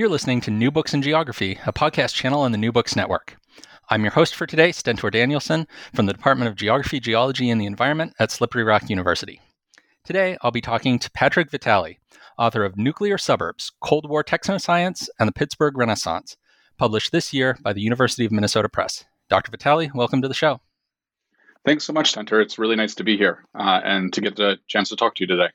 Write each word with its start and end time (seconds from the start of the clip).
You're 0.00 0.08
listening 0.08 0.40
to 0.40 0.50
New 0.50 0.70
Books 0.70 0.94
in 0.94 1.02
Geography, 1.02 1.58
a 1.66 1.74
podcast 1.74 2.14
channel 2.14 2.40
on 2.40 2.52
the 2.52 2.56
New 2.56 2.72
Books 2.72 2.96
Network. 2.96 3.36
I'm 3.90 4.02
your 4.02 4.12
host 4.12 4.34
for 4.34 4.46
today, 4.46 4.72
Stentor 4.72 5.10
Danielson, 5.10 5.66
from 5.92 6.06
the 6.06 6.14
Department 6.14 6.48
of 6.48 6.56
Geography, 6.56 7.00
Geology, 7.00 7.50
and 7.50 7.60
the 7.60 7.66
Environment 7.66 8.14
at 8.18 8.30
Slippery 8.30 8.64
Rock 8.64 8.88
University. 8.88 9.42
Today, 10.02 10.38
I'll 10.40 10.52
be 10.52 10.62
talking 10.62 10.98
to 10.98 11.10
Patrick 11.10 11.50
Vitale, 11.50 11.98
author 12.38 12.64
of 12.64 12.78
Nuclear 12.78 13.18
Suburbs 13.18 13.72
Cold 13.82 14.08
War 14.08 14.24
Technoscience 14.24 15.10
and 15.18 15.28
the 15.28 15.34
Pittsburgh 15.34 15.76
Renaissance, 15.76 16.38
published 16.78 17.12
this 17.12 17.34
year 17.34 17.58
by 17.60 17.74
the 17.74 17.82
University 17.82 18.24
of 18.24 18.32
Minnesota 18.32 18.70
Press. 18.70 19.04
Dr. 19.28 19.50
Vitale, 19.50 19.90
welcome 19.94 20.22
to 20.22 20.28
the 20.28 20.32
show. 20.32 20.62
Thanks 21.66 21.84
so 21.84 21.92
much, 21.92 22.12
Stentor. 22.12 22.40
It's 22.40 22.58
really 22.58 22.76
nice 22.76 22.94
to 22.94 23.04
be 23.04 23.18
here 23.18 23.44
uh, 23.54 23.82
and 23.84 24.14
to 24.14 24.22
get 24.22 24.36
the 24.36 24.60
chance 24.66 24.88
to 24.88 24.96
talk 24.96 25.16
to 25.16 25.24
you 25.24 25.26
today. 25.26 25.50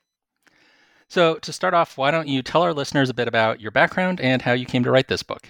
So, 1.08 1.36
to 1.36 1.54
start 1.54 1.73
off, 1.73 1.98
why 1.98 2.12
don't 2.12 2.27
you 2.27 2.41
tell 2.41 2.64
our 2.64 2.73
listeners 2.73 3.09
a 3.09 3.13
bit 3.13 3.27
about 3.27 3.62
your 3.62 3.72
background 3.72 4.20
and 4.20 4.41
how 4.41 4.54
you 4.54 4.66
came 4.66 4.84
to 4.84 4.91
write 4.91 5.08
this 5.08 5.23
book? 5.23 5.48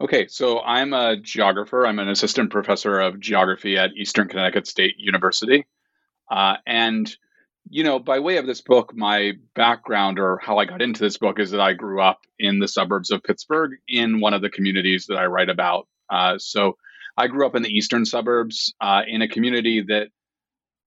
Okay, 0.00 0.26
so 0.26 0.60
I'm 0.60 0.92
a 0.94 1.16
geographer. 1.16 1.86
I'm 1.86 1.98
an 1.98 2.08
assistant 2.08 2.50
professor 2.50 2.98
of 2.98 3.20
geography 3.20 3.78
at 3.78 3.92
Eastern 3.96 4.26
Connecticut 4.28 4.66
State 4.66 4.96
University. 4.98 5.66
Uh, 6.28 6.56
and, 6.66 7.14
you 7.68 7.84
know, 7.84 7.98
by 7.98 8.18
way 8.18 8.38
of 8.38 8.46
this 8.46 8.62
book, 8.62 8.92
my 8.96 9.34
background 9.54 10.18
or 10.18 10.38
how 10.38 10.58
I 10.58 10.64
got 10.64 10.82
into 10.82 11.00
this 11.00 11.18
book 11.18 11.38
is 11.38 11.52
that 11.52 11.60
I 11.60 11.74
grew 11.74 12.00
up 12.00 12.20
in 12.38 12.58
the 12.58 12.66
suburbs 12.66 13.10
of 13.12 13.22
Pittsburgh 13.22 13.72
in 13.86 14.18
one 14.18 14.34
of 14.34 14.42
the 14.42 14.50
communities 14.50 15.06
that 15.06 15.18
I 15.18 15.26
write 15.26 15.50
about. 15.50 15.86
Uh, 16.10 16.38
so 16.38 16.78
I 17.16 17.28
grew 17.28 17.46
up 17.46 17.54
in 17.54 17.62
the 17.62 17.70
eastern 17.70 18.04
suburbs 18.04 18.74
uh, 18.80 19.02
in 19.06 19.22
a 19.22 19.28
community 19.28 19.82
that 19.82 20.08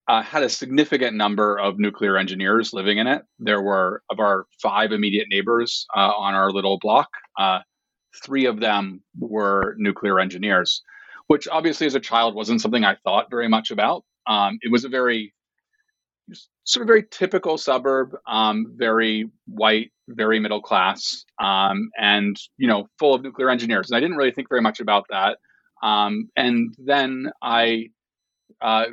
uh, 0.08 0.22
had 0.22 0.42
a 0.42 0.48
significant 0.48 1.16
number 1.16 1.58
of 1.58 1.78
nuclear 1.78 2.16
engineers 2.16 2.72
living 2.72 2.98
in 2.98 3.06
it. 3.06 3.22
There 3.38 3.62
were, 3.62 4.02
of 4.10 4.20
our 4.20 4.46
five 4.62 4.92
immediate 4.92 5.26
neighbors 5.30 5.86
uh, 5.96 6.12
on 6.16 6.34
our 6.34 6.50
little 6.50 6.78
block, 6.78 7.08
uh, 7.38 7.60
three 8.22 8.46
of 8.46 8.60
them 8.60 9.02
were 9.18 9.74
nuclear 9.78 10.20
engineers, 10.20 10.82
which 11.26 11.48
obviously 11.48 11.86
as 11.86 11.94
a 11.94 12.00
child 12.00 12.34
wasn't 12.34 12.60
something 12.60 12.84
I 12.84 12.96
thought 13.04 13.30
very 13.30 13.48
much 13.48 13.70
about. 13.70 14.04
Um, 14.26 14.58
it 14.62 14.70
was 14.70 14.84
a 14.84 14.88
very 14.88 15.34
sort 16.64 16.82
of 16.82 16.88
very 16.88 17.04
typical 17.10 17.56
suburb, 17.56 18.16
um, 18.26 18.66
very 18.76 19.30
white, 19.46 19.92
very 20.08 20.40
middle 20.40 20.60
class, 20.60 21.24
um, 21.40 21.90
and 21.98 22.36
you 22.58 22.66
know, 22.66 22.88
full 22.98 23.14
of 23.14 23.22
nuclear 23.22 23.50
engineers. 23.50 23.90
And 23.90 23.96
I 23.96 24.00
didn't 24.00 24.16
really 24.16 24.32
think 24.32 24.48
very 24.48 24.62
much 24.62 24.80
about 24.80 25.06
that. 25.10 25.38
Um, 25.82 26.28
and 26.36 26.74
then 26.78 27.30
I 27.42 27.90
uh, 28.60 28.86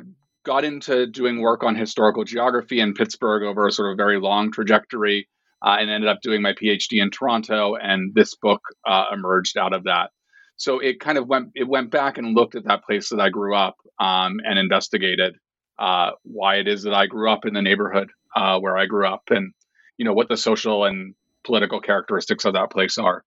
got 0.44 0.64
into 0.64 1.06
doing 1.06 1.40
work 1.40 1.62
on 1.62 1.74
historical 1.74 2.24
geography 2.24 2.80
in 2.80 2.94
Pittsburgh 2.94 3.42
over 3.42 3.66
a 3.66 3.72
sort 3.72 3.92
of 3.92 3.96
very 3.96 4.18
long 4.20 4.52
trajectory, 4.52 5.28
uh, 5.64 5.76
and 5.80 5.90
ended 5.90 6.08
up 6.08 6.20
doing 6.22 6.42
my 6.42 6.52
PhD 6.52 7.02
in 7.02 7.10
Toronto. 7.10 7.74
And 7.74 8.14
this 8.14 8.34
book 8.34 8.60
uh, 8.86 9.06
emerged 9.12 9.56
out 9.56 9.72
of 9.72 9.84
that. 9.84 10.10
So 10.56 10.78
it 10.78 11.00
kind 11.00 11.18
of 11.18 11.26
went 11.26 11.50
it 11.54 11.66
went 11.66 11.90
back 11.90 12.18
and 12.18 12.36
looked 12.36 12.54
at 12.54 12.64
that 12.64 12.84
place 12.84 13.08
that 13.08 13.20
I 13.20 13.30
grew 13.30 13.56
up 13.56 13.76
um, 13.98 14.40
and 14.44 14.58
investigated 14.58 15.36
uh, 15.78 16.12
why 16.22 16.56
it 16.56 16.68
is 16.68 16.84
that 16.84 16.94
I 16.94 17.06
grew 17.06 17.30
up 17.30 17.44
in 17.44 17.54
the 17.54 17.62
neighborhood 17.62 18.10
uh, 18.36 18.58
where 18.60 18.76
I 18.76 18.86
grew 18.86 19.06
up, 19.06 19.24
and 19.30 19.52
you 19.96 20.04
know 20.04 20.12
what 20.12 20.28
the 20.28 20.36
social 20.36 20.84
and 20.84 21.14
political 21.44 21.80
characteristics 21.80 22.44
of 22.44 22.54
that 22.54 22.70
place 22.70 22.98
are. 22.98 23.24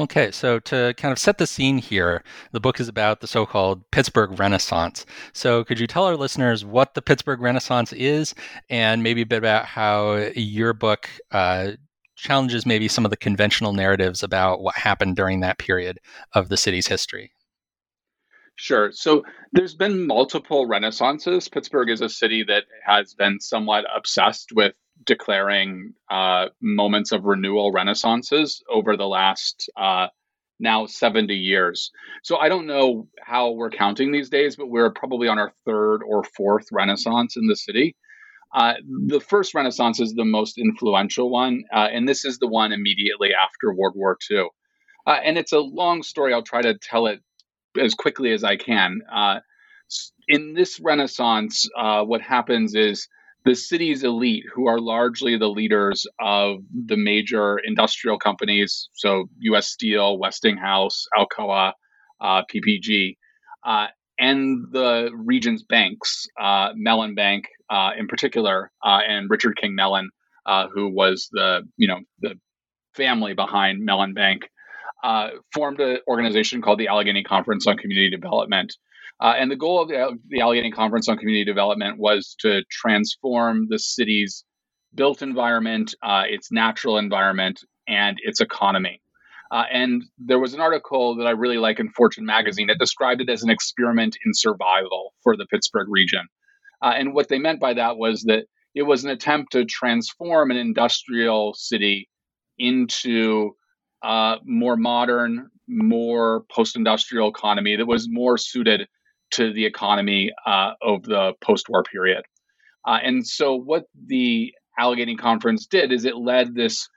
Okay, 0.00 0.30
so 0.30 0.58
to 0.60 0.94
kind 0.96 1.12
of 1.12 1.18
set 1.18 1.36
the 1.36 1.46
scene 1.46 1.76
here, 1.76 2.24
the 2.52 2.60
book 2.60 2.80
is 2.80 2.88
about 2.88 3.20
the 3.20 3.26
so 3.26 3.44
called 3.44 3.82
Pittsburgh 3.90 4.38
Renaissance. 4.38 5.04
So, 5.34 5.62
could 5.62 5.78
you 5.78 5.86
tell 5.86 6.04
our 6.04 6.16
listeners 6.16 6.64
what 6.64 6.94
the 6.94 7.02
Pittsburgh 7.02 7.42
Renaissance 7.42 7.92
is 7.92 8.34
and 8.70 9.02
maybe 9.02 9.20
a 9.20 9.26
bit 9.26 9.36
about 9.36 9.66
how 9.66 10.14
your 10.34 10.72
book 10.72 11.10
uh, 11.32 11.72
challenges 12.16 12.64
maybe 12.64 12.88
some 12.88 13.04
of 13.04 13.10
the 13.10 13.16
conventional 13.18 13.74
narratives 13.74 14.22
about 14.22 14.62
what 14.62 14.74
happened 14.74 15.16
during 15.16 15.40
that 15.40 15.58
period 15.58 15.98
of 16.32 16.48
the 16.48 16.56
city's 16.56 16.86
history? 16.86 17.32
Sure. 18.56 18.92
So 18.92 19.22
there's 19.52 19.74
been 19.74 20.06
multiple 20.06 20.66
renaissances. 20.66 21.50
Pittsburgh 21.50 21.90
is 21.90 22.00
a 22.00 22.08
city 22.08 22.42
that 22.44 22.64
has 22.86 23.12
been 23.12 23.38
somewhat 23.38 23.84
obsessed 23.94 24.50
with 24.54 24.72
declaring 25.04 25.94
uh, 26.10 26.46
moments 26.60 27.12
of 27.12 27.24
renewal 27.24 27.72
renaissances 27.72 28.62
over 28.70 28.96
the 28.96 29.06
last 29.06 29.70
uh, 29.76 30.08
now 30.58 30.86
70 30.86 31.34
years. 31.34 31.90
So 32.22 32.36
I 32.36 32.48
don't 32.48 32.66
know 32.66 33.08
how 33.22 33.52
we're 33.52 33.70
counting 33.70 34.12
these 34.12 34.28
days, 34.28 34.56
but 34.56 34.68
we're 34.68 34.90
probably 34.90 35.28
on 35.28 35.38
our 35.38 35.52
third 35.64 36.02
or 36.06 36.22
fourth 36.36 36.66
renaissance 36.70 37.36
in 37.36 37.46
the 37.46 37.56
city. 37.56 37.96
Uh, 38.52 38.74
the 39.06 39.20
first 39.20 39.54
renaissance 39.54 40.00
is 40.00 40.14
the 40.14 40.24
most 40.24 40.58
influential 40.58 41.30
one, 41.30 41.62
uh, 41.72 41.88
and 41.92 42.08
this 42.08 42.24
is 42.24 42.38
the 42.38 42.48
one 42.48 42.72
immediately 42.72 43.30
after 43.32 43.72
World 43.72 43.94
War 43.96 44.18
II. 44.30 44.48
Uh, 45.06 45.18
and 45.24 45.38
it's 45.38 45.52
a 45.52 45.60
long 45.60 46.02
story. 46.02 46.34
I'll 46.34 46.42
try 46.42 46.60
to 46.60 46.76
tell 46.76 47.06
it 47.06 47.20
as 47.80 47.94
quickly 47.94 48.32
as 48.32 48.44
I 48.44 48.56
can. 48.56 49.00
Uh, 49.10 49.40
in 50.28 50.52
this 50.54 50.80
renaissance, 50.80 51.66
what 51.76 52.20
happens 52.20 52.74
is 52.74 53.08
the 53.44 53.54
city's 53.54 54.04
elite, 54.04 54.44
who 54.54 54.68
are 54.68 54.78
largely 54.78 55.36
the 55.36 55.48
leaders 55.48 56.06
of 56.20 56.58
the 56.86 56.96
major 56.96 57.58
industrial 57.58 58.18
companies, 58.18 58.88
so 58.92 59.28
U.S. 59.40 59.68
Steel, 59.68 60.18
Westinghouse, 60.18 61.06
Alcoa, 61.16 61.72
uh, 62.20 62.42
PPG, 62.52 63.16
uh, 63.64 63.86
and 64.18 64.66
the 64.72 65.10
region's 65.14 65.62
banks, 65.62 66.26
uh, 66.40 66.70
Mellon 66.74 67.14
Bank 67.14 67.46
uh, 67.70 67.92
in 67.98 68.06
particular, 68.06 68.70
uh, 68.84 69.00
and 69.08 69.30
Richard 69.30 69.56
King 69.56 69.74
Mellon, 69.74 70.10
uh, 70.44 70.68
who 70.68 70.88
was 70.88 71.28
the 71.32 71.62
you 71.76 71.88
know 71.88 72.00
the 72.20 72.34
family 72.94 73.32
behind 73.32 73.82
Mellon 73.82 74.12
Bank, 74.12 74.42
formed 75.54 75.80
an 75.80 75.98
organization 76.06 76.60
called 76.60 76.78
the 76.78 76.88
Allegheny 76.88 77.22
Conference 77.22 77.66
on 77.66 77.78
Community 77.78 78.10
Development. 78.10 78.74
Uh, 79.20 79.34
and 79.38 79.50
the 79.50 79.56
goal 79.56 79.82
of 79.82 79.88
the, 79.88 80.18
the 80.28 80.40
Allegheny 80.40 80.70
Conference 80.70 81.08
on 81.08 81.18
Community 81.18 81.44
Development 81.44 81.98
was 81.98 82.34
to 82.40 82.62
transform 82.70 83.66
the 83.68 83.78
city's 83.78 84.44
built 84.94 85.22
environment, 85.22 85.94
uh, 86.02 86.22
its 86.26 86.50
natural 86.50 86.96
environment, 86.96 87.60
and 87.86 88.18
its 88.22 88.40
economy. 88.40 89.00
Uh, 89.50 89.64
and 89.70 90.04
there 90.18 90.38
was 90.38 90.54
an 90.54 90.60
article 90.60 91.16
that 91.16 91.26
I 91.26 91.30
really 91.30 91.58
like 91.58 91.80
in 91.80 91.90
Fortune 91.90 92.24
magazine 92.24 92.68
that 92.68 92.78
described 92.78 93.20
it 93.20 93.28
as 93.28 93.42
an 93.42 93.50
experiment 93.50 94.16
in 94.24 94.32
survival 94.32 95.12
for 95.22 95.36
the 95.36 95.46
Pittsburgh 95.46 95.88
region. 95.90 96.26
Uh, 96.82 96.92
and 96.96 97.14
what 97.14 97.28
they 97.28 97.38
meant 97.38 97.60
by 97.60 97.74
that 97.74 97.96
was 97.96 98.22
that 98.22 98.44
it 98.74 98.82
was 98.82 99.04
an 99.04 99.10
attempt 99.10 99.52
to 99.52 99.64
transform 99.64 100.50
an 100.50 100.56
industrial 100.56 101.52
city 101.54 102.08
into 102.58 103.50
a 104.02 104.06
uh, 104.06 104.36
more 104.44 104.76
modern, 104.76 105.50
more 105.68 106.44
post 106.50 106.76
industrial 106.76 107.28
economy 107.28 107.76
that 107.76 107.86
was 107.86 108.08
more 108.08 108.38
suited 108.38 108.86
to 109.32 109.52
the 109.52 109.64
economy 109.66 110.32
uh, 110.46 110.72
of 110.82 111.02
the 111.04 111.32
post 111.40 111.68
war 111.68 111.82
period. 111.82 112.22
Uh, 112.86 112.98
and 113.02 113.26
so, 113.26 113.54
what 113.54 113.84
the 114.06 114.52
Allegheny 114.78 115.16
Conference 115.16 115.66
did 115.66 115.92
is 115.92 116.04
it 116.04 116.16
led 116.16 116.54
this 116.54 116.88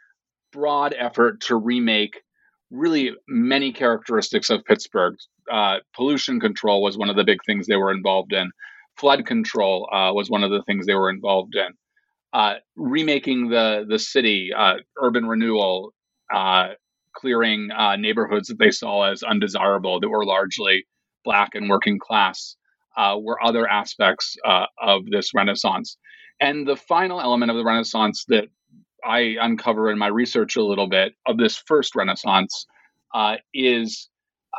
broad 0.52 0.96
effort 0.98 1.42
to 1.42 1.56
remake 1.56 2.22
really 2.72 3.12
many 3.28 3.72
characteristics 3.72 4.50
of 4.50 4.64
Pittsburgh. 4.66 5.16
Uh, 5.52 5.78
pollution 5.96 6.40
control 6.40 6.82
was 6.82 6.98
one 6.98 7.10
of 7.10 7.16
the 7.16 7.24
big 7.24 7.40
things 7.46 7.68
they 7.68 7.76
were 7.76 7.92
involved 7.92 8.34
in, 8.34 8.50
flood 8.98 9.26
control 9.26 9.90
uh, 9.92 10.12
was 10.14 10.30
one 10.30 10.44
of 10.44 10.52
the 10.52 10.64
things 10.64 10.86
they 10.86 10.96
were 10.96 11.10
involved 11.10 11.56
in. 11.56 11.74
Uh, 12.32 12.56
remaking 12.76 13.50
the 13.50 13.86
the 13.88 14.00
city, 14.00 14.52
uh, 14.58 14.76
urban 15.00 15.26
renewal, 15.26 15.94
clearing 17.16 17.70
neighborhoods 18.00 18.48
that 18.48 18.58
they 18.58 18.72
saw 18.72 19.12
as 19.12 19.22
undesirable 19.22 20.00
that 20.00 20.10
were 20.10 20.26
largely 20.26 20.86
black 21.24 21.56
and 21.56 21.70
working 21.70 22.00
class 22.00 22.56
uh, 22.98 23.18
were 23.20 23.44
other 23.44 23.68
aspects 23.68 24.36
uh, 24.46 24.66
of 24.82 25.06
this 25.10 25.34
Renaissance. 25.34 25.98
And 26.40 26.68
the 26.68 26.76
final 26.76 27.22
element 27.22 27.52
of 27.52 27.58
the 27.58 27.64
Renaissance 27.64 28.26
that 28.28 28.46
I 29.06 29.36
uncover 29.42 29.92
in 29.92 29.98
my 29.98 30.08
research 30.08 30.56
a 30.56 30.64
little 30.64 30.88
bit 30.88 31.14
of 31.26 31.38
this 31.38 31.58
first 31.58 31.96
Renaissance 31.96 32.66
uh, 33.14 33.38
is 33.54 34.10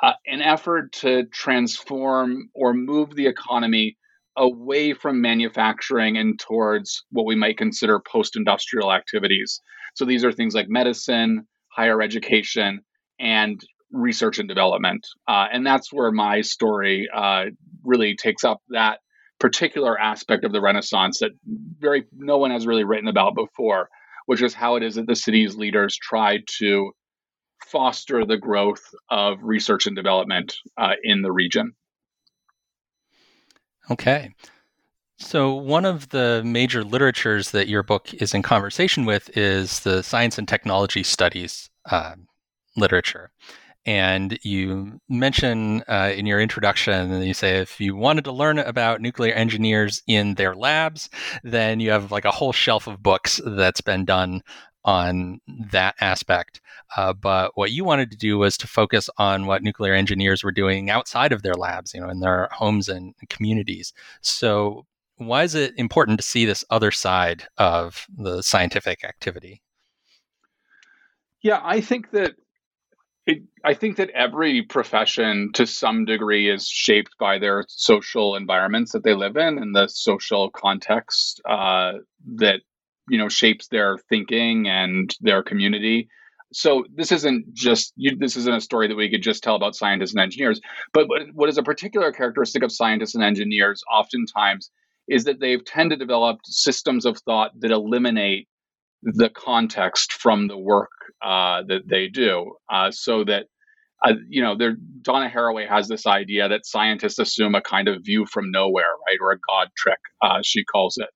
uh, 0.03 0.13
an 0.27 0.43
effort 0.43 0.93
to 0.93 1.25
transform 1.27 2.51
or 2.55 2.75
move 2.75 3.15
the 3.15 3.27
economy 3.27 3.97
away 4.37 4.93
from 4.93 5.21
manufacturing 5.21 6.17
and 6.17 6.39
towards 6.39 7.05
what 7.11 7.27
we 7.27 7.37
might 7.37 7.57
consider 7.57 8.01
post 8.01 8.37
industrial 8.37 8.93
activities. 8.93 9.61
So 9.95 10.05
these 10.05 10.25
are 10.25 10.33
things 10.33 10.55
like 10.55 10.69
medicine, 10.69 11.47
higher 11.69 12.03
education, 12.03 12.81
and 13.21 13.61
research 13.95 14.39
and 14.39 14.49
development. 14.49 15.07
Uh, 15.27 15.47
and 15.53 15.67
that's 15.67 15.93
where 15.93 16.11
my 16.11 16.41
story 16.41 17.09
uh, 17.15 17.45
really 17.85 18.17
takes 18.17 18.45
up 18.45 18.61
that 18.71 18.99
particular 19.39 19.99
aspect 19.99 20.45
of 20.45 20.53
the 20.53 20.61
Renaissance 20.61 21.21
that 21.21 21.31
very 21.79 22.05
no 22.13 22.39
one 22.39 22.51
has 22.51 22.67
really 22.67 22.85
written 22.85 23.09
about 23.09 23.35
before, 23.35 23.89
which 24.27 24.43
is 24.43 24.55
how 24.55 24.77
it 24.77 24.83
is 24.83 24.97
that 24.97 25.07
the 25.07 25.17
city's 25.17 25.57
leaders 25.57 25.97
tried 25.97 26.43
to 26.59 26.93
foster 27.67 28.25
the 28.25 28.37
growth 28.37 28.83
of 29.11 29.39
research 29.43 29.87
and 29.87 29.97
development 29.97 30.55
uh, 30.77 30.93
in 31.03 31.23
the 31.23 31.33
region. 31.33 31.73
Okay. 33.91 34.31
So, 35.17 35.55
one 35.55 35.85
of 35.85 36.09
the 36.09 36.43
major 36.45 36.83
literatures 36.83 37.53
that 37.53 37.69
your 37.69 37.83
book 37.83 38.13
is 38.15 38.35
in 38.35 38.43
conversation 38.43 39.05
with 39.05 39.37
is 39.37 39.81
the 39.81 40.03
science 40.03 40.39
and 40.39 40.49
technology 40.49 41.03
studies 41.03 41.71
uh, 41.91 42.15
literature. 42.77 43.31
And 43.87 44.39
you 44.43 45.01
mention 45.09 45.83
uh, 45.89 46.13
in 46.17 46.25
your 46.25 46.41
introduction, 46.41 47.23
you 47.23 47.35
say 47.35 47.59
if 47.59 47.81
you 47.81 47.95
wanted 47.95 48.25
to 48.25 48.33
learn 48.33 48.59
about 48.59 49.03
nuclear 49.03 49.35
engineers 49.35 50.03
in 50.07 50.35
their 50.35 50.55
labs, 50.55 51.11
then 51.43 51.81
you 51.81 51.91
have 51.91 52.11
like 52.11 52.25
a 52.25 52.31
whole 52.31 52.53
shelf 52.53 52.87
of 52.87 53.03
books 53.03 53.41
that's 53.45 53.83
been 53.83 54.05
done 54.05 54.43
on 54.85 55.41
that 55.71 55.95
aspect. 56.01 56.61
Uh, 56.97 57.13
but 57.13 57.53
what 57.57 57.73
you 57.73 57.85
wanted 57.85 58.11
to 58.11 58.17
do 58.17 58.39
was 58.39 58.57
to 58.59 58.67
focus 58.67 59.09
on 59.19 59.47
what 59.47 59.63
nuclear 59.63 59.95
engineers 59.95 60.45
were 60.45 60.53
doing 60.53 60.91
outside 60.91 61.33
of 61.33 61.43
their 61.43 61.55
labs, 61.55 61.95
you 61.95 62.01
know, 62.01 62.09
in 62.09 62.21
their 62.21 62.49
homes 62.53 62.89
and 62.89 63.15
communities. 63.29 63.93
So, 64.21 64.87
why 65.17 65.45
is 65.45 65.55
it 65.55 65.75
important 65.77 66.19
to 66.19 66.27
see 66.27 66.45
this 66.45 66.65
other 66.71 66.91
side 66.91 67.45
of 67.57 68.07
the 68.17 68.43
scientific 68.43 69.05
activity? 69.05 69.63
Yeah, 71.41 71.61
I 71.63 71.81
think 71.81 72.11
that 72.11 72.35
it, 73.27 73.43
I 73.65 73.75
think 73.75 73.97
that 73.97 74.11
every 74.11 74.63
profession 74.63 75.51
to 75.55 75.67
some 75.67 76.05
degree 76.05 76.51
is 76.51 76.69
shaped 76.69 77.17
by 77.19 77.39
their 77.39 77.65
social 77.69 78.37
environments 78.37 78.93
that 78.93 79.03
they 79.03 79.15
live 79.15 79.37
in 79.37 79.59
and 79.59 79.75
the 79.75 79.89
social 79.89 80.51
context 80.51 81.41
uh, 81.49 81.93
that 82.37 82.61
you 83.09 83.19
know 83.19 83.29
shapes 83.29 83.69
their 83.69 83.99
thinking 84.11 84.69
and 84.69 85.15
their 85.21 85.43
community. 85.43 86.09
So 86.53 86.85
this 86.95 87.13
isn't 87.13 87.53
just 87.55 87.95
you, 87.97 88.17
this 88.17 88.37
isn't 88.37 88.55
a 88.55 88.61
story 88.61 88.89
that 88.89 88.97
we 88.97 89.11
could 89.11 89.23
just 89.23 89.43
tell 89.43 89.57
about 89.57 89.75
scientists 89.75 90.13
and 90.13 90.21
engineers. 90.21 90.61
But 90.93 91.09
what 91.33 91.49
is 91.49 91.59
a 91.59 91.63
particular 91.63 92.13
characteristic 92.13 92.63
of 92.63 92.73
scientists 92.73 93.15
and 93.15 93.25
engineers, 93.25 93.83
oftentimes, 93.91 94.71
is 95.09 95.25
that 95.25 95.41
they've 95.41 95.65
tend 95.65 95.91
to 95.91 95.97
develop 95.97 96.41
systems 96.45 97.07
of 97.07 97.19
thought 97.21 97.53
that 97.61 97.71
eliminate 97.71 98.49
the 99.05 99.31
context 99.31 100.13
from 100.13 100.49
the 100.49 100.59
work 100.59 100.91
uh, 101.23 101.63
that 101.69 101.83
they 101.89 102.09
do, 102.09 102.55
uh, 102.73 102.91
so 102.91 103.25
that 103.25 103.47
uh, 104.05 104.15
you 104.29 104.43
know, 104.43 104.57
there, 104.57 104.77
Donna 105.03 105.31
Haraway 105.31 105.69
has 105.69 105.89
this 105.89 106.07
idea 106.07 106.49
that 106.49 106.67
scientists 106.67 107.19
assume 107.19 107.55
a 107.55 107.63
kind 107.63 107.89
of 107.89 108.05
view 108.05 108.27
from 108.27 108.51
nowhere, 108.51 108.85
right, 109.09 109.19
or 109.21 109.33
a 109.33 109.39
God 109.49 109.69
trick, 109.77 109.99
uh, 110.23 110.41
she 110.43 110.65
calls 110.65 110.99
it. 110.99 111.09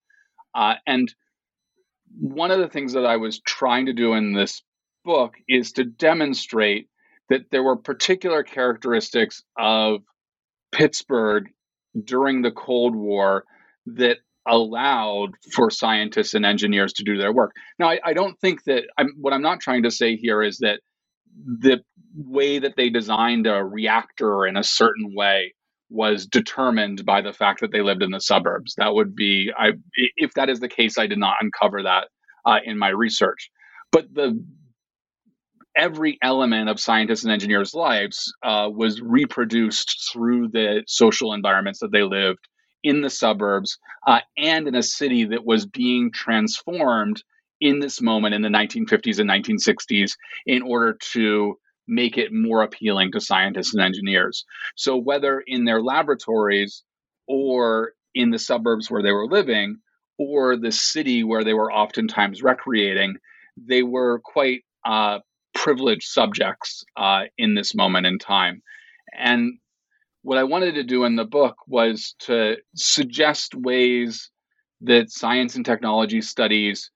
Uh, 0.55 0.75
and 0.87 1.12
one 2.19 2.50
of 2.50 2.58
the 2.58 2.69
things 2.69 2.94
that 2.94 3.05
I 3.05 3.17
was 3.17 3.40
trying 3.40 3.87
to 3.87 3.93
do 3.93 4.14
in 4.14 4.32
this 4.32 4.62
book 5.05 5.35
is 5.49 5.73
to 5.73 5.85
demonstrate 5.85 6.88
that 7.29 7.50
there 7.50 7.62
were 7.62 7.76
particular 7.76 8.43
characteristics 8.43 9.43
of 9.58 10.00
Pittsburgh 10.73 11.44
during 12.02 12.43
the 12.43 12.50
Cold 12.50 12.96
War 12.96 13.44
that 13.87 14.19
allowed 14.49 15.31
for 15.53 15.71
scientists 15.71 16.35
and 16.35 16.47
engineers 16.47 16.93
to 16.95 17.05
do 17.05 17.19
their 17.19 17.33
work. 17.33 17.53
Now, 17.79 17.91
I, 17.91 18.00
I 18.05 18.12
don't 18.12 18.39
think 18.41 18.65
that 18.65 18.85
I'm, 18.97 19.12
what 19.21 19.33
I'm 19.33 19.43
not 19.43 19.61
trying 19.61 19.83
to 19.85 19.91
say 19.91 20.17
here 20.17 20.43
is 20.43 20.59
that 20.59 20.81
the 21.45 21.81
way 22.17 22.59
that 22.59 22.75
they 22.77 22.91
designed 22.91 23.47
a 23.47 23.65
reactor 23.65 24.47
in 24.47 24.56
a 24.56 24.65
certain 24.65 25.15
way 25.15 25.55
was 25.91 26.27
determined 26.27 27.05
by 27.05 27.23
the 27.23 27.33
fact 27.33 27.61
that 27.61 27.73
they 27.73 27.81
lived 27.81 28.03
in 28.03 28.11
the 28.11 28.21
suburbs. 28.21 28.75
That 28.77 28.95
would 28.95 29.15
be, 29.15 29.50
I, 29.56 29.73
if 30.17 30.35
that 30.35 30.50
is 30.50 30.61
the 30.61 30.69
case, 30.69 30.99
I 30.99 31.06
did 31.06 31.19
not 31.19 31.37
uncover 31.41 31.83
that 31.85 32.09
uh, 32.45 32.59
in 32.65 32.79
my 32.79 32.89
research. 32.89 33.50
But 33.91 34.12
the 34.12 34.45
every 35.77 36.19
element 36.23 36.69
of 36.69 36.81
scientists 36.81 37.23
and 37.23 37.33
engineers' 37.33 37.73
lives 37.73 38.35
uh, 38.43 38.69
was 38.71 39.00
reproduced 39.00 40.11
through 40.12 40.49
the 40.49 40.83
social 40.87 41.33
environments 41.33 41.79
that 41.81 41.93
they 41.93 42.03
lived 42.03 42.41
in 42.83 43.01
the 43.01 43.11
suburbs 43.11 43.79
uh, 44.07 44.21
and 44.37 44.69
in 44.69 44.75
a 44.75 44.83
city 44.83 45.25
that 45.25 45.45
was 45.45 45.67
being 45.67 46.11
transformed 46.13 47.23
in 47.61 47.81
this 47.81 48.01
moment 48.01 48.35
in 48.35 48.43
the 48.43 48.49
1950s 48.49 49.19
and 49.19 49.29
1960s 49.29 50.13
in 50.47 50.63
order 50.63 50.97
to 51.13 51.59
make 51.89 52.19
it 52.19 52.33
more 52.33 52.63
appealing 52.63 53.11
to 53.13 53.21
scientists 53.21 53.75
and 53.75 53.83
engineers. 53.83 54.45
So, 54.77 54.97
whether 54.97 55.41
in 55.41 55.65
their 55.65 55.83
laboratories 55.83 56.85
or 57.27 57.93
in 58.15 58.31
the 58.31 58.39
suburbs 58.39 58.91
where 58.91 59.03
they 59.03 59.13
were 59.13 59.27
living 59.27 59.79
or 60.19 60.57
the 60.57 60.73
city 60.73 61.25
where 61.25 61.45
they 61.45 61.55
were 61.55 61.73
oftentimes 61.73 62.43
recreating, 62.43 63.17
they 63.57 63.83
were 63.83 64.21
quite 64.21 64.65
uh, 64.85 65.19
privileged 65.55 66.09
subjects 66.09 66.85
uh, 66.97 67.25
in 67.37 67.55
this 67.55 67.75
moment 67.75 68.07
in 68.07 68.19
time. 68.19 68.63
And 69.17 69.59
what 70.29 70.37
I 70.37 70.45
wanted 70.45 70.75
to 70.75 70.83
do 70.83 71.05
in 71.05 71.17
the 71.17 71.25
book 71.25 71.57
was 71.67 72.15
to 72.27 72.57
suggest 72.75 73.55
ways 73.55 74.31
that 74.83 75.11
science 75.11 75.57
and 75.57 75.65
technology 75.65 76.21
studies 76.21 76.91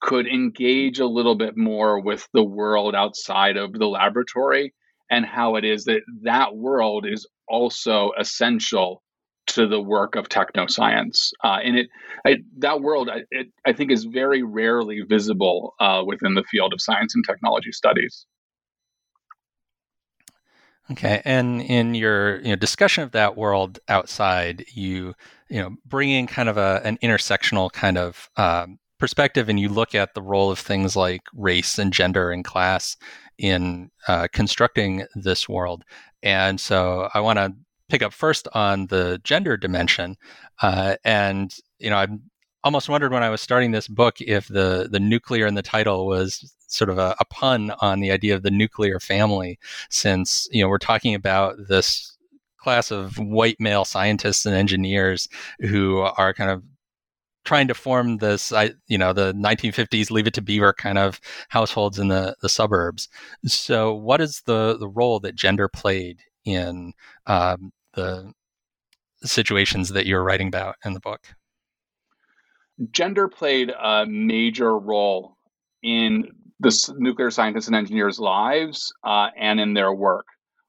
could 0.00 0.26
engage 0.26 0.98
a 0.98 1.06
little 1.06 1.34
bit 1.34 1.54
more 1.54 2.00
with 2.00 2.26
the 2.32 2.42
world 2.42 2.94
outside 2.94 3.58
of 3.58 3.74
the 3.74 3.84
laboratory 3.84 4.72
and 5.10 5.26
how 5.26 5.56
it 5.56 5.66
is 5.66 5.84
that 5.84 6.00
that 6.22 6.56
world 6.56 7.04
is 7.06 7.26
also 7.46 8.12
essential 8.18 9.02
to 9.48 9.66
the 9.66 9.82
work 9.82 10.16
of 10.16 10.30
technoscience. 10.30 11.32
Uh, 11.44 11.58
and 11.62 11.76
it, 11.76 11.88
I, 12.26 12.36
that 12.60 12.80
world, 12.80 13.10
I, 13.10 13.18
it, 13.30 13.48
I 13.66 13.74
think, 13.74 13.92
is 13.92 14.04
very 14.04 14.42
rarely 14.42 15.02
visible 15.06 15.74
uh, 15.78 16.04
within 16.06 16.32
the 16.32 16.44
field 16.50 16.72
of 16.72 16.80
science 16.80 17.14
and 17.14 17.22
technology 17.22 17.72
studies. 17.72 18.24
Okay, 20.90 21.20
and 21.24 21.60
in 21.60 21.94
your 21.94 22.40
you 22.40 22.48
know, 22.48 22.56
discussion 22.56 23.02
of 23.04 23.12
that 23.12 23.36
world 23.36 23.78
outside, 23.88 24.64
you 24.72 25.14
you 25.50 25.60
know 25.60 25.76
bring 25.84 26.10
in 26.10 26.26
kind 26.26 26.48
of 26.48 26.56
a, 26.56 26.80
an 26.84 26.96
intersectional 27.02 27.70
kind 27.70 27.98
of 27.98 28.30
um, 28.36 28.78
perspective, 28.98 29.48
and 29.50 29.60
you 29.60 29.68
look 29.68 29.94
at 29.94 30.14
the 30.14 30.22
role 30.22 30.50
of 30.50 30.58
things 30.58 30.96
like 30.96 31.22
race 31.34 31.78
and 31.78 31.92
gender 31.92 32.30
and 32.30 32.44
class 32.44 32.96
in 33.36 33.90
uh, 34.08 34.28
constructing 34.32 35.04
this 35.14 35.46
world. 35.48 35.84
And 36.22 36.58
so, 36.58 37.10
I 37.12 37.20
want 37.20 37.38
to 37.38 37.52
pick 37.90 38.02
up 38.02 38.12
first 38.14 38.48
on 38.54 38.86
the 38.86 39.20
gender 39.24 39.58
dimension, 39.58 40.16
uh, 40.62 40.96
and 41.04 41.54
you 41.78 41.90
know, 41.90 41.96
I'm 41.96 42.22
almost 42.64 42.88
wondered 42.88 43.12
when 43.12 43.22
I 43.22 43.30
was 43.30 43.40
starting 43.40 43.70
this 43.70 43.88
book 43.88 44.20
if 44.20 44.48
the 44.48 44.88
the 44.90 45.00
nuclear 45.00 45.46
in 45.46 45.54
the 45.54 45.62
title 45.62 46.06
was 46.06 46.54
sort 46.66 46.90
of 46.90 46.98
a, 46.98 47.14
a 47.20 47.24
pun 47.26 47.72
on 47.80 48.00
the 48.00 48.10
idea 48.10 48.34
of 48.34 48.42
the 48.42 48.50
nuclear 48.50 49.00
family, 49.00 49.58
since 49.90 50.48
you 50.52 50.62
know 50.62 50.68
we're 50.68 50.78
talking 50.78 51.14
about 51.14 51.56
this 51.68 52.16
class 52.58 52.90
of 52.90 53.16
white 53.18 53.56
male 53.60 53.84
scientists 53.84 54.44
and 54.44 54.54
engineers 54.54 55.28
who 55.60 55.98
are 56.00 56.34
kind 56.34 56.50
of 56.50 56.62
trying 57.44 57.68
to 57.68 57.74
form 57.74 58.18
this, 58.18 58.52
you 58.88 58.98
know, 58.98 59.14
the 59.14 59.32
1950s 59.32 60.10
Leave 60.10 60.26
It 60.26 60.34
to 60.34 60.42
Beaver 60.42 60.74
kind 60.74 60.98
of 60.98 61.18
households 61.48 61.98
in 61.98 62.08
the, 62.08 62.36
the 62.42 62.48
suburbs. 62.48 63.08
So, 63.46 63.94
what 63.94 64.20
is 64.20 64.42
the 64.44 64.76
the 64.78 64.88
role 64.88 65.18
that 65.20 65.34
gender 65.34 65.68
played 65.68 66.20
in 66.44 66.92
um, 67.26 67.72
the 67.94 68.32
situations 69.24 69.90
that 69.90 70.06
you're 70.06 70.22
writing 70.22 70.48
about 70.48 70.76
in 70.84 70.92
the 70.92 71.00
book? 71.00 71.37
Gender 72.92 73.28
played 73.28 73.70
a 73.70 74.06
major 74.06 74.78
role 74.78 75.36
in 75.82 76.24
the 76.60 76.94
nuclear 76.98 77.30
scientists 77.30 77.68
and 77.68 77.76
engineers' 77.76 78.18
lives 78.18 78.92
uh, 79.04 79.28
and 79.38 79.60
in 79.60 79.74
their 79.74 79.92
work. 79.92 80.26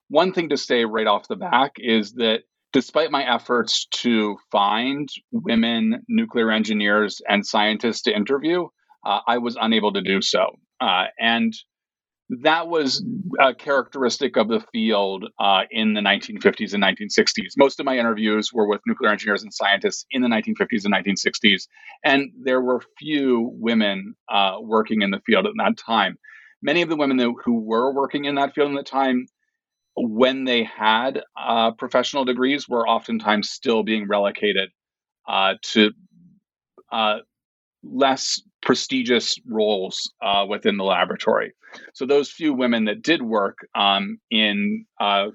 One 0.09 0.33
thing 0.33 0.49
to 0.49 0.57
say 0.57 0.85
right 0.85 1.07
off 1.07 1.27
the 1.27 1.35
back 1.35 1.73
is 1.77 2.13
that 2.13 2.41
despite 2.73 3.11
my 3.11 3.23
efforts 3.23 3.87
to 3.91 4.37
find 4.51 5.09
women 5.31 6.03
nuclear 6.07 6.51
engineers 6.51 7.21
and 7.27 7.45
scientists 7.45 8.03
to 8.03 8.15
interview, 8.15 8.67
uh, 9.05 9.19
I 9.27 9.37
was 9.37 9.57
unable 9.59 9.93
to 9.93 10.01
do 10.01 10.21
so. 10.21 10.57
Uh, 10.79 11.05
and 11.19 11.53
that 12.29 12.67
was 12.67 13.03
a 13.39 13.53
characteristic 13.55 14.37
of 14.37 14.47
the 14.47 14.63
field 14.71 15.25
uh, 15.39 15.61
in 15.71 15.93
the 15.93 16.01
1950s 16.01 16.73
and 16.73 16.83
1960s. 16.83 17.53
Most 17.57 17.79
of 17.79 17.85
my 17.85 17.97
interviews 17.97 18.53
were 18.53 18.67
with 18.67 18.81
nuclear 18.85 19.11
engineers 19.11 19.41
and 19.41 19.53
scientists 19.53 20.05
in 20.11 20.21
the 20.21 20.27
1950s 20.27 20.85
and 20.85 20.93
1960s, 20.93 21.67
and 22.05 22.31
there 22.43 22.61
were 22.61 22.81
few 22.99 23.49
women 23.53 24.13
uh, 24.31 24.57
working 24.61 25.01
in 25.01 25.09
the 25.09 25.21
field 25.25 25.47
at 25.47 25.53
that 25.57 25.77
time. 25.77 26.17
Many 26.61 26.81
of 26.81 26.89
the 26.89 26.97
women 26.97 27.17
that, 27.17 27.33
who 27.43 27.61
were 27.61 27.91
working 27.93 28.25
in 28.25 28.35
that 28.35 28.53
field 28.53 28.71
at 28.71 28.85
the 28.85 28.89
time, 28.89 29.25
when 29.95 30.43
they 30.43 30.63
had 30.63 31.23
uh, 31.35 31.71
professional 31.71 32.25
degrees, 32.25 32.69
were 32.69 32.87
oftentimes 32.87 33.49
still 33.49 33.81
being 33.81 34.07
relocated 34.07 34.69
uh, 35.27 35.55
to 35.63 35.91
uh, 36.91 37.17
less 37.83 38.41
prestigious 38.61 39.39
roles 39.47 40.11
uh, 40.21 40.45
within 40.47 40.77
the 40.77 40.83
laboratory. 40.83 41.53
So 41.93 42.05
those 42.05 42.31
few 42.31 42.53
women 42.53 42.85
that 42.85 43.01
did 43.01 43.21
work 43.21 43.57
um, 43.75 44.19
in 44.29 44.85
uh, 44.99 45.27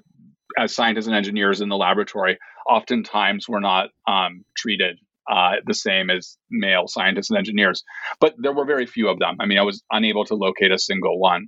as 0.57 0.73
scientists 0.73 1.07
and 1.07 1.15
engineers 1.15 1.61
in 1.61 1.69
the 1.69 1.75
laboratory 1.75 2.37
oftentimes 2.69 3.47
were 3.47 3.61
not 3.61 3.89
um, 4.07 4.43
treated 4.55 4.97
uh, 5.29 5.53
the 5.65 5.73
same 5.73 6.09
as 6.09 6.37
male 6.51 6.87
scientists 6.87 7.29
and 7.29 7.37
engineers. 7.37 7.83
But 8.19 8.35
there 8.37 8.53
were 8.53 8.65
very 8.65 8.85
few 8.85 9.09
of 9.09 9.19
them. 9.19 9.37
I 9.39 9.45
mean, 9.45 9.57
I 9.57 9.63
was 9.63 9.83
unable 9.91 10.25
to 10.25 10.35
locate 10.35 10.71
a 10.71 10.79
single 10.79 11.19
one. 11.19 11.47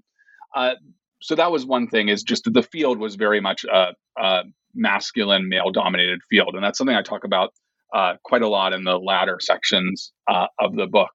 Uh, 0.56 0.76
so 1.22 1.36
that 1.36 1.52
was 1.52 1.66
one 1.66 1.88
thing 1.88 2.10
is 2.10 2.24
just 2.24 2.52
the 2.52 2.64
field 2.64 3.00
was 3.00 3.16
very 3.16 3.40
much 3.40 3.66
a, 3.66 3.94
a 4.18 4.44
masculine, 4.74 5.50
male 5.50 5.72
dominated 5.72 6.20
field. 6.30 6.54
And 6.54 6.64
that's 6.64 6.78
something 6.78 6.96
I 6.96 7.02
talk 7.02 7.24
about 7.24 7.54
uh, 7.94 8.14
quite 8.24 8.42
a 8.42 8.48
lot 8.48 8.74
in 8.74 8.84
the 8.84 8.98
latter 8.98 9.40
sections 9.40 10.12
uh, 10.30 10.48
of 10.60 10.76
the 10.76 10.88
book. 10.88 11.12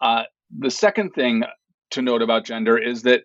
Uh, 0.00 0.24
the 0.58 0.70
second 0.70 1.10
thing 1.10 1.44
to 1.90 2.02
note 2.02 2.22
about 2.22 2.44
gender 2.44 2.76
is 2.78 3.02
that 3.02 3.22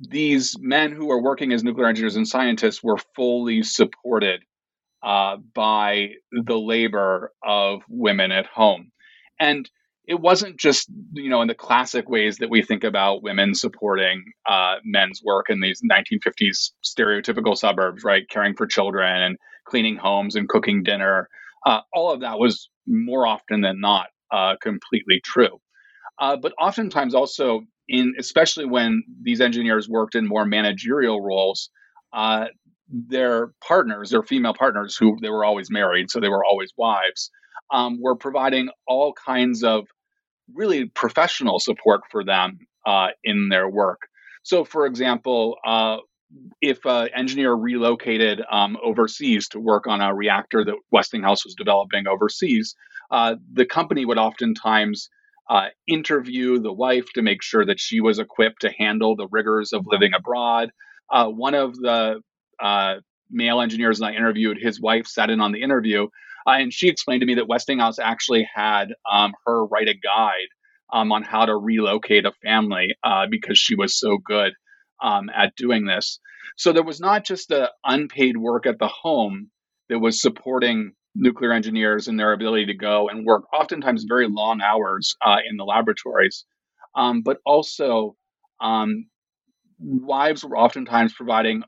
these 0.00 0.56
men 0.58 0.92
who 0.92 1.10
are 1.10 1.22
working 1.22 1.52
as 1.52 1.62
nuclear 1.62 1.86
engineers 1.86 2.16
and 2.16 2.26
scientists 2.26 2.82
were 2.82 2.98
fully 3.14 3.62
supported 3.62 4.40
uh, 5.02 5.36
by 5.54 6.10
the 6.32 6.58
labor 6.58 7.32
of 7.42 7.82
women 7.88 8.32
at 8.32 8.46
home. 8.46 8.90
And 9.38 9.68
it 10.06 10.20
wasn't 10.20 10.58
just, 10.58 10.88
you 11.12 11.28
know, 11.28 11.42
in 11.42 11.48
the 11.48 11.54
classic 11.54 12.08
ways 12.08 12.38
that 12.38 12.50
we 12.50 12.62
think 12.62 12.82
about 12.84 13.22
women 13.22 13.54
supporting 13.54 14.24
uh, 14.48 14.76
men's 14.84 15.20
work 15.24 15.46
in 15.48 15.60
these 15.60 15.80
1950s 15.90 16.72
stereotypical 16.84 17.56
suburbs, 17.56 18.02
right? 18.02 18.28
Caring 18.28 18.54
for 18.54 18.66
children 18.66 19.22
and 19.22 19.36
cleaning 19.64 19.96
homes 19.96 20.34
and 20.34 20.48
cooking 20.48 20.82
dinner. 20.82 21.28
Uh, 21.66 21.80
all 21.92 22.12
of 22.12 22.20
that 22.20 22.38
was 22.38 22.70
more 22.86 23.26
often 23.26 23.60
than 23.60 23.80
not 23.80 24.06
uh, 24.32 24.54
completely 24.60 25.20
true. 25.24 25.60
Uh, 26.18 26.36
but 26.36 26.52
oftentimes 26.58 27.14
also 27.14 27.62
in, 27.88 28.14
especially 28.18 28.64
when 28.66 29.02
these 29.22 29.40
engineers 29.40 29.88
worked 29.88 30.14
in 30.14 30.26
more 30.26 30.44
managerial 30.44 31.20
roles, 31.20 31.70
uh, 32.12 32.46
their 32.88 33.52
partners, 33.66 34.10
their 34.10 34.22
female 34.22 34.54
partners, 34.54 34.96
who 34.96 35.16
they 35.20 35.30
were 35.30 35.44
always 35.44 35.70
married, 35.70 36.10
so 36.10 36.20
they 36.20 36.28
were 36.28 36.44
always 36.44 36.72
wives, 36.76 37.30
um, 37.72 38.00
were 38.00 38.16
providing 38.16 38.68
all 38.86 39.14
kinds 39.26 39.62
of 39.64 39.86
really 40.54 40.86
professional 40.86 41.58
support 41.58 42.02
for 42.10 42.24
them 42.24 42.58
uh, 42.86 43.08
in 43.24 43.48
their 43.48 43.68
work. 43.68 44.00
So, 44.42 44.64
for 44.64 44.86
example, 44.86 45.56
uh, 45.64 45.98
if 46.60 46.84
an 46.84 47.08
engineer 47.14 47.52
relocated 47.52 48.42
um, 48.50 48.76
overseas 48.82 49.48
to 49.48 49.60
work 49.60 49.86
on 49.86 50.00
a 50.00 50.14
reactor 50.14 50.64
that 50.64 50.76
Westinghouse 50.90 51.44
was 51.44 51.54
developing 51.54 52.06
overseas, 52.06 52.74
uh, 53.10 53.36
the 53.52 53.66
company 53.66 54.04
would 54.04 54.18
oftentimes 54.18 55.08
uh, 55.50 55.66
interview 55.86 56.58
the 56.60 56.72
wife 56.72 57.06
to 57.14 57.22
make 57.22 57.42
sure 57.42 57.66
that 57.66 57.80
she 57.80 58.00
was 58.00 58.18
equipped 58.18 58.62
to 58.62 58.70
handle 58.78 59.16
the 59.16 59.28
rigors 59.30 59.72
of 59.72 59.86
living 59.86 60.12
abroad. 60.14 60.70
Uh, 61.10 61.26
one 61.28 61.54
of 61.54 61.74
the 61.74 62.20
uh, 62.60 62.94
male 63.30 63.60
engineers 63.60 63.98
that 63.98 64.06
I 64.06 64.12
interviewed, 64.12 64.58
his 64.60 64.80
wife 64.80 65.06
sat 65.06 65.30
in 65.30 65.40
on 65.40 65.52
the 65.52 65.62
interview, 65.62 66.04
uh, 66.46 66.52
and 66.52 66.72
she 66.72 66.88
explained 66.88 67.20
to 67.20 67.26
me 67.26 67.34
that 67.34 67.48
Westinghouse 67.48 67.98
actually 67.98 68.48
had 68.54 68.94
um, 69.10 69.32
her 69.46 69.66
write 69.66 69.88
a 69.88 69.94
guide 69.94 70.48
um, 70.92 71.12
on 71.12 71.22
how 71.22 71.46
to 71.46 71.56
relocate 71.56 72.24
a 72.24 72.32
family 72.44 72.94
uh, 73.02 73.26
because 73.30 73.58
she 73.58 73.74
was 73.74 73.98
so 73.98 74.18
good 74.18 74.52
um, 75.02 75.28
at 75.34 75.54
doing 75.56 75.84
this. 75.84 76.20
So 76.56 76.72
there 76.72 76.82
was 76.82 77.00
not 77.00 77.24
just 77.24 77.48
the 77.48 77.70
unpaid 77.84 78.36
work 78.36 78.66
at 78.66 78.78
the 78.78 78.88
home 78.88 79.50
that 79.88 79.98
was 79.98 80.20
supporting 80.20 80.92
nuclear 81.14 81.52
engineers 81.52 82.08
and 82.08 82.18
their 82.18 82.32
ability 82.32 82.66
to 82.66 82.74
go 82.74 83.08
and 83.08 83.26
work 83.26 83.44
oftentimes 83.52 84.04
very 84.08 84.28
long 84.28 84.60
hours 84.62 85.14
uh, 85.24 85.38
in 85.48 85.56
the 85.56 85.64
laboratories, 85.64 86.44
um, 86.94 87.22
but 87.22 87.38
also 87.44 88.16
um, 88.60 89.06
wives 89.78 90.44
were 90.44 90.56
oftentimes 90.56 91.12
providing 91.12 91.62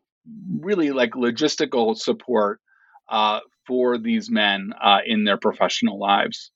really 0.60 0.90
like 0.90 1.10
logistical 1.10 1.96
support 1.96 2.60
uh, 3.10 3.40
for 3.66 3.98
these 3.98 4.30
men 4.30 4.72
uh, 4.82 4.98
in 5.04 5.24
their 5.24 5.36
professional 5.36 5.98
lives. 5.98 6.50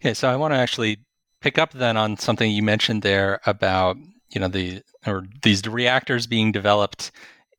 Okay, 0.00 0.12
so 0.12 0.28
I 0.28 0.36
want 0.36 0.52
to 0.52 0.58
actually 0.58 0.98
pick 1.40 1.58
up 1.58 1.72
then 1.72 1.96
on 1.96 2.16
something 2.16 2.50
you 2.50 2.62
mentioned 2.62 3.02
there 3.02 3.40
about 3.46 3.96
you 4.30 4.40
know 4.40 4.48
the 4.48 4.82
or 5.06 5.26
these 5.42 5.66
reactors 5.66 6.26
being 6.26 6.52
developed 6.52 7.10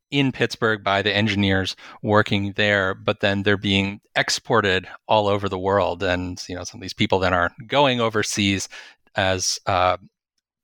in 0.10 0.32
Pittsburgh 0.32 0.84
by 0.84 1.02
the 1.02 1.14
engineers 1.14 1.76
working 2.02 2.54
there, 2.54 2.94
but 2.94 3.20
then 3.20 3.44
they're 3.44 3.58
being 3.58 4.00
exported 4.16 4.88
all 5.08 5.28
over 5.28 5.50
the 5.50 5.60
world, 5.60 6.04
and 6.04 6.42
you 6.48 6.56
know 6.56 6.64
some 6.64 6.80
of 6.80 6.82
these 6.82 6.94
people 6.94 7.20
then 7.20 7.34
are 7.34 7.52
going 7.68 8.00
overseas 8.00 8.70
as 9.16 9.60
uh, 9.66 9.98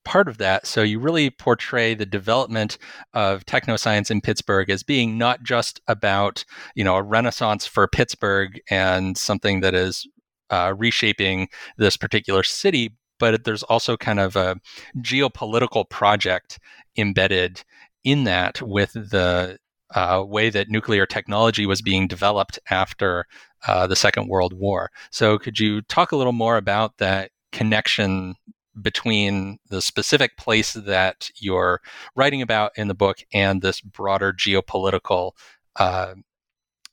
part 0.06 0.28
of 0.28 0.38
that. 0.38 0.68
So 0.68 0.82
you 0.82 1.00
really 1.00 1.30
portray 1.30 1.94
the 1.94 2.06
development 2.06 2.78
of 3.14 3.46
technoscience 3.46 4.12
in 4.12 4.22
Pittsburgh 4.22 4.70
as 4.70 4.84
being 4.84 5.18
not 5.18 5.44
just 5.44 5.82
about 5.88 6.46
you 6.76 6.84
know 6.84 6.96
a 6.96 7.04
renaissance 7.04 7.66
for 7.66 7.88
Pittsburgh 7.88 8.60
and 8.70 9.18
something 9.18 9.62
that 9.62 9.74
is 9.74 10.08
uh, 10.50 10.74
reshaping 10.78 11.48
this 11.78 11.98
particular 11.98 12.44
city, 12.44 12.96
but 13.20 13.44
there's 13.44 13.64
also 13.64 13.98
kind 13.98 14.20
of 14.20 14.36
a 14.36 14.58
geopolitical 14.98 15.90
project 15.90 16.60
embedded 16.98 17.64
in 18.04 18.24
that 18.26 18.62
with 18.62 18.94
the 18.94 19.58
uh, 19.96 20.24
way 20.26 20.50
that 20.50 20.70
nuclear 20.70 21.06
technology 21.06 21.66
was 21.66 21.82
being 21.82 22.08
developed 22.08 22.60
after 22.70 23.26
uh, 23.68 23.88
the 23.88 23.96
Second 23.96 24.28
World 24.28 24.54
War. 24.54 24.90
So, 25.12 25.38
could 25.38 25.60
you 25.60 25.82
talk 25.84 26.12
a 26.12 26.16
little 26.16 26.34
more 26.34 26.58
about 26.58 26.98
that 26.98 27.32
connection 27.52 28.36
between 28.82 29.60
the 29.70 29.82
specific 29.82 30.36
place 30.38 30.74
that 30.74 31.30
you're 31.36 31.80
writing 32.16 32.42
about 32.42 32.72
in 32.76 32.88
the 32.88 32.96
book 32.96 33.18
and 33.32 33.62
this 33.62 33.82
broader 33.82 34.34
geopolitical 34.34 35.34
uh, 35.76 36.16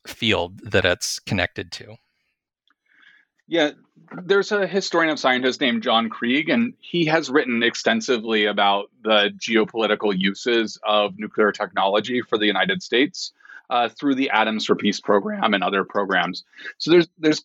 field 0.05 0.59
that 0.59 0.85
it's 0.85 1.19
connected 1.19 1.71
to? 1.73 1.95
Yeah, 3.51 3.71
there's 4.23 4.53
a 4.53 4.65
historian 4.65 5.11
of 5.11 5.19
scientists 5.19 5.59
named 5.59 5.83
John 5.83 6.09
Krige, 6.09 6.49
and 6.49 6.73
he 6.79 7.03
has 7.07 7.29
written 7.29 7.63
extensively 7.63 8.45
about 8.45 8.85
the 9.03 9.29
geopolitical 9.37 10.17
uses 10.17 10.79
of 10.87 11.19
nuclear 11.19 11.51
technology 11.51 12.21
for 12.21 12.37
the 12.37 12.45
United 12.45 12.81
States 12.81 13.33
uh, 13.69 13.89
through 13.89 14.15
the 14.15 14.29
Atoms 14.29 14.65
for 14.65 14.75
Peace 14.77 15.01
program 15.01 15.53
and 15.53 15.65
other 15.65 15.83
programs. 15.83 16.45
So 16.77 16.91
there's 16.91 17.09
there's 17.17 17.43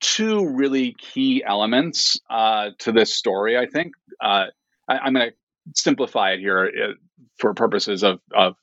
two 0.00 0.46
really 0.46 0.94
key 0.98 1.42
elements 1.42 2.20
uh, 2.28 2.72
to 2.80 2.92
this 2.92 3.14
story. 3.14 3.56
I 3.56 3.64
think 3.64 3.94
uh, 4.22 4.48
I, 4.88 5.06
am 5.06 5.14
going 5.14 5.30
to 5.30 5.34
simplify 5.74 6.32
it 6.32 6.40
here 6.40 6.70
uh, 6.84 6.92
for 7.38 7.54
purposes 7.54 8.04
of, 8.04 8.20
of 8.34 8.56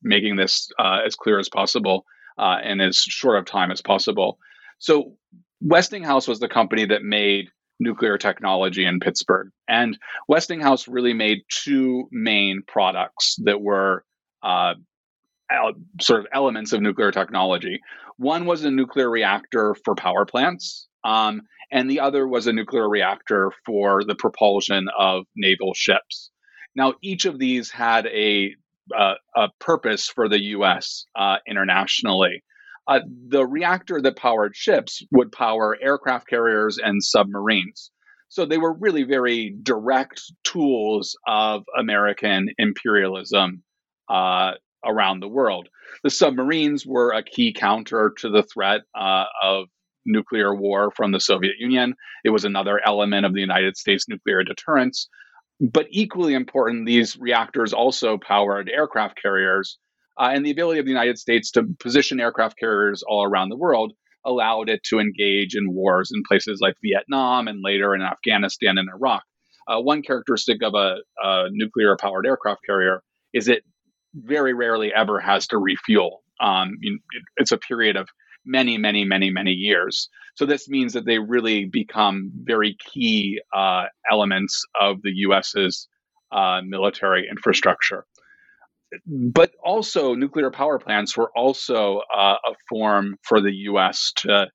making 0.00 0.36
this 0.36 0.70
uh, 0.78 1.00
as 1.04 1.16
clear 1.16 1.40
as 1.40 1.48
possible 1.48 2.06
uh, 2.38 2.58
and 2.62 2.80
as 2.80 2.98
short 2.98 3.36
of 3.36 3.46
time 3.46 3.72
as 3.72 3.82
possible. 3.82 4.38
So 4.78 5.16
Westinghouse 5.60 6.28
was 6.28 6.40
the 6.40 6.48
company 6.48 6.86
that 6.86 7.02
made 7.02 7.46
nuclear 7.78 8.18
technology 8.18 8.84
in 8.84 9.00
Pittsburgh. 9.00 9.50
And 9.68 9.98
Westinghouse 10.28 10.88
really 10.88 11.12
made 11.12 11.42
two 11.48 12.08
main 12.10 12.62
products 12.66 13.36
that 13.44 13.60
were 13.60 14.04
uh, 14.42 14.74
sort 16.00 16.20
of 16.20 16.26
elements 16.32 16.72
of 16.72 16.80
nuclear 16.80 17.10
technology. 17.10 17.80
One 18.16 18.46
was 18.46 18.64
a 18.64 18.70
nuclear 18.70 19.10
reactor 19.10 19.76
for 19.84 19.94
power 19.94 20.24
plants, 20.24 20.88
um, 21.04 21.42
and 21.70 21.90
the 21.90 22.00
other 22.00 22.26
was 22.26 22.46
a 22.46 22.52
nuclear 22.52 22.88
reactor 22.88 23.52
for 23.64 24.04
the 24.04 24.14
propulsion 24.14 24.88
of 24.98 25.24
naval 25.36 25.74
ships. 25.74 26.30
Now, 26.74 26.94
each 27.02 27.24
of 27.24 27.38
these 27.38 27.70
had 27.70 28.06
a, 28.06 28.54
uh, 28.96 29.14
a 29.34 29.48
purpose 29.60 30.08
for 30.08 30.28
the 30.28 30.40
U.S. 30.42 31.04
Uh, 31.14 31.36
internationally. 31.46 32.42
Uh, 32.88 33.00
the 33.28 33.44
reactor 33.44 34.00
that 34.00 34.16
powered 34.16 34.54
ships 34.54 35.02
would 35.10 35.32
power 35.32 35.76
aircraft 35.80 36.28
carriers 36.28 36.78
and 36.78 37.02
submarines. 37.02 37.90
So 38.28 38.44
they 38.44 38.58
were 38.58 38.72
really 38.72 39.04
very 39.04 39.56
direct 39.62 40.20
tools 40.44 41.16
of 41.26 41.64
American 41.78 42.48
imperialism 42.58 43.62
uh, 44.08 44.52
around 44.84 45.20
the 45.20 45.28
world. 45.28 45.68
The 46.02 46.10
submarines 46.10 46.84
were 46.86 47.12
a 47.12 47.22
key 47.22 47.52
counter 47.52 48.12
to 48.18 48.30
the 48.30 48.42
threat 48.42 48.82
uh, 48.94 49.24
of 49.42 49.66
nuclear 50.04 50.54
war 50.54 50.92
from 50.94 51.12
the 51.12 51.20
Soviet 51.20 51.54
Union. 51.58 51.94
It 52.24 52.30
was 52.30 52.44
another 52.44 52.80
element 52.84 53.26
of 53.26 53.34
the 53.34 53.40
United 53.40 53.76
States 53.76 54.08
nuclear 54.08 54.44
deterrence. 54.44 55.08
But 55.60 55.86
equally 55.90 56.34
important, 56.34 56.86
these 56.86 57.16
reactors 57.18 57.72
also 57.72 58.18
powered 58.18 58.68
aircraft 58.68 59.20
carriers 59.20 59.78
uh, 60.18 60.30
and 60.32 60.44
the 60.44 60.50
ability 60.50 60.80
of 60.80 60.86
the 60.86 60.92
United 60.92 61.18
States 61.18 61.50
to 61.52 61.64
position 61.78 62.20
aircraft 62.20 62.58
carriers 62.58 63.02
all 63.06 63.24
around 63.24 63.48
the 63.48 63.56
world 63.56 63.92
allowed 64.24 64.68
it 64.68 64.82
to 64.82 64.98
engage 64.98 65.54
in 65.54 65.72
wars 65.72 66.10
in 66.12 66.22
places 66.26 66.58
like 66.60 66.74
Vietnam 66.82 67.46
and 67.48 67.60
later 67.62 67.94
in 67.94 68.02
Afghanistan 68.02 68.76
and 68.76 68.88
Iraq. 68.88 69.22
Uh, 69.68 69.80
one 69.80 70.02
characteristic 70.02 70.62
of 70.62 70.74
a, 70.74 70.96
a 71.22 71.46
nuclear 71.50 71.96
powered 71.96 72.26
aircraft 72.26 72.60
carrier 72.66 73.02
is 73.32 73.48
it 73.48 73.62
very 74.14 74.54
rarely 74.54 74.92
ever 74.92 75.20
has 75.20 75.46
to 75.48 75.58
refuel. 75.58 76.22
Um, 76.40 76.72
it's 77.36 77.52
a 77.52 77.58
period 77.58 77.96
of 77.96 78.08
many, 78.44 78.78
many, 78.78 79.04
many, 79.04 79.30
many 79.30 79.50
years. 79.52 80.08
So 80.34 80.46
this 80.46 80.68
means 80.68 80.92
that 80.92 81.04
they 81.04 81.18
really 81.18 81.64
become 81.64 82.30
very 82.44 82.76
key 82.92 83.40
uh, 83.54 83.84
elements 84.10 84.64
of 84.80 85.02
the 85.02 85.12
U.S.'s 85.14 85.88
uh, 86.32 86.60
military 86.64 87.26
infrastructure. 87.28 88.04
But 89.06 89.52
also, 89.64 90.14
nuclear 90.14 90.50
power 90.50 90.78
plants 90.78 91.16
were 91.16 91.30
also 91.36 92.00
uh, 92.16 92.36
a 92.46 92.54
form 92.68 93.16
for 93.22 93.40
the 93.40 93.52
U.S. 93.52 94.12
to 94.18 94.48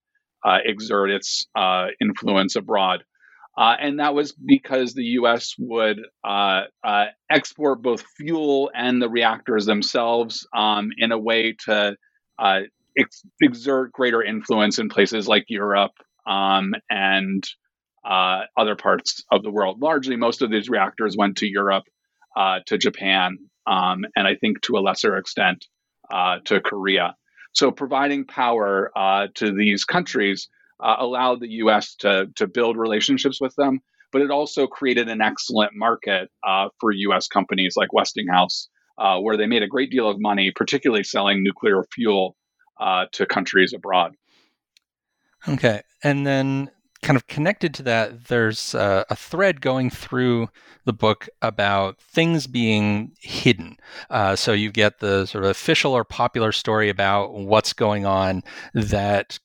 uh, 0.44 0.58
exert 0.64 1.12
its 1.12 1.48
uh, 1.56 1.88
influence 2.02 2.56
abroad. 2.56 3.04
Uh, 3.58 3.76
and 3.80 4.00
that 4.00 4.16
was 4.16 4.32
because 4.32 4.94
the 4.94 5.04
U.S. 5.04 5.54
would 5.60 6.00
uh, 6.24 6.62
uh, 6.84 7.06
export 7.30 7.82
both 7.82 8.04
fuel 8.18 8.72
and 8.74 9.02
the 9.02 9.10
reactors 9.10 9.66
themselves 9.66 10.48
um, 10.56 10.90
in 10.98 11.12
a 11.12 11.18
way 11.18 11.56
to 11.66 11.96
ex- 12.98 13.24
exert 13.42 13.92
greater 13.92 14.24
influence 14.24 14.80
in 14.80 14.88
places 14.88 15.28
like 15.28 15.46
Europe 15.50 15.92
um, 16.26 16.74
and 16.90 17.44
other 18.06 18.76
parts 18.78 19.24
of 19.32 19.44
the 19.44 19.52
world. 19.52 19.82
Largely, 19.82 20.16
most 20.16 20.42
of 20.42 20.50
these 20.50 20.70
reactors 20.70 21.16
went 21.18 21.38
to 21.38 21.48
Europe, 21.48 21.84
to 22.38 22.78
Japan, 22.78 23.38
um, 23.68 24.06
and 24.16 24.28
I 24.28 24.36
think 24.36 24.62
to 24.64 24.78
a 24.78 24.82
lesser 24.82 25.18
extent 25.18 25.66
to 26.12 26.62
Korea. 26.62 27.16
So, 27.54 27.72
providing 27.72 28.26
power 28.26 28.92
to 29.36 29.54
these 29.54 29.84
countries 29.84 30.50
uh, 30.82 30.96
allowed 31.00 31.40
the 31.40 31.50
U.S. 31.50 31.96
to 31.98 32.28
to 32.36 32.48
build 32.48 32.78
relationships 32.78 33.40
with 33.40 33.56
them, 33.56 33.82
but 34.12 34.22
it 34.22 34.32
also 34.32 34.68
created 34.68 35.10
an 35.10 35.22
excellent 35.22 35.74
market 35.76 36.30
uh, 36.46 36.70
for 36.80 36.92
U.S. 36.92 37.28
companies 37.28 37.76
like 37.76 37.94
Westinghouse, 37.94 38.68
uh, 38.98 39.20
where 39.20 39.38
they 39.38 39.46
made 39.46 39.64
a 39.64 39.68
great 39.68 39.92
deal 39.92 40.10
of 40.10 40.20
money, 40.20 40.52
particularly 40.56 41.04
selling 41.04 41.44
nuclear 41.44 41.84
fuel 41.94 42.36
uh, 42.80 43.06
to 43.14 43.26
countries 43.26 43.74
abroad. 43.74 44.16
Okay, 45.48 45.82
and 46.04 46.26
then 46.26 46.72
kind 47.02 47.18
of 47.18 47.28
connected 47.28 47.74
to 47.76 47.84
that, 47.84 48.26
there's 48.26 48.76
uh, 48.76 49.04
a 49.10 49.16
thread 49.16 49.62
going 49.62 49.90
through 49.90 50.50
the 50.86 50.94
book 50.94 51.28
about 51.42 52.00
things 52.00 52.48
being 52.48 53.12
hidden. 53.20 53.78
Uh, 54.10 54.36
so 54.36 54.54
you 54.54 54.72
get 54.72 55.00
the 55.00 55.26
sort 55.26 55.44
of 55.44 55.50
official 55.50 55.94
or 55.94 56.04
popular 56.04 56.52
story 56.52 56.90
about 56.90 57.34
what's 57.34 57.74
going 57.74 58.06
on 58.06 58.44
that 58.74 59.40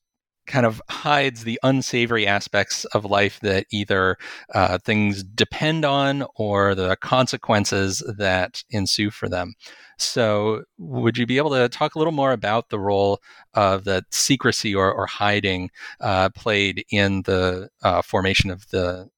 kind 0.47 0.67
of 0.67 0.81
hides 0.89 1.45
the 1.45 1.59
unsavory 1.63 2.27
aspects 2.27 2.85
of 2.87 3.05
life 3.05 3.41
that 3.41 3.67
either 3.71 4.17
uh, 4.55 4.79
things 4.79 5.23
depend 5.23 5.85
on 5.85 6.25
or 6.37 6.75
the 6.75 6.97
consequences 6.97 8.03
that 8.19 8.63
ensue 8.71 9.11
for 9.11 9.29
them. 9.29 9.55
So, 9.99 10.65
would 10.79 11.17
you 11.17 11.27
be 11.27 11.39
able 11.39 11.51
to 11.51 11.69
talk 11.69 11.95
a 11.95 11.99
little 11.99 12.13
more 12.13 12.33
about 12.33 12.69
the 12.69 12.79
role 12.79 13.21
of 13.55 13.85
that 13.85 14.05
secrecy 14.11 14.75
or, 14.75 14.93
or 14.93 15.07
hiding 15.07 15.71
uh, 16.01 16.29
played 16.31 16.85
in 16.91 17.23
the 17.23 17.71
uh, 17.83 18.03
formation 18.03 18.51
of 18.51 18.69
the 18.69 19.09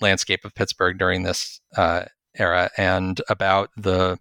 landscape 0.00 0.44
of 0.44 0.54
Pittsburgh 0.54 0.98
during 0.98 1.22
this 1.22 1.60
uh, 1.76 2.04
era 2.36 2.70
and 2.76 3.20
about 3.28 3.70
the 3.76 4.18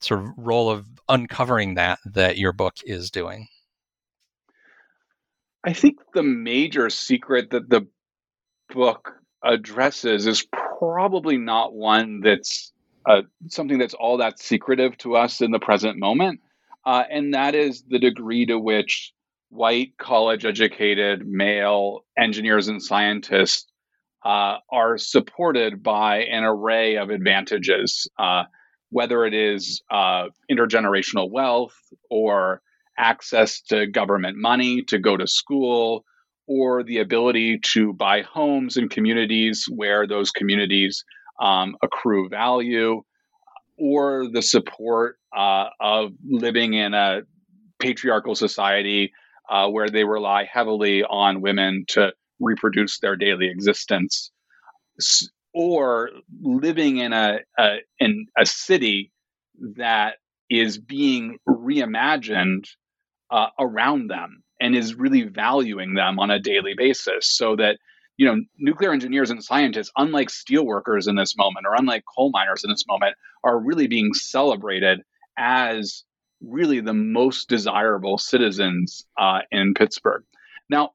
sort 0.00 0.20
of 0.20 0.30
role 0.36 0.70
of 0.70 0.86
uncovering 1.08 1.74
that 1.74 1.98
that 2.06 2.38
your 2.38 2.52
book 2.52 2.76
is 2.84 3.10
doing? 3.10 3.48
I 5.66 5.72
think 5.72 5.98
the 6.14 6.22
major 6.22 6.88
secret 6.90 7.50
that 7.50 7.68
the 7.68 7.88
book 8.72 9.14
addresses 9.42 10.28
is 10.28 10.46
probably 10.78 11.38
not 11.38 11.74
one 11.74 12.20
that's 12.20 12.72
uh, 13.04 13.22
something 13.48 13.78
that's 13.78 13.94
all 13.94 14.18
that 14.18 14.38
secretive 14.38 14.96
to 14.98 15.16
us 15.16 15.40
in 15.40 15.50
the 15.50 15.58
present 15.58 15.98
moment. 15.98 16.40
Uh, 16.84 17.02
and 17.10 17.34
that 17.34 17.56
is 17.56 17.82
the 17.88 17.98
degree 17.98 18.46
to 18.46 18.56
which 18.58 19.12
white, 19.48 19.96
college 19.98 20.44
educated, 20.44 21.26
male 21.26 22.04
engineers 22.16 22.68
and 22.68 22.80
scientists 22.80 23.66
uh, 24.24 24.58
are 24.70 24.96
supported 24.98 25.82
by 25.82 26.18
an 26.18 26.44
array 26.44 26.96
of 26.96 27.10
advantages, 27.10 28.08
uh, 28.20 28.44
whether 28.90 29.24
it 29.24 29.34
is 29.34 29.82
uh, 29.90 30.26
intergenerational 30.48 31.28
wealth 31.28 31.76
or 32.08 32.62
access 32.98 33.60
to 33.62 33.86
government 33.86 34.36
money 34.36 34.82
to 34.84 34.98
go 34.98 35.16
to 35.16 35.26
school, 35.26 36.04
or 36.46 36.82
the 36.82 36.98
ability 36.98 37.58
to 37.60 37.92
buy 37.92 38.22
homes 38.22 38.76
in 38.76 38.88
communities 38.88 39.66
where 39.68 40.06
those 40.06 40.30
communities 40.30 41.04
um, 41.40 41.76
accrue 41.82 42.28
value, 42.28 43.02
or 43.76 44.28
the 44.32 44.42
support 44.42 45.16
uh, 45.36 45.66
of 45.80 46.12
living 46.24 46.74
in 46.74 46.94
a 46.94 47.20
patriarchal 47.78 48.34
society 48.34 49.12
uh, 49.50 49.68
where 49.68 49.88
they 49.88 50.04
rely 50.04 50.44
heavily 50.44 51.02
on 51.02 51.40
women 51.40 51.84
to 51.88 52.12
reproduce 52.40 53.00
their 53.00 53.16
daily 53.16 53.48
existence, 53.48 54.30
or 55.52 56.10
living 56.42 56.98
in 56.98 57.12
a, 57.12 57.38
a 57.58 57.76
in 57.98 58.26
a 58.38 58.46
city 58.46 59.12
that 59.76 60.14
is 60.48 60.78
being 60.78 61.38
reimagined 61.48 62.64
uh, 63.30 63.48
around 63.58 64.08
them 64.08 64.42
and 64.60 64.74
is 64.74 64.94
really 64.94 65.22
valuing 65.22 65.94
them 65.94 66.18
on 66.18 66.30
a 66.30 66.38
daily 66.38 66.74
basis 66.76 67.26
so 67.36 67.56
that 67.56 67.78
you 68.16 68.26
know 68.26 68.40
nuclear 68.58 68.92
engineers 68.92 69.30
and 69.30 69.42
scientists 69.42 69.90
unlike 69.96 70.30
steel 70.30 70.64
workers 70.64 71.06
in 71.06 71.16
this 71.16 71.36
moment 71.36 71.66
or 71.66 71.74
unlike 71.74 72.04
coal 72.16 72.30
miners 72.30 72.64
in 72.64 72.70
this 72.70 72.86
moment 72.88 73.14
are 73.44 73.58
really 73.58 73.86
being 73.86 74.12
celebrated 74.14 75.02
as 75.36 76.04
really 76.40 76.80
the 76.80 76.94
most 76.94 77.48
desirable 77.48 78.18
citizens 78.18 79.06
uh, 79.18 79.40
in 79.50 79.74
pittsburgh. 79.74 80.24
Now 80.70 80.92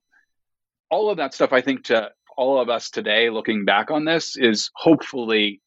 all 0.89 1.09
of 1.09 1.17
that 1.17 1.33
stuff 1.33 1.53
i 1.53 1.61
think 1.61 1.85
to 1.85 2.09
all 2.37 2.59
of 2.59 2.69
us 2.69 2.89
today 2.89 3.29
looking 3.29 3.65
back 3.65 3.91
on 3.91 4.05
this 4.05 4.35
is 4.35 4.71
hopefully 4.75 5.61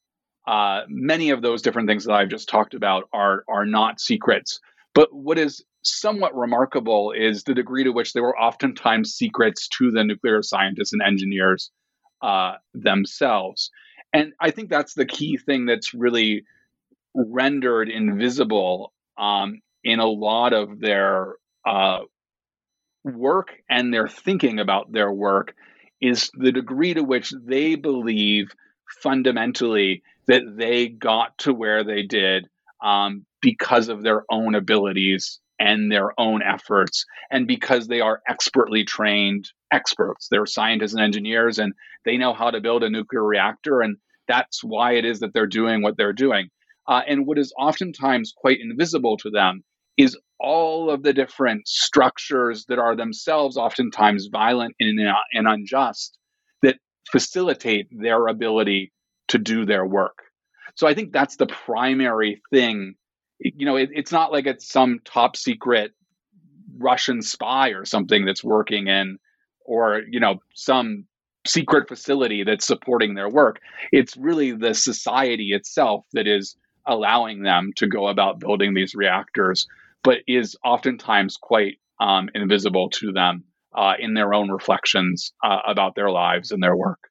uh, 0.47 0.83
many 0.89 1.31
of 1.31 1.41
those 1.41 1.63
different 1.63 1.89
things 1.89 2.05
that 2.05 2.13
i've 2.15 2.29
just 2.29 2.49
talked 2.49 2.75
about 2.75 3.09
are 3.13 3.45
are 3.49 3.67
not 3.67 4.01
secrets. 4.01 4.61
But 4.95 5.13
what 5.13 5.39
is 5.39 5.65
somewhat 5.85 6.35
remarkable 6.37 7.13
is 7.13 7.45
the 7.45 7.55
degree 7.55 7.85
to 7.85 7.93
which 7.93 8.13
there 8.13 8.23
were 8.23 8.39
oftentimes 8.39 9.13
secrets 9.13 9.69
to 9.79 9.91
the 9.91 10.05
nuclear 10.05 10.43
scientists 10.43 10.93
and 10.93 11.03
engineers 11.03 11.71
uh, 12.23 12.55
themselves. 12.73 13.71
And 14.13 14.33
I 14.41 14.51
think 14.51 14.71
that's 14.71 14.95
the 14.95 15.07
key 15.07 15.37
thing 15.37 15.67
that's 15.67 15.95
really 15.95 16.45
rendered 17.15 17.89
invisible 17.89 18.93
um, 19.19 19.61
in 19.83 20.01
a 20.01 20.07
lot 20.07 20.53
of 20.53 20.81
their 20.81 21.35
uh, 21.67 22.01
work 23.05 23.53
and 23.69 23.93
their 23.93 24.09
thinking 24.09 24.59
about 24.59 24.91
their 24.91 25.13
work 25.13 25.55
is 26.01 26.31
the 26.35 26.53
degree 26.53 26.95
to 26.95 27.03
which 27.03 27.33
they 27.45 27.75
believe 27.75 28.51
fundamentally 29.03 30.03
that 30.27 30.43
they 30.57 30.89
got 30.89 31.37
to 31.39 31.53
where 31.53 31.85
they 31.85 32.03
did 32.03 32.49
um, 32.83 33.25
because 33.41 33.89
of 33.89 34.03
their 34.03 34.25
own 34.31 34.55
abilities 34.55 35.41
and 35.65 35.91
their 35.91 36.19
own 36.21 36.43
efforts. 36.43 37.07
And 37.31 37.49
because 37.49 37.89
they 37.89 38.01
are 38.01 38.21
expertly 38.29 38.85
trained 38.85 39.51
experts 39.73 40.29
they're 40.31 40.47
scientists 40.47 40.93
and 40.93 41.03
engineers 41.03 41.59
and 41.59 41.73
they 42.05 42.17
know 42.17 42.33
how 42.33 42.51
to 42.51 42.61
build 42.61 42.85
a 42.85 42.91
nuclear 42.91 43.25
reactor 43.25 43.81
and 43.81 43.97
that's 44.29 44.63
why 44.63 44.93
it 44.93 45.05
is 45.05 45.21
that 45.21 45.33
they're 45.35 45.47
doing 45.47 45.83
what 45.83 45.97
they're 45.97 46.13
doing. 46.13 46.49
Uh, 46.87 47.03
and 47.07 47.27
what 47.27 47.39
is 47.39 47.53
oftentimes 47.59 48.33
quite 48.37 48.59
invisible 48.61 49.17
to 49.17 49.31
them 49.31 49.63
is 49.97 50.19
all 50.39 50.91
of 50.91 51.03
the 51.03 51.13
different 51.13 51.67
structures 51.67 52.67
that 52.69 52.79
are 52.79 52.97
themselves 52.97 53.57
oftentimes 53.57 54.29
violent 54.31 54.75
and, 54.81 55.01
and 55.33 55.47
unjust 55.47 56.19
that 56.63 56.77
facilitate 57.11 57.87
their 57.91 58.27
ability 58.29 58.93
to 59.29 59.39
do 59.39 59.65
their 59.65 59.87
work. 59.87 60.19
So 60.75 60.87
i 60.87 60.95
think 60.95 61.13
that's 61.13 61.37
the 61.37 61.47
primary 61.47 62.43
thing 62.51 62.95
you 63.45 63.67
know, 63.67 63.77
it, 63.77 63.91
it's 63.93 64.11
not 64.13 64.33
like 64.33 64.47
it's 64.47 64.69
some 64.69 65.01
top 65.05 65.37
secret 65.37 65.93
Russian 66.77 67.23
spy 67.23 67.69
or 67.69 67.85
something 67.85 68.25
that's 68.25 68.43
working 68.43 68.89
in, 68.89 69.19
or, 69.65 70.03
you 70.11 70.19
know, 70.19 70.41
some 70.55 71.05
secret 71.47 71.89
facility 71.89 72.43
that's 72.43 72.67
supporting 72.67 73.15
their 73.15 73.29
work. 73.29 73.61
It's 73.93 74.17
really 74.17 74.53
the 74.53 74.75
society 74.75 75.53
itself 75.53 76.07
that 76.15 76.27
is 76.27 76.57
allowing 76.87 77.43
them 77.43 77.73
to 77.77 77.87
go 77.87 78.09
about 78.09 78.41
building 78.41 78.75
these 78.75 78.95
reactors, 78.95 79.67
but 80.03 80.19
is 80.27 80.57
oftentimes 80.65 81.37
quite 81.37 81.79
um, 82.01 82.29
invisible 82.35 82.91
to 82.91 83.13
them 83.13 83.45
uh, 83.75 83.95
in 83.99 84.15
their 84.15 84.33
own 84.33 84.51
reflections 84.51 85.33
uh, 85.43 85.59
about 85.67 85.95
their 85.95 86.11
lives 86.11 86.51
and 86.51 86.63
their 86.63 86.77
work. 86.77 87.11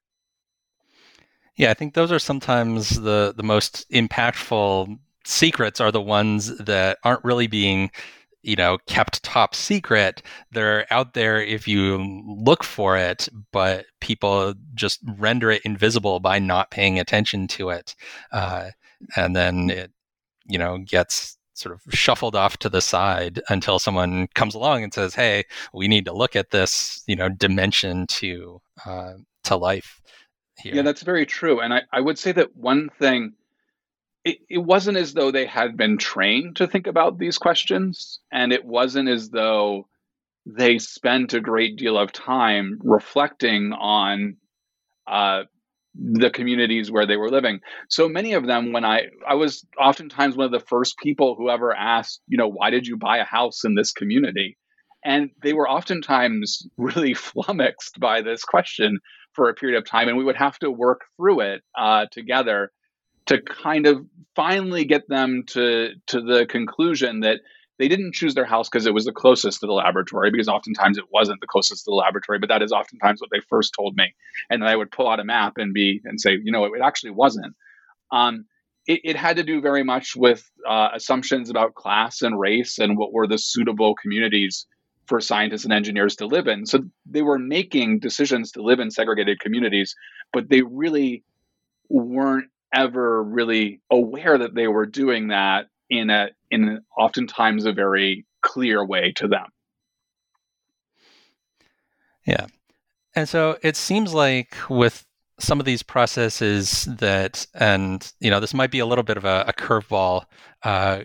Yeah, 1.56 1.70
I 1.70 1.74
think 1.74 1.94
those 1.94 2.10
are 2.10 2.18
sometimes 2.18 3.00
the 3.00 3.32
the 3.36 3.44
most 3.44 3.88
impactful 3.90 4.98
secrets 5.24 5.80
are 5.80 5.92
the 5.92 6.00
ones 6.00 6.56
that 6.58 6.98
aren't 7.04 7.24
really 7.24 7.46
being 7.46 7.90
you 8.42 8.56
know 8.56 8.76
kept 8.86 9.22
top 9.22 9.54
secret 9.54 10.22
they're 10.52 10.86
out 10.92 11.14
there 11.14 11.42
if 11.42 11.66
you 11.66 12.22
look 12.26 12.62
for 12.62 12.96
it 12.96 13.26
but 13.52 13.86
people 14.00 14.54
just 14.74 15.00
render 15.16 15.50
it 15.50 15.62
invisible 15.64 16.20
by 16.20 16.38
not 16.38 16.70
paying 16.70 16.98
attention 16.98 17.48
to 17.48 17.70
it 17.70 17.94
uh, 18.32 18.68
and 19.16 19.34
then 19.34 19.70
it 19.70 19.90
you 20.46 20.58
know 20.58 20.78
gets 20.78 21.38
sort 21.54 21.74
of 21.74 21.80
shuffled 21.94 22.36
off 22.36 22.56
to 22.58 22.68
the 22.68 22.80
side 22.80 23.40
until 23.48 23.78
someone 23.78 24.28
comes 24.34 24.54
along 24.54 24.82
and 24.82 24.92
says, 24.92 25.14
"Hey, 25.14 25.44
we 25.72 25.88
need 25.88 26.04
to 26.04 26.12
look 26.12 26.36
at 26.36 26.50
this, 26.50 27.02
you 27.06 27.16
know, 27.16 27.28
dimension 27.28 28.06
to 28.08 28.60
uh, 28.84 29.14
to 29.44 29.56
life." 29.56 30.00
Here. 30.58 30.74
Yeah, 30.74 30.82
that's 30.82 31.02
very 31.02 31.26
true. 31.26 31.60
And 31.60 31.74
I, 31.74 31.82
I 31.92 32.00
would 32.00 32.18
say 32.18 32.30
that 32.32 32.56
one 32.56 32.88
thing, 32.98 33.32
it, 34.24 34.38
it 34.48 34.58
wasn't 34.58 34.96
as 34.96 35.12
though 35.12 35.30
they 35.30 35.46
had 35.46 35.76
been 35.76 35.98
trained 35.98 36.56
to 36.56 36.66
think 36.66 36.86
about 36.86 37.18
these 37.18 37.38
questions, 37.38 38.20
and 38.32 38.52
it 38.52 38.64
wasn't 38.64 39.08
as 39.08 39.28
though 39.28 39.86
they 40.46 40.78
spent 40.78 41.34
a 41.34 41.40
great 41.40 41.76
deal 41.76 41.98
of 41.98 42.12
time 42.12 42.78
reflecting 42.82 43.72
on 43.72 44.36
uh, 45.06 45.42
the 45.94 46.30
communities 46.30 46.90
where 46.90 47.06
they 47.06 47.16
were 47.16 47.30
living. 47.30 47.60
So 47.88 48.08
many 48.08 48.32
of 48.32 48.46
them, 48.46 48.72
when 48.72 48.84
I 48.84 49.08
I 49.28 49.34
was 49.34 49.64
oftentimes 49.78 50.36
one 50.36 50.46
of 50.46 50.52
the 50.52 50.66
first 50.66 50.96
people 50.98 51.34
who 51.36 51.50
ever 51.50 51.74
asked, 51.74 52.20
you 52.26 52.38
know, 52.38 52.48
why 52.48 52.70
did 52.70 52.86
you 52.86 52.96
buy 52.96 53.18
a 53.18 53.24
house 53.24 53.64
in 53.64 53.74
this 53.74 53.92
community? 53.92 54.56
And 55.04 55.30
they 55.42 55.52
were 55.52 55.68
oftentimes 55.68 56.66
really 56.78 57.12
flummoxed 57.14 58.00
by 58.00 58.22
this 58.22 58.42
question 58.42 59.00
for 59.34 59.48
a 59.48 59.54
period 59.54 59.76
of 59.76 59.84
time, 59.84 60.08
and 60.08 60.16
we 60.16 60.24
would 60.24 60.36
have 60.36 60.58
to 60.60 60.70
work 60.70 61.02
through 61.16 61.40
it 61.40 61.62
uh, 61.76 62.06
together 62.10 62.70
to 63.26 63.40
kind 63.40 63.86
of 63.86 64.04
finally 64.34 64.84
get 64.84 65.08
them 65.08 65.44
to 65.46 65.90
to 66.06 66.20
the 66.20 66.46
conclusion 66.46 67.20
that 67.20 67.40
they 67.78 67.88
didn't 67.88 68.14
choose 68.14 68.34
their 68.34 68.44
house 68.44 68.68
because 68.68 68.86
it 68.86 68.94
was 68.94 69.04
the 69.04 69.12
closest 69.12 69.60
to 69.60 69.66
the 69.66 69.72
laboratory, 69.72 70.30
because 70.30 70.48
oftentimes 70.48 70.96
it 70.96 71.04
wasn't 71.12 71.40
the 71.40 71.46
closest 71.46 71.84
to 71.84 71.90
the 71.90 71.96
laboratory, 71.96 72.38
but 72.38 72.48
that 72.48 72.62
is 72.62 72.72
oftentimes 72.72 73.20
what 73.20 73.30
they 73.32 73.40
first 73.48 73.74
told 73.74 73.96
me. 73.96 74.14
And 74.48 74.62
then 74.62 74.68
I 74.68 74.76
would 74.76 74.92
pull 74.92 75.08
out 75.08 75.20
a 75.20 75.24
map 75.24 75.54
and 75.56 75.74
be 75.74 76.00
and 76.04 76.20
say, 76.20 76.38
you 76.42 76.52
know, 76.52 76.64
it, 76.66 76.72
it 76.76 76.82
actually 76.82 77.10
wasn't. 77.10 77.54
Um, 78.12 78.44
it, 78.86 79.00
it, 79.02 79.16
had 79.16 79.38
to 79.38 79.42
do 79.42 79.60
very 79.60 79.82
much 79.82 80.14
with 80.14 80.48
uh, 80.68 80.90
assumptions 80.94 81.50
about 81.50 81.74
class 81.74 82.22
and 82.22 82.38
race 82.38 82.78
and 82.78 82.98
what 82.98 83.12
were 83.12 83.26
the 83.26 83.38
suitable 83.38 83.94
communities 83.94 84.66
for 85.06 85.20
scientists 85.20 85.64
and 85.64 85.72
engineers 85.72 86.16
to 86.16 86.26
live 86.26 86.46
in. 86.46 86.66
So 86.66 86.80
they 87.06 87.22
were 87.22 87.38
making 87.38 88.00
decisions 88.00 88.52
to 88.52 88.62
live 88.62 88.80
in 88.80 88.90
segregated 88.90 89.40
communities, 89.40 89.96
but 90.32 90.48
they 90.48 90.62
really 90.62 91.24
weren't 91.88 92.50
ever 92.74 93.22
really 93.22 93.80
aware 93.90 94.36
that 94.36 94.54
they 94.54 94.68
were 94.68 94.86
doing 94.86 95.28
that 95.28 95.66
in 95.88 96.10
a 96.10 96.30
in 96.50 96.80
oftentimes 96.96 97.64
a 97.64 97.72
very 97.72 98.26
clear 98.42 98.84
way 98.84 99.12
to 99.16 99.28
them. 99.28 99.46
Yeah. 102.26 102.46
And 103.14 103.28
so 103.28 103.58
it 103.62 103.76
seems 103.76 104.12
like 104.12 104.56
with 104.68 105.06
some 105.38 105.60
of 105.60 105.66
these 105.66 105.82
processes 105.82 106.84
that, 106.84 107.46
and 107.54 108.12
you 108.20 108.30
know, 108.30 108.40
this 108.40 108.54
might 108.54 108.70
be 108.70 108.78
a 108.78 108.86
little 108.86 109.04
bit 109.04 109.16
of 109.16 109.24
a, 109.24 109.44
a 109.48 109.52
curveball 109.52 110.24
uh, 110.62 111.02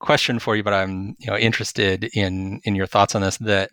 question 0.00 0.38
for 0.38 0.56
you, 0.56 0.62
but 0.62 0.74
I'm 0.74 1.16
you 1.18 1.26
know 1.26 1.36
interested 1.36 2.08
in 2.14 2.60
in 2.64 2.74
your 2.74 2.86
thoughts 2.86 3.14
on 3.14 3.22
this. 3.22 3.38
That 3.38 3.70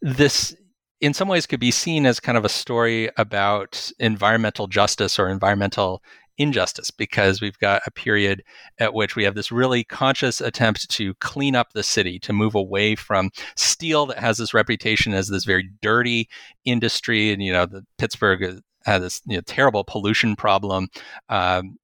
this 0.00 0.54
in 1.00 1.12
some 1.12 1.28
ways 1.28 1.46
could 1.46 1.60
be 1.60 1.70
seen 1.70 2.06
as 2.06 2.20
kind 2.20 2.38
of 2.38 2.44
a 2.44 2.50
story 2.50 3.10
about 3.16 3.90
environmental 3.98 4.66
justice 4.66 5.18
or 5.18 5.28
environmental 5.28 6.02
injustice 6.38 6.90
because 6.90 7.40
we've 7.40 7.58
got 7.58 7.82
a 7.86 7.90
period 7.90 8.42
at 8.78 8.94
which 8.94 9.16
we 9.16 9.24
have 9.24 9.34
this 9.34 9.52
really 9.52 9.84
conscious 9.84 10.40
attempt 10.40 10.88
to 10.90 11.14
clean 11.14 11.54
up 11.54 11.72
the 11.72 11.82
city, 11.82 12.18
to 12.20 12.32
move 12.32 12.54
away 12.54 12.94
from 12.94 13.30
steel 13.56 14.06
that 14.06 14.18
has 14.18 14.38
this 14.38 14.54
reputation 14.54 15.14
as 15.14 15.28
this 15.28 15.44
very 15.44 15.68
dirty 15.82 16.28
industry. 16.64 17.32
And, 17.32 17.42
you 17.42 17.52
know, 17.52 17.66
the 17.66 17.84
Pittsburgh 17.98 18.60
had 18.84 19.02
this 19.02 19.20
you 19.26 19.36
know, 19.36 19.42
terrible 19.46 19.84
pollution 19.84 20.36
problem. 20.36 20.88
Um, 21.28 21.78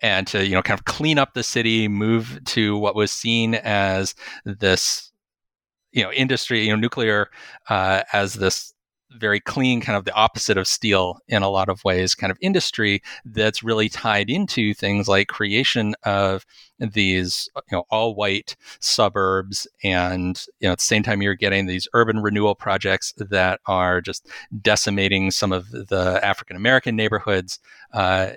and 0.00 0.26
to 0.28 0.46
you 0.46 0.54
know 0.54 0.62
kind 0.62 0.78
of 0.78 0.84
clean 0.84 1.18
up 1.18 1.34
the 1.34 1.42
city, 1.42 1.88
move 1.88 2.38
to 2.46 2.78
what 2.78 2.94
was 2.94 3.10
seen 3.10 3.56
as 3.56 4.14
this 4.44 5.10
you 5.92 6.02
know 6.02 6.12
industry, 6.12 6.64
you 6.64 6.70
know 6.70 6.76
nuclear 6.76 7.30
uh, 7.68 8.02
as 8.12 8.34
this 8.34 8.72
very 9.12 9.40
clean, 9.40 9.80
kind 9.80 9.96
of 9.96 10.04
the 10.04 10.12
opposite 10.14 10.56
of 10.58 10.68
steel 10.68 11.18
in 11.28 11.42
a 11.42 11.48
lot 11.48 11.68
of 11.68 11.82
ways, 11.84 12.14
kind 12.14 12.30
of 12.30 12.38
industry 12.40 13.02
that's 13.24 13.62
really 13.62 13.88
tied 13.88 14.28
into 14.28 14.74
things 14.74 15.08
like 15.08 15.28
creation 15.28 15.94
of 16.04 16.44
these, 16.78 17.48
you 17.70 17.76
know, 17.76 17.84
all 17.90 18.14
white 18.14 18.56
suburbs. 18.80 19.66
And, 19.82 20.42
you 20.60 20.68
know, 20.68 20.72
at 20.72 20.78
the 20.78 20.84
same 20.84 21.02
time, 21.02 21.22
you're 21.22 21.34
getting 21.34 21.66
these 21.66 21.88
urban 21.94 22.20
renewal 22.20 22.54
projects 22.54 23.12
that 23.16 23.60
are 23.66 24.00
just 24.00 24.28
decimating 24.60 25.30
some 25.30 25.52
of 25.52 25.70
the 25.70 26.20
African 26.22 26.56
American 26.56 26.94
neighborhoods 26.94 27.58
uh, 27.94 28.30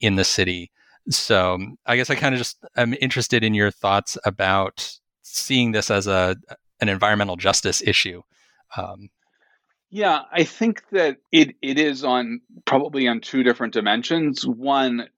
in 0.00 0.16
the 0.16 0.24
city. 0.24 0.70
So 1.10 1.58
I 1.86 1.96
guess 1.96 2.10
I 2.10 2.16
kind 2.16 2.34
of 2.34 2.38
just 2.38 2.58
am 2.76 2.94
interested 3.00 3.42
in 3.42 3.54
your 3.54 3.70
thoughts 3.70 4.18
about 4.24 4.98
seeing 5.22 5.72
this 5.72 5.90
as 5.90 6.06
a 6.06 6.36
an 6.80 6.88
environmental 6.88 7.36
justice 7.36 7.82
issue. 7.82 8.22
Um, 8.76 9.08
yeah, 9.90 10.22
I 10.32 10.44
think 10.44 10.82
that 10.92 11.18
it, 11.32 11.56
it 11.62 11.78
is 11.78 12.04
on 12.04 12.40
probably 12.64 13.08
on 13.08 13.20
two 13.20 13.42
different 13.42 13.72
dimensions. 13.72 14.46
One, 14.46 15.08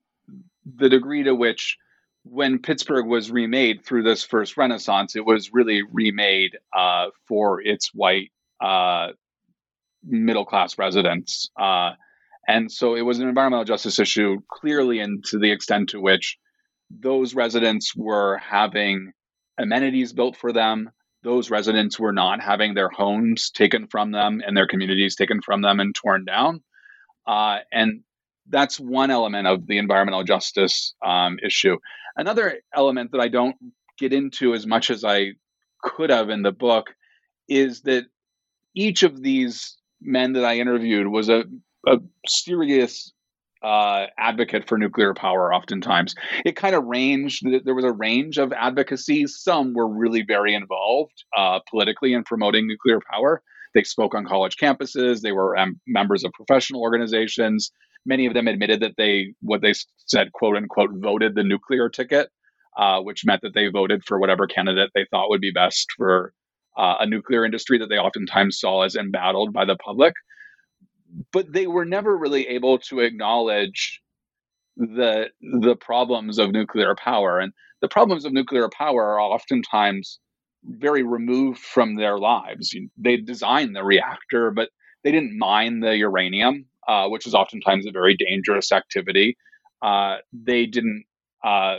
the 0.64 0.88
degree 0.88 1.24
to 1.24 1.34
which 1.34 1.76
when 2.22 2.60
Pittsburgh 2.60 3.06
was 3.06 3.30
remade 3.30 3.84
through 3.84 4.02
this 4.02 4.22
first 4.22 4.56
Renaissance, 4.56 5.16
it 5.16 5.24
was 5.24 5.52
really 5.52 5.82
remade 5.82 6.56
uh, 6.76 7.06
for 7.26 7.60
its 7.62 7.90
white 7.94 8.30
uh, 8.60 9.08
middle 10.04 10.44
class 10.44 10.78
residents. 10.78 11.50
Uh, 11.58 11.92
and 12.46 12.70
so 12.70 12.94
it 12.94 13.02
was 13.02 13.18
an 13.18 13.28
environmental 13.28 13.64
justice 13.64 13.98
issue, 13.98 14.38
clearly, 14.48 15.00
and 15.00 15.24
to 15.26 15.38
the 15.38 15.50
extent 15.50 15.90
to 15.90 16.00
which 16.00 16.38
those 16.90 17.34
residents 17.34 17.94
were 17.96 18.38
having 18.38 19.12
amenities 19.58 20.12
built 20.12 20.36
for 20.36 20.52
them, 20.52 20.90
those 21.22 21.50
residents 21.50 21.98
were 21.98 22.12
not 22.12 22.40
having 22.40 22.74
their 22.74 22.88
homes 22.88 23.50
taken 23.50 23.86
from 23.86 24.10
them 24.10 24.40
and 24.44 24.56
their 24.56 24.66
communities 24.66 25.16
taken 25.16 25.42
from 25.42 25.62
them 25.62 25.80
and 25.80 25.94
torn 25.94 26.24
down. 26.24 26.62
Uh, 27.26 27.58
and 27.72 28.02
that's 28.48 28.80
one 28.80 29.10
element 29.10 29.46
of 29.46 29.66
the 29.66 29.78
environmental 29.78 30.24
justice 30.24 30.94
um, 31.04 31.38
issue. 31.44 31.76
Another 32.16 32.60
element 32.74 33.12
that 33.12 33.20
I 33.20 33.28
don't 33.28 33.56
get 33.98 34.12
into 34.12 34.54
as 34.54 34.66
much 34.66 34.90
as 34.90 35.04
I 35.04 35.32
could 35.82 36.10
have 36.10 36.30
in 36.30 36.42
the 36.42 36.52
book 36.52 36.94
is 37.48 37.82
that 37.82 38.06
each 38.74 39.02
of 39.02 39.22
these 39.22 39.76
men 40.00 40.32
that 40.32 40.44
I 40.44 40.58
interviewed 40.58 41.06
was 41.06 41.28
a, 41.28 41.44
a 41.86 41.98
serious 42.26 43.12
uh, 43.62 44.06
advocate 44.18 44.66
for 44.68 44.78
nuclear 44.78 45.14
power 45.14 45.52
oftentimes. 45.52 46.14
It 46.44 46.56
kind 46.56 46.74
of 46.74 46.84
ranged, 46.84 47.44
there 47.64 47.74
was 47.74 47.84
a 47.84 47.92
range 47.92 48.38
of 48.38 48.52
advocacy. 48.52 49.26
Some 49.26 49.74
were 49.74 49.88
really 49.88 50.22
very 50.22 50.54
involved 50.54 51.24
uh, 51.36 51.60
politically 51.68 52.12
in 52.12 52.24
promoting 52.24 52.66
nuclear 52.66 53.00
power. 53.10 53.42
They 53.74 53.84
spoke 53.84 54.14
on 54.14 54.26
college 54.26 54.56
campuses, 54.56 55.20
they 55.20 55.32
were 55.32 55.56
um, 55.56 55.80
members 55.86 56.24
of 56.24 56.32
professional 56.32 56.80
organizations. 56.80 57.70
Many 58.06 58.26
of 58.26 58.34
them 58.34 58.48
admitted 58.48 58.80
that 58.80 58.96
they, 58.96 59.34
what 59.42 59.60
they 59.60 59.74
said, 60.06 60.32
quote 60.32 60.56
unquote, 60.56 60.90
voted 60.94 61.34
the 61.34 61.44
nuclear 61.44 61.88
ticket, 61.88 62.30
uh, 62.76 63.00
which 63.00 63.24
meant 63.24 63.42
that 63.42 63.54
they 63.54 63.68
voted 63.68 64.02
for 64.04 64.18
whatever 64.18 64.46
candidate 64.46 64.90
they 64.94 65.06
thought 65.10 65.28
would 65.28 65.40
be 65.40 65.52
best 65.52 65.86
for 65.96 66.32
uh, 66.76 66.96
a 67.00 67.06
nuclear 67.06 67.44
industry 67.44 67.78
that 67.78 67.88
they 67.90 67.98
oftentimes 67.98 68.58
saw 68.58 68.82
as 68.82 68.96
embattled 68.96 69.52
by 69.52 69.64
the 69.64 69.76
public 69.76 70.14
but 71.32 71.52
they 71.52 71.66
were 71.66 71.84
never 71.84 72.16
really 72.16 72.46
able 72.48 72.78
to 72.78 73.00
acknowledge 73.00 74.00
the 74.76 75.26
the 75.60 75.76
problems 75.76 76.38
of 76.38 76.52
nuclear 76.52 76.94
power 76.94 77.38
and 77.38 77.52
the 77.82 77.88
problems 77.88 78.24
of 78.24 78.32
nuclear 78.32 78.68
power 78.68 79.04
are 79.14 79.20
oftentimes 79.20 80.18
very 80.64 81.02
removed 81.02 81.58
from 81.58 81.96
their 81.96 82.18
lives. 82.18 82.74
They 82.98 83.16
designed 83.16 83.74
the 83.76 83.84
reactor 83.84 84.50
but 84.50 84.70
they 85.04 85.12
didn't 85.12 85.38
mine 85.38 85.80
the 85.80 85.96
uranium 85.96 86.66
uh, 86.88 87.08
which 87.08 87.26
is 87.26 87.34
oftentimes 87.34 87.86
a 87.86 87.92
very 87.92 88.16
dangerous 88.16 88.72
activity. 88.72 89.36
Uh, 89.82 90.16
they 90.32 90.66
didn't 90.66 91.04
uh, 91.44 91.76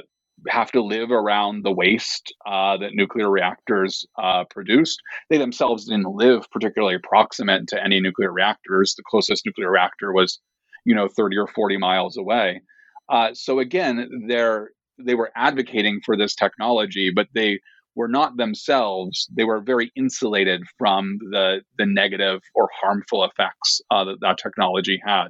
have 0.49 0.71
to 0.71 0.81
live 0.81 1.11
around 1.11 1.63
the 1.63 1.71
waste 1.71 2.33
uh, 2.45 2.77
that 2.77 2.93
nuclear 2.93 3.29
reactors 3.29 4.05
uh, 4.21 4.45
produced. 4.49 5.01
They 5.29 5.37
themselves 5.37 5.85
didn't 5.85 6.15
live 6.15 6.49
particularly 6.51 6.97
proximate 7.03 7.67
to 7.69 7.83
any 7.83 7.99
nuclear 8.01 8.31
reactors. 8.31 8.95
The 8.95 9.03
closest 9.09 9.45
nuclear 9.45 9.71
reactor 9.71 10.13
was, 10.13 10.39
you 10.85 10.95
know, 10.95 11.07
30 11.07 11.37
or 11.37 11.47
40 11.47 11.77
miles 11.77 12.17
away. 12.17 12.61
Uh, 13.09 13.31
so 13.33 13.59
again, 13.59 14.25
they're 14.27 14.71
they 15.03 15.15
were 15.15 15.31
advocating 15.35 16.01
for 16.05 16.15
this 16.17 16.35
technology, 16.35 17.11
but 17.15 17.27
they 17.33 17.59
were 17.95 18.07
not 18.07 18.37
themselves. 18.37 19.27
They 19.35 19.43
were 19.43 19.61
very 19.61 19.91
insulated 19.95 20.63
from 20.77 21.17
the 21.31 21.61
the 21.77 21.85
negative 21.85 22.41
or 22.55 22.69
harmful 22.81 23.25
effects 23.25 23.81
uh, 23.91 24.05
that 24.05 24.21
that 24.21 24.37
technology 24.37 25.01
had 25.05 25.29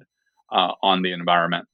uh, 0.52 0.74
on 0.84 1.02
the 1.02 1.14
environment. 1.14 1.68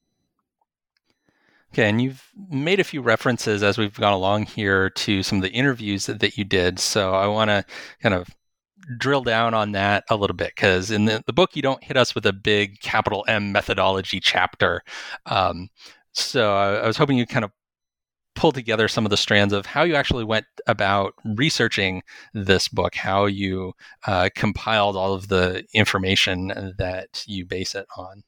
Okay, 1.72 1.88
and 1.88 2.00
you've 2.00 2.24
made 2.50 2.80
a 2.80 2.84
few 2.84 3.02
references 3.02 3.62
as 3.62 3.76
we've 3.76 3.94
gone 3.94 4.14
along 4.14 4.46
here 4.46 4.90
to 4.90 5.22
some 5.22 5.38
of 5.38 5.42
the 5.42 5.50
interviews 5.50 6.06
that, 6.06 6.20
that 6.20 6.38
you 6.38 6.44
did. 6.44 6.78
So 6.78 7.14
I 7.14 7.26
want 7.26 7.50
to 7.50 7.64
kind 8.02 8.14
of 8.14 8.28
drill 8.96 9.22
down 9.22 9.52
on 9.52 9.72
that 9.72 10.04
a 10.08 10.16
little 10.16 10.36
bit 10.36 10.52
because 10.56 10.90
in 10.90 11.04
the, 11.04 11.22
the 11.26 11.32
book, 11.32 11.54
you 11.54 11.62
don't 11.62 11.84
hit 11.84 11.96
us 11.96 12.14
with 12.14 12.24
a 12.24 12.32
big 12.32 12.80
capital 12.80 13.24
M 13.28 13.52
methodology 13.52 14.18
chapter. 14.18 14.82
Um, 15.26 15.68
so 16.12 16.54
I, 16.54 16.76
I 16.76 16.86
was 16.86 16.96
hoping 16.96 17.18
you 17.18 17.26
kind 17.26 17.44
of 17.44 17.52
pull 18.34 18.52
together 18.52 18.86
some 18.86 19.04
of 19.04 19.10
the 19.10 19.16
strands 19.16 19.52
of 19.52 19.66
how 19.66 19.82
you 19.82 19.96
actually 19.96 20.24
went 20.24 20.46
about 20.66 21.12
researching 21.24 22.02
this 22.32 22.68
book, 22.68 22.94
how 22.94 23.26
you 23.26 23.72
uh, 24.06 24.30
compiled 24.36 24.96
all 24.96 25.12
of 25.12 25.28
the 25.28 25.64
information 25.74 26.74
that 26.78 27.24
you 27.26 27.44
base 27.44 27.74
it 27.74 27.86
on. 27.96 28.22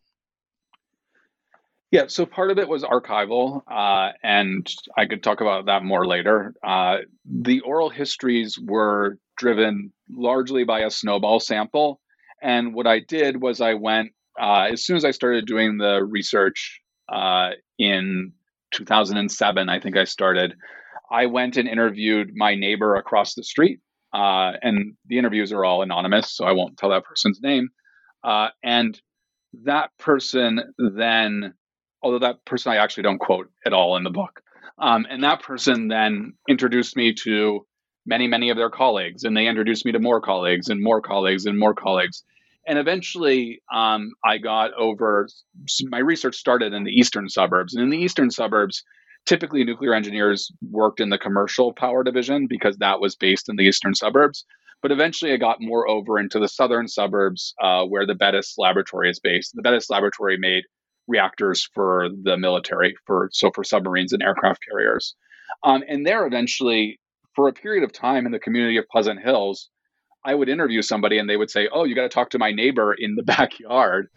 Yeah, 1.91 2.05
so 2.07 2.25
part 2.25 2.53
of 2.53 2.59
it 2.59 2.69
was 2.69 2.85
archival, 2.85 3.63
uh, 3.69 4.13
and 4.23 4.67
I 4.97 5.07
could 5.07 5.25
talk 5.25 5.41
about 5.41 5.67
that 5.67 5.83
more 5.83 6.07
later. 6.07 6.55
Uh, 6.65 6.99
the 7.25 7.61
oral 7.63 7.91
histories 7.91 8.57
were 8.63 9.19
driven 9.37 9.93
largely 10.09 10.63
by 10.63 10.81
a 10.81 10.91
snowball 10.91 11.41
sample. 11.41 12.01
And 12.43 12.75
what 12.75 12.87
I 12.87 13.01
did 13.01 13.43
was 13.43 13.61
I 13.61 13.75
went, 13.75 14.13
uh, 14.41 14.69
as 14.73 14.85
soon 14.85 14.97
as 14.97 15.05
I 15.05 15.11
started 15.11 15.47
doing 15.47 15.79
the 15.79 16.05
research 16.05 16.81
uh, 17.13 17.51
in 17.79 18.33
2007, 18.73 19.69
I 19.69 19.81
think 19.81 19.97
I 19.97 20.05
started, 20.05 20.55
I 21.11 21.27
went 21.27 21.57
and 21.57 21.69
interviewed 21.69 22.31
my 22.37 22.55
neighbor 22.55 22.95
across 22.95 23.35
the 23.35 23.43
street. 23.43 23.81
Uh, 24.15 24.53
and 24.63 24.95
the 25.07 25.19
interviews 25.19 25.53
are 25.53 25.65
all 25.65 25.83
anonymous, 25.83 26.37
so 26.37 26.45
I 26.45 26.53
won't 26.53 26.77
tell 26.77 26.91
that 26.91 27.05
person's 27.05 27.41
name. 27.43 27.69
Uh, 28.23 28.49
and 28.63 29.01
that 29.65 29.91
person 29.99 30.61
then 30.79 31.55
although 32.03 32.19
that 32.21 32.45
person 32.45 32.73
I 32.73 32.77
actually 32.77 33.05
don't 33.05 33.19
quote 33.19 33.51
at 33.65 33.73
all 33.73 33.97
in 33.97 34.05
the 34.05 34.11
book. 34.11 34.43
Um, 34.79 35.07
and 35.09 35.25
that 35.25 35.43
person 35.43 35.89
then 35.89 36.35
introduced 36.49 36.97
me 36.97 37.15
to 37.25 37.67
many, 38.07 38.27
many 38.27 38.51
of 38.51 38.57
their 38.57 38.71
colleagues, 38.71 39.25
and 39.25 39.37
they 39.37 39.47
introduced 39.47 39.85
me 39.85 39.93
to 39.93 39.99
more 39.99 40.21
colleagues 40.21 40.69
and 40.69 40.83
more 40.83 41.03
colleagues 41.03 41.47
and 41.47 41.59
more 41.59 41.75
colleagues. 41.75 42.25
And 42.67 42.79
eventually, 42.79 43.63
um, 43.73 44.13
I 44.25 44.39
got 44.39 44.73
over 44.75 45.29
my 45.85 45.99
research 45.99 46.37
started 46.37 46.73
in 46.73 46.85
the 46.85 46.93
eastern 46.93 47.29
suburbs. 47.29 47.75
And 47.75 47.83
in 47.83 47.91
the 47.91 47.99
eastern 47.99 48.31
suburbs, 48.31 48.85
typically 49.27 49.65
nuclear 49.65 49.95
engineers 49.95 50.51
worked 50.71 51.01
in 51.01 51.11
the 51.11 51.19
commercial 51.19 51.73
power 51.73 52.03
division 52.03 52.47
because 52.49 52.77
that 52.79 53.01
was 53.01 53.17
based 53.17 53.49
in 53.49 53.57
the 53.57 53.65
eastern 53.65 53.95
suburbs. 53.95 54.45
But 54.83 54.93
eventually, 54.93 55.33
I 55.33 55.37
got 55.37 55.61
more 55.61 55.89
over 55.89 56.19
into 56.19 56.39
the 56.39 56.49
southern 56.49 56.89
suburbs 56.89 57.55
uh, 57.63 57.85
where 57.85 58.07
the 58.07 58.15
Bettis 58.15 58.55
laboratory 58.57 59.11
is 59.11 59.21
based. 59.21 59.53
The 59.55 59.63
Bettis 59.63 59.91
laboratory 59.91 60.39
made 60.39 60.65
reactors 61.09 61.69
for 61.75 62.09
the 62.23 62.37
military, 62.37 62.95
for 63.07 63.29
so 63.33 63.51
for 63.55 63.65
submarines 63.65 64.13
and 64.13 64.23
aircraft 64.23 64.61
carriers. 64.69 65.15
Um, 65.63 65.83
and 65.89 66.07
there, 66.07 66.27
eventually, 66.27 67.01
for 67.35 67.49
a 67.49 67.53
period 67.53 67.85
of 67.85 67.93
time 67.93 68.27
in 68.27 68.33
the 68.33 68.39
community 68.39 68.77
of 68.77 68.87
Pleasant 68.91 69.21
Hills, 69.21 69.69
I 70.25 70.35
would 70.35 70.49
interview 70.49 70.83
somebody 70.83 71.19
and 71.19 71.29
they 71.29 71.37
would 71.37 71.51
say, 71.51 71.69
"Oh, 71.73 71.85
you 71.85 71.95
got 71.95 72.03
to 72.03 72.09
talk 72.09 72.31
to 72.31 72.39
my 72.39 72.53
neighbor 72.53 72.95
in 72.95 73.15
the 73.15 73.23
backyard," 73.37 74.09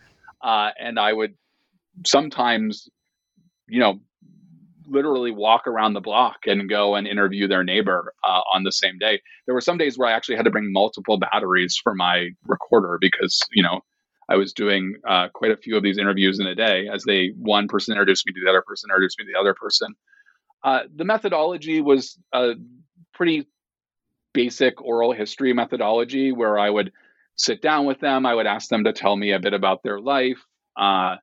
uh, 0.43 0.71
and 0.79 0.99
I 0.99 1.13
would 1.13 1.35
sometimes, 2.05 2.89
you 3.67 3.79
know, 3.79 3.99
literally 4.87 5.31
walk 5.31 5.67
around 5.67 5.93
the 5.93 6.01
block 6.01 6.39
and 6.45 6.69
go 6.69 6.95
and 6.95 7.07
interview 7.07 7.47
their 7.47 7.63
neighbor 7.63 8.13
uh, 8.23 8.41
on 8.53 8.63
the 8.63 8.71
same 8.71 8.97
day. 8.99 9.21
There 9.45 9.55
were 9.55 9.61
some 9.61 9.77
days 9.77 9.97
where 9.97 10.09
I 10.09 10.13
actually 10.13 10.35
had 10.35 10.45
to 10.45 10.51
bring 10.51 10.71
multiple 10.71 11.17
batteries 11.17 11.79
for 11.81 11.95
my 11.95 12.29
recorder 12.45 12.97
because 12.99 13.39
you 13.51 13.63
know 13.63 13.81
I 14.29 14.37
was 14.37 14.53
doing 14.53 14.95
uh, 15.07 15.27
quite 15.33 15.51
a 15.51 15.57
few 15.57 15.75
of 15.75 15.83
these 15.83 15.97
interviews 15.97 16.39
in 16.39 16.47
a 16.47 16.55
day 16.55 16.87
as 16.93 17.03
they 17.03 17.33
one 17.37 17.67
person 17.67 17.93
introduced 17.93 18.25
me 18.25 18.33
to 18.33 18.39
the 18.43 18.49
other 18.49 18.61
person, 18.61 18.89
introduced 18.89 19.19
me 19.19 19.25
to 19.25 19.31
the 19.33 19.39
other 19.39 19.53
person. 19.53 19.93
Uh, 20.63 20.81
the 20.95 21.05
methodology 21.05 21.81
was 21.81 22.17
a 22.33 22.53
pretty 23.13 23.47
basic 24.33 24.81
oral 24.81 25.11
history 25.11 25.53
methodology 25.53 26.31
where 26.31 26.57
I 26.57 26.69
would 26.69 26.91
sit 27.35 27.61
down 27.61 27.85
with 27.85 27.99
them. 27.99 28.25
I 28.25 28.33
would 28.33 28.47
ask 28.47 28.69
them 28.69 28.85
to 28.85 28.93
tell 28.93 29.15
me 29.15 29.31
a 29.31 29.39
bit 29.39 29.53
about 29.53 29.83
their 29.83 29.99
life, 29.99 30.41
uh, 30.77 31.17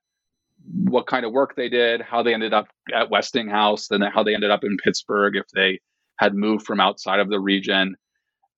what 0.63 1.07
kind 1.07 1.25
of 1.25 1.31
work 1.31 1.55
they 1.55 1.69
did, 1.69 2.01
how 2.01 2.23
they 2.23 2.33
ended 2.33 2.53
up 2.53 2.67
at 2.93 3.09
Westinghouse, 3.09 3.87
then 3.87 4.01
how 4.01 4.23
they 4.23 4.35
ended 4.35 4.51
up 4.51 4.63
in 4.63 4.77
Pittsburgh 4.77 5.35
if 5.35 5.47
they 5.53 5.79
had 6.17 6.35
moved 6.35 6.65
from 6.65 6.79
outside 6.79 7.19
of 7.19 7.29
the 7.29 7.39
region. 7.39 7.95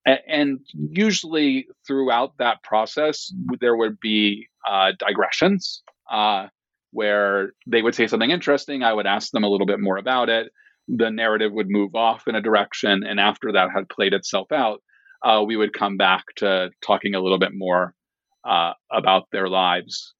And 0.06 0.60
usually 0.74 1.68
throughout 1.88 2.38
that 2.38 2.62
process, 2.64 3.34
there 3.62 3.76
would 3.76 4.00
be 4.00 4.48
uh, 4.70 4.92
digressions 5.00 5.82
uh, 6.12 6.48
where 6.92 7.54
they 7.68 7.82
would 7.82 7.96
say 7.96 8.08
something 8.08 8.32
interesting. 8.32 8.84
I 8.84 8.94
would 8.94 9.08
ask 9.08 9.32
them 9.32 9.44
a 9.44 9.50
little 9.50 9.68
bit 9.68 9.80
more 9.80 9.98
about 9.98 10.30
it. 10.30 10.52
The 10.90 11.10
narrative 11.10 11.54
would 11.54 11.70
move 11.70 11.96
off 11.96 12.28
in 12.28 12.36
a 12.36 12.42
direction. 12.42 13.04
And 13.04 13.20
after 13.20 13.54
that 13.54 13.70
had 13.74 13.88
played 13.88 14.14
itself 14.14 14.52
out, 14.52 14.82
uh, 15.24 15.44
we 15.46 15.56
would 15.56 15.74
come 15.74 15.96
back 15.96 16.26
to 16.38 16.72
talking 16.86 17.16
a 17.16 17.22
little 17.22 17.40
bit 17.40 17.54
more 17.54 17.96
uh, 18.44 18.74
about 18.92 19.30
their 19.32 19.48
lives. 19.48 20.14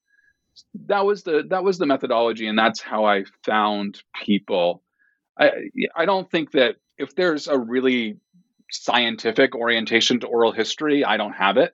That 0.88 1.06
was 1.06 1.24
the 1.24 1.44
that 1.50 1.64
was 1.64 1.78
the 1.80 1.88
methodology, 1.88 2.48
and 2.48 2.58
that's 2.58 2.80
how 2.80 3.06
I 3.06 3.24
found 3.44 4.02
people. 4.24 4.84
I 5.38 5.50
I 5.96 6.06
don't 6.06 6.30
think 6.30 6.52
that 6.52 6.76
if 6.98 7.16
there's 7.16 7.48
a 7.48 7.58
really 7.58 8.18
scientific 8.72 9.56
orientation 9.56 10.20
to 10.22 10.28
oral 10.28 10.52
history. 10.52 11.04
I 11.04 11.18
don't 11.18 11.34
have 11.34 11.58
it. 11.58 11.74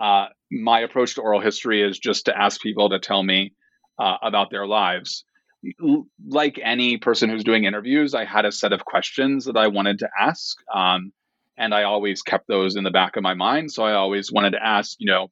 Uh, 0.00 0.26
my 0.50 0.80
approach 0.80 1.14
to 1.16 1.22
oral 1.22 1.40
history 1.40 1.82
is 1.82 1.98
just 1.98 2.26
to 2.26 2.36
ask 2.36 2.60
people 2.60 2.90
to 2.90 2.98
tell 2.98 3.22
me 3.22 3.52
uh, 3.98 4.16
about 4.22 4.50
their 4.50 4.66
lives. 4.66 5.24
Like 6.26 6.60
any 6.62 6.98
person 6.98 7.28
who's 7.28 7.44
doing 7.44 7.64
interviews, 7.64 8.14
I 8.14 8.24
had 8.24 8.44
a 8.44 8.52
set 8.52 8.72
of 8.72 8.84
questions 8.84 9.46
that 9.46 9.56
I 9.56 9.66
wanted 9.66 9.98
to 10.00 10.08
ask. 10.18 10.56
Um, 10.72 11.12
and 11.56 11.74
I 11.74 11.82
always 11.82 12.22
kept 12.22 12.46
those 12.46 12.76
in 12.76 12.84
the 12.84 12.92
back 12.92 13.16
of 13.16 13.24
my 13.24 13.34
mind. 13.34 13.72
So 13.72 13.82
I 13.82 13.94
always 13.94 14.30
wanted 14.30 14.52
to 14.52 14.64
ask, 14.64 14.96
you 14.98 15.10
know, 15.10 15.28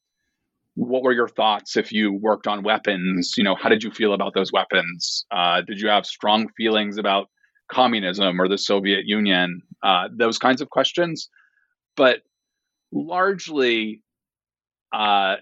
what 0.74 1.02
were 1.02 1.12
your 1.12 1.28
thoughts 1.28 1.76
if 1.76 1.92
you 1.92 2.12
worked 2.12 2.46
on 2.46 2.64
weapons? 2.64 3.34
You 3.36 3.44
know, 3.44 3.54
how 3.54 3.68
did 3.68 3.82
you 3.82 3.90
feel 3.90 4.12
about 4.12 4.34
those 4.34 4.52
weapons? 4.52 5.24
Uh, 5.30 5.62
did 5.62 5.80
you 5.80 5.88
have 5.88 6.04
strong 6.04 6.48
feelings 6.56 6.98
about 6.98 7.28
communism 7.70 8.40
or 8.40 8.48
the 8.48 8.58
Soviet 8.58 9.04
Union, 9.06 9.62
uh, 9.82 10.08
those 10.12 10.38
kinds 10.38 10.60
of 10.60 10.70
questions. 10.70 11.28
But 11.96 12.20
largely, 12.92 14.02
uh, 14.92 15.36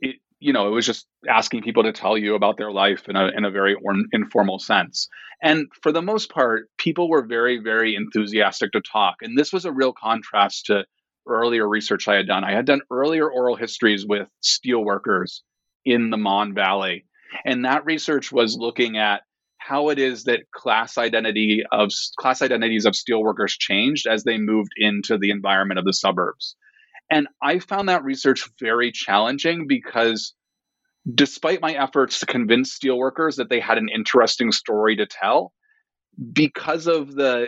it, 0.00 0.16
you 0.38 0.52
know, 0.52 0.68
it 0.68 0.70
was 0.70 0.86
just 0.86 1.06
asking 1.28 1.62
people 1.62 1.84
to 1.84 1.92
tell 1.92 2.16
you 2.16 2.34
about 2.34 2.56
their 2.56 2.70
life 2.70 3.08
in 3.08 3.16
a, 3.16 3.28
in 3.28 3.44
a 3.44 3.50
very 3.50 3.74
or- 3.74 3.94
informal 4.12 4.58
sense. 4.58 5.08
And 5.42 5.66
for 5.82 5.92
the 5.92 6.02
most 6.02 6.30
part, 6.30 6.70
people 6.78 7.08
were 7.08 7.26
very, 7.26 7.58
very 7.58 7.96
enthusiastic 7.96 8.72
to 8.72 8.80
talk. 8.80 9.16
And 9.22 9.36
this 9.36 9.52
was 9.52 9.64
a 9.64 9.72
real 9.72 9.92
contrast 9.92 10.66
to 10.66 10.84
earlier 11.26 11.68
research 11.68 12.06
I 12.08 12.16
had 12.16 12.26
done. 12.26 12.44
I 12.44 12.52
had 12.52 12.66
done 12.66 12.82
earlier 12.90 13.30
oral 13.30 13.56
histories 13.56 14.06
with 14.06 14.28
steelworkers 14.42 15.40
in 15.84 16.10
the 16.10 16.16
Mon 16.16 16.54
Valley. 16.54 17.06
And 17.44 17.64
that 17.64 17.84
research 17.84 18.30
was 18.30 18.56
looking 18.56 18.96
at 18.96 19.22
how 19.66 19.88
it 19.88 19.98
is 19.98 20.24
that 20.24 20.50
class 20.50 20.98
identity 20.98 21.62
of 21.72 21.90
class 22.18 22.42
identities 22.42 22.84
of 22.84 22.92
steelworkers 22.92 23.58
changed 23.58 24.06
as 24.06 24.24
they 24.24 24.36
moved 24.36 24.72
into 24.76 25.16
the 25.16 25.30
environment 25.30 25.78
of 25.78 25.86
the 25.86 25.92
suburbs. 25.92 26.56
And 27.10 27.28
I 27.42 27.58
found 27.58 27.88
that 27.88 28.04
research 28.04 28.48
very 28.60 28.92
challenging 28.92 29.66
because 29.66 30.34
despite 31.12 31.60
my 31.60 31.72
efforts 31.72 32.20
to 32.20 32.26
convince 32.26 32.78
steelworkers 32.78 33.36
that 33.36 33.48
they 33.48 33.60
had 33.60 33.78
an 33.78 33.88
interesting 33.94 34.52
story 34.52 34.96
to 34.96 35.06
tell, 35.06 35.52
because 36.32 36.86
of 36.86 37.14
the, 37.14 37.46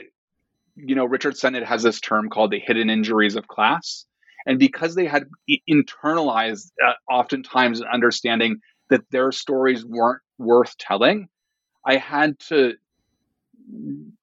you 0.75 0.95
know, 0.95 1.05
Richard 1.05 1.37
Sennett 1.37 1.65
has 1.65 1.83
this 1.83 2.01
term 2.01 2.29
called 2.31 2.51
the 2.51 2.61
hidden 2.61 2.91
injuries 2.91 3.37
of 3.37 3.47
class. 3.47 4.07
And 4.47 4.59
because 4.59 4.95
they 4.95 5.07
had 5.07 5.25
internalized 5.71 6.71
uh, 6.87 6.93
oftentimes 7.11 7.81
an 7.81 7.89
understanding 7.93 8.59
that 8.91 9.03
their 9.11 9.33
stories 9.33 9.85
weren't 9.85 10.23
worth 10.39 10.77
telling, 10.79 11.29
I 11.87 11.99
had 11.99 12.39
to, 12.49 12.75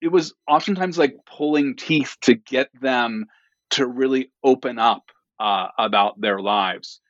it 0.01 0.09
was 0.09 0.33
oftentimes 0.47 0.97
like 0.97 1.15
pulling 1.25 1.75
teeth 1.77 2.17
to 2.23 2.35
get 2.35 2.69
them 2.81 3.25
to 3.71 3.87
really 3.87 4.31
open 4.43 4.79
up 4.79 5.03
uh, 5.39 5.67
about 5.77 6.21
their 6.21 6.39
lives. 6.39 7.01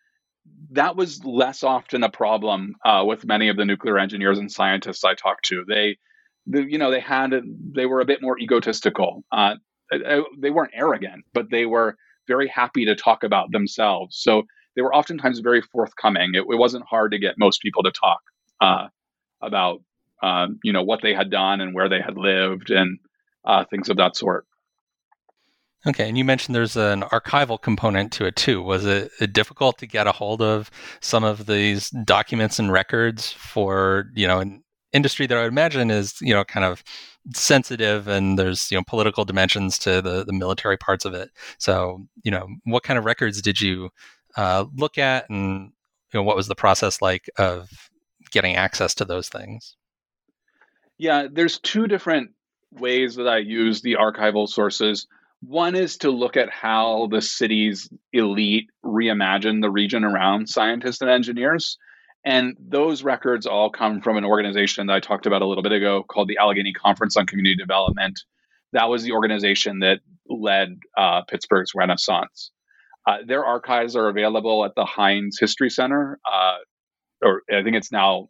That 0.71 0.95
was 0.95 1.23
less 1.25 1.63
often 1.63 2.03
a 2.03 2.09
problem 2.09 2.75
uh, 2.85 3.03
with 3.07 3.25
many 3.25 3.49
of 3.49 3.57
the 3.57 3.65
nuclear 3.65 3.97
engineers 3.99 4.39
and 4.39 4.51
scientists 4.51 5.03
I 5.03 5.15
talked 5.15 5.45
to. 5.45 5.65
They, 5.67 5.97
the, 6.47 6.63
you 6.63 6.77
know, 6.77 6.91
they 6.91 6.99
had 6.99 7.33
they 7.75 7.85
were 7.85 8.01
a 8.01 8.05
bit 8.05 8.21
more 8.21 8.39
egotistical. 8.39 9.23
Uh, 9.31 9.55
they 10.37 10.49
weren't 10.51 10.71
arrogant, 10.73 11.25
but 11.33 11.49
they 11.51 11.65
were 11.65 11.97
very 12.27 12.47
happy 12.47 12.85
to 12.85 12.95
talk 12.95 13.23
about 13.23 13.51
themselves. 13.51 14.17
So 14.21 14.43
they 14.75 14.81
were 14.81 14.93
oftentimes 14.95 15.39
very 15.39 15.61
forthcoming. 15.61 16.31
It, 16.35 16.41
it 16.49 16.57
wasn't 16.57 16.85
hard 16.89 17.11
to 17.11 17.19
get 17.19 17.35
most 17.37 17.61
people 17.61 17.83
to 17.83 17.91
talk 17.91 18.21
uh, 18.61 18.87
about 19.41 19.81
um, 20.23 20.59
you 20.63 20.71
know 20.71 20.81
what 20.81 21.01
they 21.03 21.13
had 21.13 21.29
done 21.29 21.61
and 21.61 21.75
where 21.75 21.89
they 21.89 22.01
had 22.01 22.17
lived 22.17 22.71
and 22.71 22.97
uh, 23.45 23.65
things 23.69 23.89
of 23.89 23.97
that 23.97 24.15
sort. 24.15 24.45
Okay, 25.85 26.07
and 26.07 26.17
you 26.17 26.23
mentioned 26.23 26.55
there's 26.55 26.77
an 26.77 27.01
archival 27.01 27.61
component 27.61 28.13
to 28.13 28.25
it 28.25 28.37
too. 28.37 28.61
Was 28.61 28.85
it, 28.85 29.11
difficult 29.33 29.77
to 29.79 29.87
get 29.87 30.07
a 30.07 30.13
hold 30.13 30.41
of 30.41 30.71
some 31.01 31.25
of 31.25 31.45
these 31.45 31.89
documents 32.05 32.57
and 32.57 32.71
records 32.71 33.33
for 33.33 34.05
you 34.15 34.25
know 34.25 34.39
an 34.39 34.63
industry 34.93 35.27
that 35.27 35.37
I 35.37 35.41
would 35.41 35.51
imagine 35.51 35.91
is 35.91 36.15
you 36.21 36.33
know 36.33 36.45
kind 36.45 36.65
of 36.65 36.83
sensitive 37.33 38.07
and 38.07 38.39
there's 38.39 38.71
you 38.71 38.77
know 38.77 38.83
political 38.87 39.25
dimensions 39.25 39.77
to 39.79 40.01
the 40.01 40.23
the 40.23 40.33
military 40.33 40.77
parts 40.77 41.03
of 41.03 41.13
it. 41.13 41.31
So 41.57 42.07
you 42.23 42.31
know 42.31 42.47
what 42.63 42.83
kind 42.83 42.97
of 42.97 43.03
records 43.03 43.41
did 43.41 43.59
you 43.59 43.89
uh, 44.37 44.65
look 44.75 44.97
at, 44.97 45.29
and 45.29 45.73
you 46.13 46.19
know 46.19 46.23
what 46.23 46.37
was 46.37 46.47
the 46.47 46.55
process 46.55 47.01
like 47.01 47.29
of 47.37 47.69
getting 48.31 48.55
access 48.55 48.95
to 48.95 49.05
those 49.05 49.27
things? 49.27 49.75
Yeah, 50.97 51.27
there's 51.31 51.59
two 51.59 51.87
different 51.87 52.31
ways 52.71 53.15
that 53.15 53.27
I 53.27 53.37
use 53.37 53.81
the 53.81 53.95
archival 53.95 54.47
sources. 54.47 55.07
One 55.41 55.75
is 55.75 55.97
to 55.97 56.09
look 56.09 56.37
at 56.37 56.49
how 56.49 57.07
the 57.11 57.21
city's 57.21 57.89
elite 58.13 58.69
reimagine 58.85 59.61
the 59.61 59.69
region 59.69 60.03
around 60.03 60.47
scientists 60.47 61.01
and 61.01 61.09
engineers. 61.09 61.77
And 62.25 62.55
those 62.57 63.03
records 63.03 63.45
all 63.45 63.69
come 63.69 64.01
from 64.01 64.15
an 64.15 64.23
organization 64.23 64.87
that 64.87 64.93
I 64.93 64.99
talked 65.01 65.25
about 65.25 65.41
a 65.41 65.45
little 65.45 65.63
bit 65.63 65.73
ago 65.73 66.03
called 66.03 66.29
the 66.29 66.37
Allegheny 66.37 66.71
Conference 66.71 67.17
on 67.17 67.25
Community 67.25 67.55
Development. 67.55 68.17
That 68.71 68.89
was 68.89 69.03
the 69.03 69.11
organization 69.11 69.79
that 69.79 69.99
led 70.29 70.79
uh, 70.97 71.23
Pittsburgh's 71.23 71.73
Renaissance. 71.75 72.51
Uh, 73.05 73.17
their 73.27 73.43
archives 73.43 73.97
are 73.97 74.07
available 74.07 74.63
at 74.63 74.75
the 74.75 74.85
Heinz 74.85 75.37
History 75.37 75.69
Center, 75.69 76.19
uh, 76.25 76.55
or 77.21 77.41
I 77.51 77.61
think 77.61 77.75
it's 77.75 77.91
now 77.91 78.29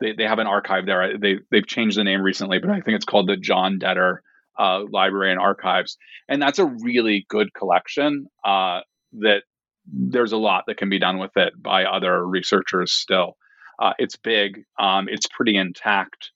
they, 0.00 0.12
they 0.12 0.24
have 0.24 0.38
an 0.38 0.46
archive 0.46 0.86
there. 0.86 1.16
They 1.18 1.38
they've 1.50 1.66
changed 1.66 1.96
the 1.96 2.04
name 2.04 2.22
recently, 2.22 2.58
but 2.58 2.70
I 2.70 2.80
think 2.80 2.96
it's 2.96 3.04
called 3.04 3.28
the 3.28 3.36
John 3.36 3.78
Detre 3.78 4.18
uh, 4.58 4.84
Library 4.90 5.30
and 5.30 5.40
Archives, 5.40 5.96
and 6.28 6.40
that's 6.40 6.58
a 6.58 6.66
really 6.66 7.26
good 7.28 7.52
collection. 7.54 8.26
Uh, 8.44 8.80
that 9.20 9.42
there's 9.86 10.32
a 10.32 10.36
lot 10.36 10.64
that 10.66 10.76
can 10.76 10.90
be 10.90 10.98
done 10.98 11.18
with 11.18 11.36
it 11.36 11.52
by 11.60 11.84
other 11.84 12.26
researchers. 12.26 12.92
Still, 12.92 13.36
uh, 13.78 13.94
it's 13.98 14.16
big. 14.16 14.64
Um, 14.78 15.08
it's 15.08 15.26
pretty 15.26 15.56
intact, 15.56 16.30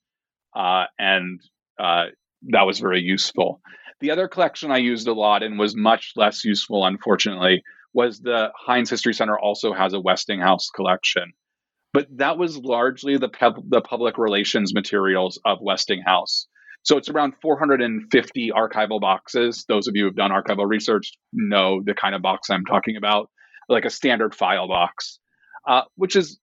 uh, 0.55 0.85
and 0.98 1.40
uh, 1.79 2.07
that 2.51 2.62
was 2.62 2.79
very 2.79 3.01
useful. 3.01 3.61
The 4.01 4.11
other 4.11 4.27
collection 4.27 4.72
I 4.72 4.79
used 4.79 5.07
a 5.07 5.12
lot 5.12 5.44
and 5.44 5.59
was 5.59 5.77
much 5.77 6.12
less 6.16 6.44
useful, 6.44 6.85
unfortunately, 6.85 7.62
was 7.94 8.18
the 8.18 8.51
Heinz 8.57 8.90
History 8.90 9.14
Center 9.14 9.38
also 9.38 9.72
has 9.72 9.92
a 9.92 10.01
Westinghouse 10.01 10.70
collection 10.70 11.33
but 11.92 12.07
that 12.16 12.38
was 12.38 12.57
largely 12.57 13.18
the, 13.18 13.28
pub- 13.28 13.68
the 13.68 13.81
public 13.81 14.18
relations 14.18 14.74
materials 14.74 15.38
of 15.44 15.59
Westinghouse. 15.61 16.46
So 16.85 16.96
it's 16.96 17.09
around 17.09 17.35
450 17.40 18.50
archival 18.50 19.00
boxes. 19.00 19.64
Those 19.68 19.87
of 19.87 19.94
you 19.94 20.05
who've 20.05 20.16
done 20.16 20.31
archival 20.31 20.68
research 20.68 21.12
know 21.33 21.81
the 21.85 21.94
kind 21.94 22.14
of 22.14 22.22
box 22.22 22.50
I'm 22.50 22.64
talking 22.64 22.96
about, 22.96 23.31
like 23.68 23.85
a 23.85 23.90
standard 23.90 24.35
file 24.35 24.66
box, 24.66 25.20
uh, 25.68 25.83
which 25.94 26.16
is 26.16 26.40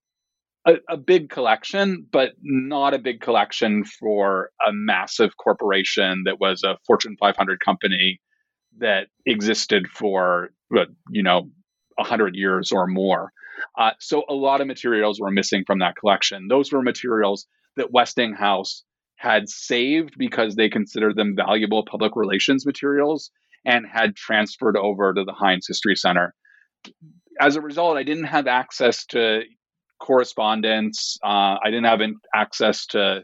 a, 0.65 0.75
a, 0.89 0.97
big 0.97 1.29
collection, 1.29 2.05
but 2.09 2.31
not 2.41 2.93
a 2.93 2.99
big 2.99 3.19
collection 3.19 3.83
for 3.83 4.51
a 4.65 4.71
massive 4.71 5.35
corporation 5.38 6.23
that 6.25 6.39
was 6.39 6.63
a 6.63 6.77
Fortune 6.85 7.17
500 7.19 7.59
company 7.59 8.21
that 8.77 9.07
existed 9.25 9.88
for, 9.89 10.51
you 11.09 11.23
know, 11.23 11.49
100 11.95 12.35
years 12.35 12.71
or 12.71 12.88
more. 12.88 13.31
Uh, 13.77 13.91
so 13.99 14.23
a 14.29 14.33
lot 14.33 14.61
of 14.61 14.67
materials 14.67 15.19
were 15.19 15.31
missing 15.31 15.63
from 15.65 15.79
that 15.79 15.95
collection. 15.95 16.47
Those 16.47 16.71
were 16.71 16.81
materials 16.81 17.47
that 17.77 17.91
Westinghouse 17.91 18.83
had 19.15 19.49
saved 19.49 20.15
because 20.17 20.55
they 20.55 20.69
considered 20.69 21.15
them 21.15 21.35
valuable 21.35 21.83
public 21.89 22.15
relations 22.15 22.65
materials 22.65 23.31
and 23.65 23.85
had 23.85 24.15
transferred 24.15 24.77
over 24.77 25.13
to 25.13 25.23
the 25.25 25.33
Heinz 25.33 25.67
History 25.67 25.95
Center. 25.95 26.33
As 27.39 27.55
a 27.55 27.61
result, 27.61 27.97
I 27.97 28.03
didn't 28.03 28.25
have 28.25 28.47
access 28.47 29.05
to 29.07 29.41
correspondence. 29.99 31.17
Uh, 31.23 31.57
I 31.63 31.65
didn't 31.65 31.85
have 31.85 31.99
access 32.33 32.85
to 32.87 33.23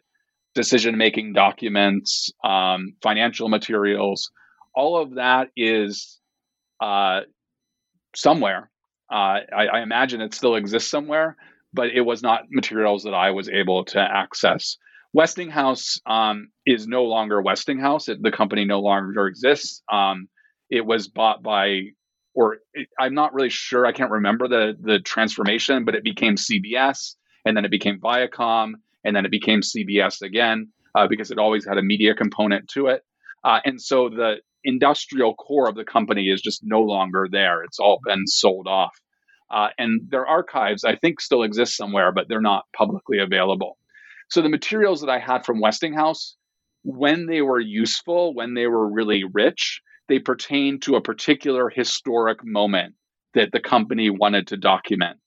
decision 0.54 0.98
making 0.98 1.34
documents, 1.34 2.30
um, 2.44 2.96
financial 3.02 3.50
materials. 3.50 4.30
All 4.76 5.02
of 5.02 5.16
that 5.16 5.50
is 5.56 6.20
uh, 6.82 7.22
somewhere 8.16 8.70
uh, 9.12 9.40
I, 9.56 9.68
I, 9.74 9.82
imagine 9.82 10.22
it 10.22 10.34
still 10.34 10.56
exists 10.56 10.90
somewhere, 10.90 11.38
but 11.74 11.88
it 11.88 12.02
was 12.02 12.24
not 12.24 12.46
materials 12.50 13.04
that 13.04 13.14
I 13.14 13.32
was 13.32 13.50
able 13.50 13.86
to 13.86 14.00
access. 14.00 14.78
Westinghouse 15.14 16.00
um, 16.06 16.50
is 16.66 16.88
no 16.88 17.04
longer 17.04 17.42
Westinghouse. 17.42 18.10
It, 18.10 18.22
the 18.22 18.32
company 18.32 18.66
no 18.66 18.80
longer 18.80 19.28
exists. 19.28 19.82
Um, 19.92 20.28
it 20.70 20.86
was 20.86 21.08
bought 21.08 21.44
by, 21.44 21.92
or 22.34 22.58
it, 22.74 22.90
I'm 23.00 23.14
not 23.14 23.34
really 23.34 23.50
sure. 23.50 23.86
I 23.86 23.92
can't 23.92 24.12
remember 24.12 24.48
the 24.48 24.76
the 24.80 25.00
transformation, 25.00 25.86
but 25.86 25.96
it 25.96 26.04
became 26.04 26.36
CBS, 26.36 27.16
and 27.46 27.56
then 27.56 27.64
it 27.64 27.72
became 27.72 28.00
Viacom, 28.00 28.74
and 29.04 29.16
then 29.16 29.26
it 29.26 29.32
became 29.32 29.62
CBS 29.62 30.22
again 30.22 30.70
uh, 30.96 31.08
because 31.08 31.32
it 31.32 31.38
always 31.38 31.66
had 31.66 31.78
a 31.78 31.84
media 31.84 32.16
component 32.16 32.68
to 32.70 32.88
it. 32.88 33.04
Uh, 33.44 33.60
and 33.64 33.80
so 33.80 34.10
the 34.10 34.38
industrial 34.66 35.36
core 35.36 35.70
of 35.70 35.76
the 35.76 35.86
company 35.86 36.30
is 36.30 36.42
just 36.42 36.62
no 36.64 36.82
longer 36.82 37.28
there. 37.32 37.64
It's 37.64 37.80
all 37.80 38.00
been 38.06 38.28
sold 38.28 38.68
off. 38.68 39.00
Uh, 39.50 39.70
and 39.78 40.02
their 40.10 40.26
archives, 40.26 40.84
I 40.84 40.96
think, 40.96 41.22
still 41.22 41.44
exist 41.44 41.78
somewhere, 41.78 42.12
but 42.12 42.28
they're 42.28 42.42
not 42.42 42.66
publicly 42.76 43.20
available. 43.20 43.78
So 44.30 44.42
the 44.42 44.50
materials 44.50 45.02
that 45.02 45.10
I 45.10 45.20
had 45.20 45.46
from 45.46 45.62
Westinghouse, 45.62 46.36
when 46.84 47.28
they 47.28 47.42
were 47.42 47.60
useful, 47.60 48.34
when 48.34 48.56
they 48.56 48.68
were 48.68 48.92
really 48.92 49.24
rich, 49.24 49.82
they 50.08 50.20
pertain 50.20 50.80
to 50.82 50.96
a 50.96 51.02
particular 51.02 51.70
historic 51.70 52.44
moment 52.44 52.96
that 53.36 53.52
the 53.52 53.60
company 53.60 54.10
wanted 54.10 54.48
to 54.48 54.58
document. 54.58 55.18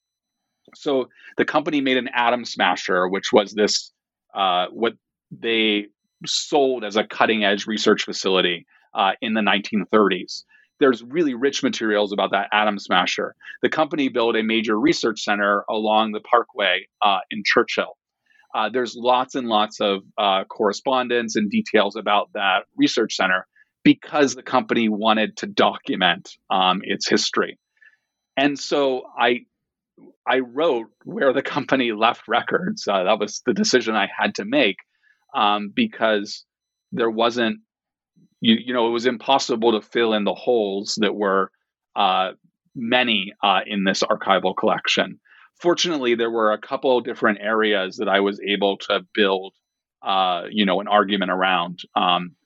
So 0.74 1.08
the 1.36 1.44
company 1.44 1.80
made 1.80 1.96
an 1.96 2.08
atom 2.12 2.44
smasher, 2.44 3.08
which 3.08 3.32
was 3.32 3.52
this 3.52 3.92
uh, 4.34 4.66
what 4.72 4.94
they 5.30 5.86
sold 6.26 6.84
as 6.84 6.96
a 6.96 7.04
cutting 7.04 7.44
edge 7.44 7.66
research 7.66 8.04
facility 8.04 8.66
uh, 8.94 9.12
in 9.20 9.34
the 9.34 9.40
1930s. 9.40 10.44
There's 10.80 11.02
really 11.02 11.34
rich 11.34 11.62
materials 11.62 12.12
about 12.12 12.30
that 12.32 12.48
atom 12.52 12.78
smasher. 12.78 13.34
The 13.62 13.68
company 13.68 14.08
built 14.08 14.36
a 14.36 14.42
major 14.42 14.78
research 14.78 15.22
center 15.22 15.64
along 15.68 16.12
the 16.12 16.20
parkway 16.20 16.86
uh, 17.02 17.18
in 17.30 17.42
Churchill. 17.44 17.96
Uh, 18.54 18.70
there's 18.70 18.96
lots 18.96 19.34
and 19.34 19.48
lots 19.48 19.80
of 19.80 20.02
uh, 20.16 20.44
correspondence 20.44 21.36
and 21.36 21.50
details 21.50 21.96
about 21.96 22.30
that 22.34 22.64
research 22.76 23.14
center 23.16 23.46
because 23.84 24.34
the 24.34 24.42
company 24.42 24.88
wanted 24.88 25.36
to 25.38 25.46
document 25.46 26.30
um, 26.50 26.80
its 26.82 27.08
history. 27.08 27.58
And 28.36 28.58
so 28.58 29.02
I 29.18 29.40
I 30.26 30.40
wrote 30.40 30.86
where 31.04 31.32
the 31.32 31.42
company 31.42 31.92
left 31.92 32.28
records. 32.28 32.86
Uh, 32.86 33.04
that 33.04 33.18
was 33.18 33.42
the 33.44 33.54
decision 33.54 33.96
I 33.96 34.08
had 34.16 34.36
to 34.36 34.44
make 34.44 34.76
um, 35.34 35.72
because 35.74 36.44
there 36.92 37.10
wasn't 37.10 37.60
you, 38.40 38.56
you 38.66 38.72
know, 38.72 38.86
it 38.86 38.92
was 38.92 39.06
impossible 39.06 39.72
to 39.72 39.86
fill 39.86 40.12
in 40.14 40.24
the 40.24 40.34
holes 40.34 40.98
that 41.00 41.14
were 41.14 41.50
uh, 41.96 42.32
many 42.74 43.32
uh, 43.42 43.60
in 43.66 43.84
this 43.84 44.02
archival 44.02 44.56
collection. 44.56 45.18
Fortunately, 45.60 46.14
there 46.14 46.30
were 46.30 46.52
a 46.52 46.58
couple 46.58 47.00
different 47.00 47.38
areas 47.40 47.96
that 47.96 48.08
I 48.08 48.20
was 48.20 48.40
able 48.40 48.76
to 48.78 49.04
build, 49.12 49.54
uh, 50.02 50.44
you 50.50 50.64
know, 50.64 50.80
an 50.80 50.88
argument 50.88 51.32
around. 51.32 51.80
Um, 51.96 52.36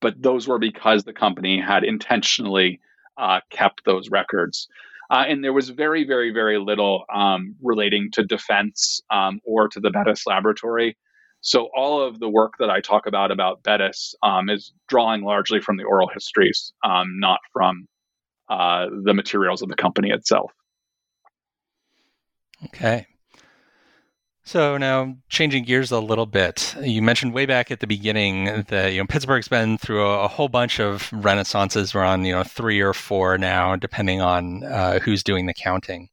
but 0.00 0.20
those 0.20 0.46
were 0.46 0.58
because 0.58 1.04
the 1.04 1.12
company 1.12 1.60
had 1.60 1.84
intentionally 1.84 2.80
uh, 3.16 3.40
kept 3.50 3.84
those 3.84 4.10
records. 4.10 4.68
Uh, 5.10 5.24
and 5.26 5.42
there 5.42 5.52
was 5.52 5.70
very, 5.70 6.06
very, 6.06 6.32
very 6.32 6.58
little 6.58 7.04
um, 7.12 7.56
relating 7.62 8.10
to 8.12 8.22
defense 8.22 9.00
um, 9.10 9.40
or 9.44 9.68
to 9.68 9.80
the 9.80 9.90
Bettis 9.90 10.26
laboratory. 10.26 10.96
So 11.42 11.68
all 11.74 12.02
of 12.02 12.20
the 12.20 12.28
work 12.28 12.54
that 12.58 12.70
I 12.70 12.80
talk 12.80 13.06
about 13.06 13.30
about 13.30 13.62
Bettis 13.62 14.14
um, 14.22 14.50
is 14.50 14.72
drawing 14.88 15.22
largely 15.22 15.60
from 15.60 15.76
the 15.76 15.84
oral 15.84 16.08
histories, 16.12 16.72
um, 16.84 17.18
not 17.18 17.40
from 17.52 17.86
uh, 18.48 18.86
the 19.04 19.14
materials 19.14 19.62
of 19.62 19.68
the 19.68 19.76
company 19.76 20.10
itself. 20.10 20.52
Okay. 22.66 23.06
So 24.42 24.76
now 24.76 25.16
changing 25.28 25.64
gears 25.64 25.92
a 25.92 26.00
little 26.00 26.26
bit, 26.26 26.74
you 26.82 27.02
mentioned 27.02 27.32
way 27.32 27.46
back 27.46 27.70
at 27.70 27.80
the 27.80 27.86
beginning 27.86 28.64
that 28.68 28.92
you 28.92 28.98
know 28.98 29.06
Pittsburgh's 29.06 29.48
been 29.48 29.78
through 29.78 30.04
a, 30.04 30.24
a 30.24 30.28
whole 30.28 30.48
bunch 30.48 30.80
of 30.80 31.08
renaissances. 31.10 31.94
We're 31.94 32.02
on 32.02 32.24
you 32.24 32.32
know 32.32 32.42
three 32.42 32.80
or 32.80 32.92
four 32.92 33.38
now, 33.38 33.76
depending 33.76 34.20
on 34.20 34.64
uh, 34.64 34.98
who's 34.98 35.22
doing 35.22 35.46
the 35.46 35.54
counting. 35.54 36.08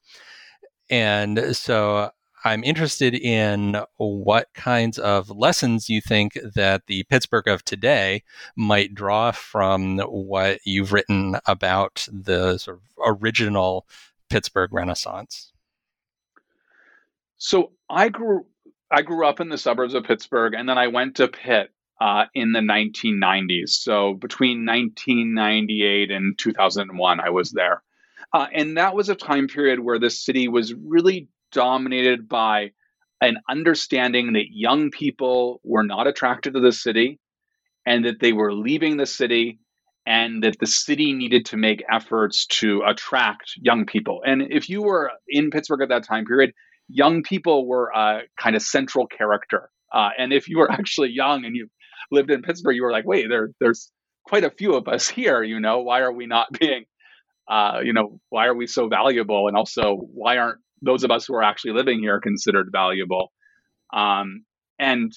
And 0.89 1.55
so 1.55 2.11
I'm 2.47 2.63
interested 2.63 3.13
in 3.13 3.75
what 3.97 4.47
kinds 4.53 4.97
of 4.97 5.29
lessons 5.29 5.89
you 5.89 5.99
think 5.99 6.39
that 6.55 6.87
the 6.87 7.03
Pittsburgh 7.03 7.49
of 7.49 7.65
today 7.65 8.23
might 8.55 8.95
draw 8.95 9.31
from 9.31 9.99
what 9.99 10.59
you've 10.63 10.93
written 10.93 11.35
about 11.45 12.07
the 12.09 12.57
sort 12.57 12.77
of 12.77 12.83
original 13.21 13.85
Pittsburgh 14.29 14.71
Renaissance. 14.71 15.51
So 17.37 17.73
I 17.89 18.07
grew 18.07 18.45
I 18.89 19.01
grew 19.01 19.27
up 19.27 19.41
in 19.41 19.49
the 19.49 19.57
suburbs 19.57 19.93
of 19.93 20.05
Pittsburgh, 20.05 20.53
and 20.53 20.69
then 20.69 20.77
I 20.77 20.87
went 20.87 21.17
to 21.17 21.27
Pitt 21.27 21.71
uh, 21.99 22.25
in 22.33 22.53
the 22.53 22.61
1990s. 22.61 23.71
So 23.71 24.13
between 24.13 24.65
1998 24.65 26.11
and 26.11 26.37
2001, 26.37 27.19
I 27.19 27.29
was 27.29 27.51
there. 27.51 27.83
Uh, 28.31 28.47
and 28.53 28.77
that 28.77 28.95
was 28.95 29.09
a 29.09 29.15
time 29.15 29.49
period 29.49 29.81
where 29.81 29.99
the 29.99 30.09
city 30.09 30.47
was 30.47 30.73
really 30.73 31.27
dominated 31.51 32.27
by 32.27 32.71
an 33.21 33.37
understanding 33.49 34.33
that 34.33 34.45
young 34.51 34.91
people 34.91 35.59
were 35.63 35.83
not 35.83 36.07
attracted 36.07 36.53
to 36.53 36.59
the 36.59 36.71
city 36.71 37.19
and 37.85 38.05
that 38.05 38.19
they 38.19 38.33
were 38.33 38.53
leaving 38.53 38.97
the 38.97 39.05
city 39.05 39.59
and 40.05 40.43
that 40.43 40.57
the 40.59 40.67
city 40.67 41.13
needed 41.13 41.45
to 41.45 41.57
make 41.57 41.83
efforts 41.91 42.45
to 42.45 42.81
attract 42.85 43.53
young 43.57 43.85
people. 43.85 44.21
And 44.25 44.41
if 44.51 44.69
you 44.69 44.81
were 44.81 45.11
in 45.27 45.49
Pittsburgh 45.49 45.81
at 45.81 45.89
that 45.89 46.03
time 46.03 46.25
period, 46.25 46.53
young 46.87 47.23
people 47.23 47.67
were 47.67 47.91
a 47.93 48.21
kind 48.39 48.55
of 48.55 48.61
central 48.61 49.07
character. 49.07 49.69
Uh, 49.91 50.09
and 50.17 50.31
if 50.31 50.47
you 50.47 50.59
were 50.59 50.71
actually 50.79 51.09
young 51.09 51.43
and 51.45 51.55
you 51.55 51.67
lived 52.11 52.31
in 52.31 52.41
Pittsburgh, 52.41 52.75
you 52.75 52.83
were 52.83 52.91
like, 52.91 53.05
wait, 53.05 53.27
there, 53.29 53.49
there's 53.59 53.91
quite 54.25 54.43
a 54.43 54.51
few 54.51 54.75
of 54.75 54.87
us 54.87 55.07
here. 55.09 55.43
You 55.43 55.59
know, 55.59 55.79
why 55.79 56.01
are 56.01 56.13
we 56.13 56.27
not 56.27 56.47
being, 56.57 56.85
uh, 57.49 57.79
you 57.83 57.93
know, 57.93 58.19
why 58.29 58.47
are 58.47 58.55
we 58.55 58.67
so 58.67 58.87
valuable? 58.87 59.47
And 59.47 59.57
also, 59.57 59.95
why 59.95 60.37
aren't 60.37 60.59
those 60.81 61.03
of 61.03 61.11
us 61.11 61.25
who 61.25 61.35
are 61.35 61.43
actually 61.43 61.73
living 61.73 61.99
here 61.99 62.19
considered 62.19 62.69
valuable? 62.71 63.31
Um, 63.93 64.43
and 64.79 65.11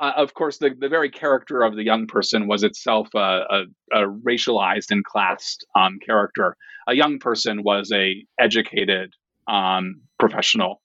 uh, 0.00 0.12
of 0.16 0.34
course, 0.34 0.58
the, 0.58 0.70
the 0.78 0.88
very 0.88 1.10
character 1.10 1.62
of 1.62 1.76
the 1.76 1.84
young 1.84 2.06
person 2.06 2.48
was 2.48 2.64
itself 2.64 3.08
a, 3.14 3.18
a, 3.18 3.62
a 3.92 4.08
racialized 4.08 4.90
and 4.90 5.04
classed 5.04 5.64
um, 5.76 5.98
character. 6.04 6.56
A 6.88 6.94
young 6.94 7.18
person 7.18 7.62
was 7.62 7.92
a 7.92 8.24
educated 8.38 9.12
um, 9.46 10.02
professional 10.18 10.82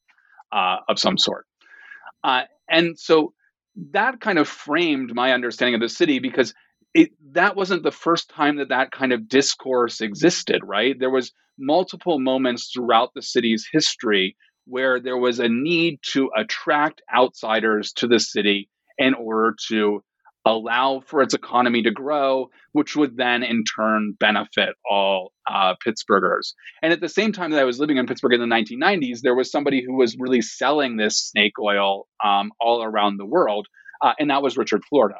uh, 0.51 0.77
of 0.87 0.99
some 0.99 1.17
sort, 1.17 1.45
uh, 2.23 2.43
and 2.69 2.99
so 2.99 3.33
that 3.91 4.19
kind 4.19 4.37
of 4.37 4.47
framed 4.47 5.15
my 5.15 5.31
understanding 5.33 5.75
of 5.75 5.81
the 5.81 5.89
city 5.89 6.19
because 6.19 6.53
it 6.99 7.11
that 7.33 7.55
wasn't 7.55 7.83
the 7.83 7.91
first 7.91 8.29
time 8.29 8.57
that 8.57 8.69
that 8.69 8.91
kind 8.91 9.13
of 9.13 9.29
discourse 9.29 10.01
existed. 10.01 10.61
Right? 10.65 10.99
There 10.99 11.09
was 11.09 11.31
multiple 11.57 12.19
moments 12.19 12.71
throughout 12.73 13.13
the 13.13 13.21
city's 13.21 13.67
history 13.71 14.35
where 14.65 14.99
there 14.99 15.17
was 15.17 15.39
a 15.39 15.49
need 15.49 15.99
to 16.03 16.29
attract 16.37 17.01
outsiders 17.13 17.91
to 17.93 18.07
the 18.07 18.19
city 18.19 18.69
in 18.97 19.13
order 19.13 19.55
to 19.67 20.03
allow 20.45 21.01
for 21.05 21.21
its 21.21 21.33
economy 21.33 21.81
to 21.83 21.91
grow, 21.91 22.49
which 22.71 22.95
would 22.95 23.17
then 23.17 23.43
in 23.43 23.63
turn 23.63 24.15
benefit 24.19 24.75
all 24.89 25.31
uh, 25.49 25.75
Pittsburghers. 25.85 26.53
And 26.81 26.93
at 26.93 27.01
the 27.01 27.09
same 27.09 27.31
time 27.31 27.51
that 27.51 27.59
I 27.59 27.65
was 27.65 27.79
living 27.79 27.97
in 27.97 28.07
Pittsburgh 28.07 28.33
in 28.33 28.41
the 28.41 28.55
1990s, 28.55 29.21
there 29.21 29.35
was 29.35 29.51
somebody 29.51 29.83
who 29.83 29.95
was 29.95 30.15
really 30.17 30.41
selling 30.41 30.97
this 30.97 31.17
snake 31.17 31.59
oil 31.59 32.07
um, 32.23 32.51
all 32.59 32.83
around 32.83 33.17
the 33.17 33.25
world, 33.25 33.67
uh, 34.01 34.13
and 34.19 34.29
that 34.29 34.43
was 34.43 34.57
Richard 34.57 34.83
Florida. 34.89 35.17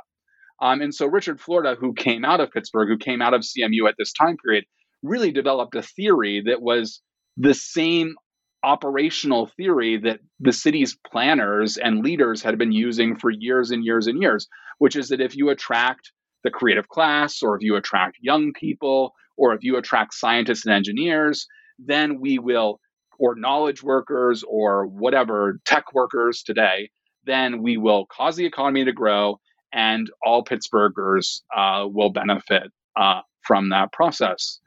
Um, 0.62 0.82
and 0.82 0.94
so 0.94 1.06
Richard 1.06 1.40
Florida, 1.40 1.76
who 1.80 1.94
came 1.94 2.26
out 2.26 2.40
of 2.42 2.52
Pittsburgh, 2.52 2.90
who 2.90 2.98
came 2.98 3.22
out 3.22 3.34
of 3.34 3.42
CMU 3.42 3.88
at 3.88 3.96
this 3.98 4.14
time 4.14 4.38
period, 4.38 4.66
really 5.02 5.32
developed 5.32 5.76
a 5.76 5.82
theory 5.82 6.44
that 6.46 6.62
was 6.62 7.02
the 7.38 7.54
same 7.54 8.16
operational 8.64 9.46
theory 9.46 9.98
that 9.98 10.20
the 10.40 10.52
city's 10.52 10.98
planners 11.10 11.78
and 11.78 12.04
leaders 12.04 12.42
had 12.42 12.58
been 12.58 12.74
using 12.74 13.16
for 13.16 13.30
years 13.30 13.72
and 13.72 13.86
years 13.86 14.08
and 14.08 14.22
years, 14.22 14.48
which 14.80 14.96
is 14.96 15.10
that 15.10 15.22
if 15.22 15.36
you 15.36 15.50
attract 15.50 16.12
the 16.44 16.50
creative 16.50 16.88
class, 16.90 17.42
or 17.42 17.56
if 17.56 17.62
you 17.62 17.76
attract 17.76 18.18
young 18.22 18.52
people, 18.54 19.14
or 19.38 19.54
if 19.54 19.64
you 19.64 19.78
attract 19.78 20.14
scientists 20.14 20.66
and 20.66 20.74
engineers, 20.74 21.48
then 21.78 22.20
we 22.20 22.40
will, 22.40 22.80
or 23.18 23.36
knowledge 23.36 23.82
workers, 23.82 24.44
or 24.48 24.88
whatever, 24.88 25.60
tech 25.66 25.94
workers 25.94 26.44
today, 26.44 26.90
then 27.26 27.62
we 27.62 27.78
will 27.78 28.06
cause 28.06 28.36
the 28.36 28.46
economy 28.46 28.86
to 28.86 28.94
grow 28.94 29.40
and 29.74 30.10
all 30.24 30.44
Pittsburghers 30.44 31.42
uh, 31.56 31.88
will 31.88 32.10
benefit 32.12 32.72
uh, 32.96 33.22
from 33.42 33.70
that 33.70 33.92
process. 33.92 34.60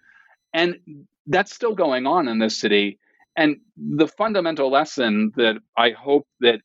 And 0.54 0.76
that's 1.26 1.54
still 1.54 1.74
going 1.74 2.06
on 2.06 2.28
in 2.28 2.38
this 2.38 2.58
city. 2.58 2.98
And 3.36 3.56
the 3.76 4.08
fundamental 4.08 4.70
lesson 4.70 5.32
that 5.36 5.56
I 5.76 5.90
hope 5.90 6.26
that 6.40 6.60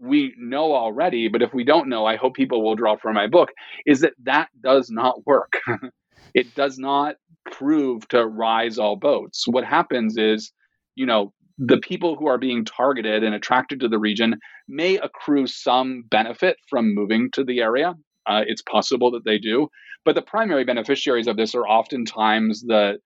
we 0.00 0.34
know 0.38 0.74
already, 0.74 1.28
but 1.28 1.42
if 1.42 1.54
we 1.54 1.64
don't 1.64 1.88
know, 1.88 2.04
I 2.06 2.16
hope 2.16 2.34
people 2.34 2.62
will 2.62 2.74
draw 2.74 2.96
from 2.96 3.14
my 3.14 3.26
book, 3.28 3.50
is 3.86 4.00
that 4.00 4.14
that 4.24 4.48
does 4.62 4.90
not 4.90 5.26
work. 5.26 5.54
it 6.34 6.54
does 6.54 6.78
not 6.78 7.16
prove 7.52 8.06
to 8.08 8.26
rise 8.26 8.78
all 8.78 8.96
boats. 8.96 9.44
What 9.46 9.64
happens 9.64 10.16
is, 10.18 10.52
you 10.96 11.06
know, 11.06 11.32
the 11.58 11.78
people 11.78 12.16
who 12.16 12.26
are 12.26 12.38
being 12.38 12.64
targeted 12.64 13.22
and 13.22 13.34
attracted 13.34 13.80
to 13.80 13.88
the 13.88 13.98
region 13.98 14.38
may 14.68 14.96
accrue 14.96 15.46
some 15.46 16.04
benefit 16.10 16.58
from 16.68 16.94
moving 16.94 17.30
to 17.32 17.44
the 17.44 17.60
area. 17.60 17.94
Uh, 18.26 18.42
it's 18.46 18.62
possible 18.62 19.10
that 19.12 19.24
they 19.24 19.38
do. 19.38 19.68
But 20.04 20.14
the 20.14 20.22
primary 20.22 20.64
beneficiaries 20.64 21.26
of 21.26 21.36
this 21.36 21.54
are 21.54 21.66
oftentimes 21.66 22.62
the 22.62 22.98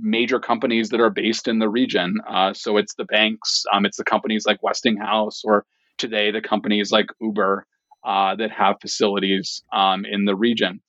major 0.00 0.40
companies 0.40 0.88
that 0.90 1.00
are 1.00 1.10
based 1.10 1.48
in 1.48 1.58
the 1.58 1.68
region. 1.68 2.16
Uh, 2.28 2.52
so 2.52 2.76
it's 2.76 2.94
the 2.94 3.04
banks, 3.04 3.64
um, 3.72 3.84
it's 3.86 3.96
the 3.96 4.04
companies 4.04 4.46
like 4.46 4.62
Westinghouse, 4.62 5.42
or 5.44 5.64
today 5.98 6.30
the 6.30 6.40
companies 6.40 6.90
like 6.90 7.06
Uber 7.20 7.66
uh, 8.04 8.34
that 8.36 8.50
have 8.50 8.76
facilities 8.80 9.62
um, 9.72 10.04
in 10.04 10.24
the 10.24 10.34
region. 10.34 10.80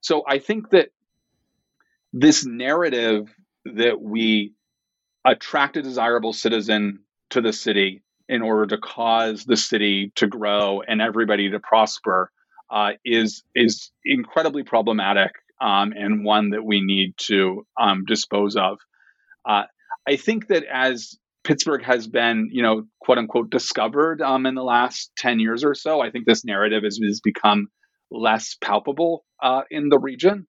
So 0.00 0.22
I 0.28 0.38
think 0.38 0.70
that 0.70 0.88
this 2.12 2.44
narrative 2.44 3.34
that 3.64 4.00
we 4.00 4.52
attract 5.26 5.76
a 5.76 5.82
desirable 5.82 6.32
citizen 6.32 7.00
to 7.30 7.40
the 7.40 7.52
city 7.52 8.02
in 8.28 8.42
order 8.42 8.66
to 8.66 8.78
cause 8.78 9.44
the 9.44 9.56
city 9.56 10.12
to 10.16 10.26
grow 10.26 10.80
and 10.86 11.02
everybody 11.02 11.50
to 11.50 11.60
prosper 11.60 12.30
uh, 12.70 12.92
is 13.04 13.42
is 13.54 13.90
incredibly 14.04 14.62
problematic 14.62 15.32
um, 15.60 15.92
and 15.96 16.24
one 16.24 16.50
that 16.50 16.64
we 16.64 16.80
need 16.80 17.14
to 17.16 17.66
um, 17.80 18.04
dispose 18.06 18.56
of. 18.56 18.78
Uh, 19.48 19.64
I 20.08 20.16
think 20.16 20.48
that 20.48 20.64
as 20.64 21.16
Pittsburgh 21.44 21.84
has 21.84 22.08
been, 22.08 22.48
you 22.52 22.62
know, 22.62 22.84
quote 23.00 23.18
unquote, 23.18 23.50
discovered 23.50 24.20
um, 24.20 24.46
in 24.46 24.54
the 24.54 24.64
last 24.64 25.12
10 25.18 25.38
years 25.38 25.64
or 25.64 25.74
so, 25.74 26.00
I 26.00 26.10
think 26.10 26.26
this 26.26 26.44
narrative 26.44 26.82
has, 26.82 26.98
has 27.02 27.20
become 27.20 27.68
less 28.10 28.56
palpable 28.60 29.24
uh, 29.42 29.62
in 29.70 29.88
the 29.88 29.98
region. 29.98 30.46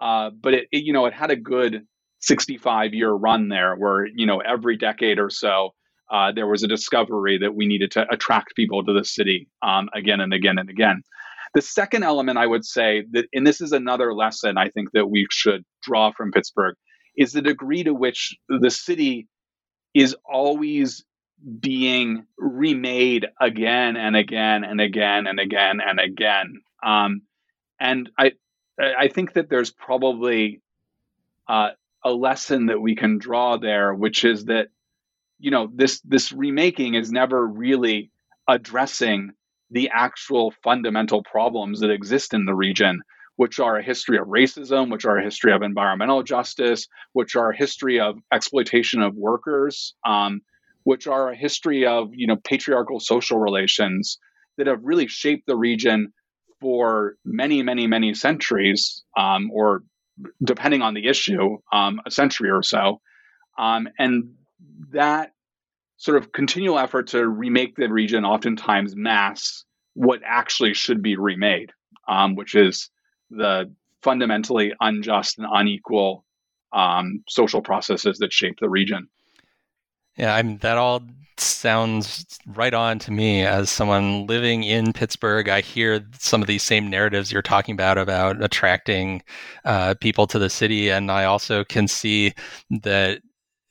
Uh, 0.00 0.30
but 0.30 0.54
it, 0.54 0.68
it, 0.70 0.84
you 0.84 0.92
know, 0.92 1.06
it 1.06 1.12
had 1.12 1.32
a 1.32 1.36
good 1.36 1.82
65 2.20 2.94
year 2.94 3.10
run 3.10 3.48
there 3.48 3.74
where, 3.76 4.06
you 4.06 4.26
know, 4.26 4.40
every 4.40 4.76
decade 4.76 5.18
or 5.18 5.30
so, 5.30 5.70
uh, 6.10 6.32
there 6.32 6.46
was 6.46 6.62
a 6.62 6.68
discovery 6.68 7.38
that 7.38 7.54
we 7.54 7.66
needed 7.66 7.90
to 7.92 8.06
attract 8.10 8.56
people 8.56 8.84
to 8.84 8.92
the 8.92 9.04
city 9.04 9.48
um, 9.62 9.88
again 9.94 10.20
and 10.20 10.32
again 10.32 10.58
and 10.58 10.70
again. 10.70 11.02
The 11.54 11.62
second 11.62 12.02
element 12.02 12.38
I 12.38 12.46
would 12.46 12.64
say 12.64 13.04
that, 13.12 13.26
and 13.32 13.46
this 13.46 13.60
is 13.60 13.72
another 13.72 14.14
lesson 14.14 14.58
I 14.58 14.68
think 14.68 14.92
that 14.92 15.06
we 15.06 15.26
should 15.30 15.64
draw 15.82 16.12
from 16.12 16.32
Pittsburgh, 16.32 16.76
is 17.16 17.32
the 17.32 17.42
degree 17.42 17.84
to 17.84 17.92
which 17.94 18.36
the 18.48 18.70
city 18.70 19.28
is 19.94 20.14
always 20.24 21.04
being 21.60 22.26
remade 22.36 23.26
again 23.40 23.96
and 23.96 24.16
again 24.16 24.64
and 24.64 24.80
again 24.80 25.26
and 25.26 25.40
again 25.40 25.80
and 25.84 26.00
again. 26.00 26.60
Um, 26.82 27.22
and 27.80 28.10
I, 28.18 28.32
I 28.78 29.08
think 29.08 29.34
that 29.34 29.48
there's 29.48 29.70
probably 29.70 30.60
uh, 31.48 31.70
a 32.04 32.12
lesson 32.12 32.66
that 32.66 32.80
we 32.80 32.94
can 32.94 33.18
draw 33.18 33.56
there, 33.56 33.94
which 33.94 34.24
is 34.24 34.46
that 34.46 34.68
you 35.38 35.50
know 35.50 35.68
this 35.72 36.00
this 36.00 36.32
remaking 36.32 36.94
is 36.94 37.10
never 37.10 37.46
really 37.46 38.10
addressing 38.48 39.32
the 39.70 39.90
actual 39.92 40.52
fundamental 40.62 41.22
problems 41.22 41.80
that 41.80 41.90
exist 41.90 42.32
in 42.32 42.46
the 42.46 42.54
region, 42.54 43.02
which 43.36 43.60
are 43.60 43.76
a 43.76 43.82
history 43.82 44.18
of 44.18 44.26
racism, 44.26 44.90
which 44.90 45.04
are 45.04 45.18
a 45.18 45.24
history 45.24 45.52
of 45.52 45.62
environmental 45.62 46.22
justice, 46.22 46.88
which 47.12 47.36
are 47.36 47.50
a 47.50 47.56
history 47.56 48.00
of 48.00 48.16
exploitation 48.32 49.02
of 49.02 49.14
workers, 49.14 49.94
um, 50.06 50.40
which 50.84 51.06
are 51.06 51.30
a 51.30 51.36
history 51.36 51.86
of 51.86 52.10
you 52.12 52.26
know 52.26 52.36
patriarchal 52.36 53.00
social 53.00 53.38
relations 53.38 54.18
that 54.56 54.66
have 54.66 54.80
really 54.82 55.06
shaped 55.06 55.46
the 55.46 55.56
region 55.56 56.12
for 56.60 57.14
many, 57.24 57.62
many, 57.62 57.86
many 57.86 58.14
centuries, 58.14 59.04
um, 59.16 59.50
or 59.52 59.82
depending 60.42 60.82
on 60.82 60.94
the 60.94 61.06
issue, 61.06 61.58
um, 61.72 62.00
a 62.06 62.10
century 62.10 62.50
or 62.50 62.62
so. 62.62 63.00
Um, 63.58 63.88
and 63.98 64.34
that 64.92 65.32
sort 65.96 66.16
of 66.16 66.32
continual 66.32 66.78
effort 66.78 67.08
to 67.08 67.26
remake 67.26 67.74
the 67.76 67.88
region 67.88 68.24
oftentimes 68.24 68.94
masks 68.94 69.64
what 69.94 70.20
actually 70.24 70.74
should 70.74 71.02
be 71.02 71.16
remade, 71.16 71.72
um, 72.06 72.36
which 72.36 72.54
is 72.54 72.88
the 73.30 73.72
fundamentally 74.02 74.72
unjust 74.80 75.38
and 75.38 75.46
unequal 75.50 76.24
um, 76.72 77.24
social 77.28 77.60
processes 77.60 78.18
that 78.18 78.32
shape 78.32 78.58
the 78.60 78.68
region. 78.68 79.08
Yeah, 80.18 80.34
I 80.34 80.42
mean 80.42 80.58
that 80.58 80.78
all 80.78 81.02
sounds 81.38 82.26
right 82.46 82.74
on 82.74 82.98
to 82.98 83.12
me 83.12 83.42
as 83.42 83.70
someone 83.70 84.26
living 84.26 84.64
in 84.64 84.92
Pittsburgh. 84.92 85.48
I 85.48 85.60
hear 85.60 86.04
some 86.18 86.42
of 86.42 86.48
these 86.48 86.62
same 86.64 86.90
narratives 86.90 87.30
you're 87.32 87.42
talking 87.42 87.74
about 87.74 87.98
about 87.98 88.42
attracting 88.42 89.22
uh, 89.64 89.94
people 90.00 90.26
to 90.28 90.38
the 90.38 90.50
city, 90.50 90.90
and 90.90 91.10
I 91.10 91.24
also 91.24 91.64
can 91.64 91.86
see 91.88 92.34
that 92.82 93.20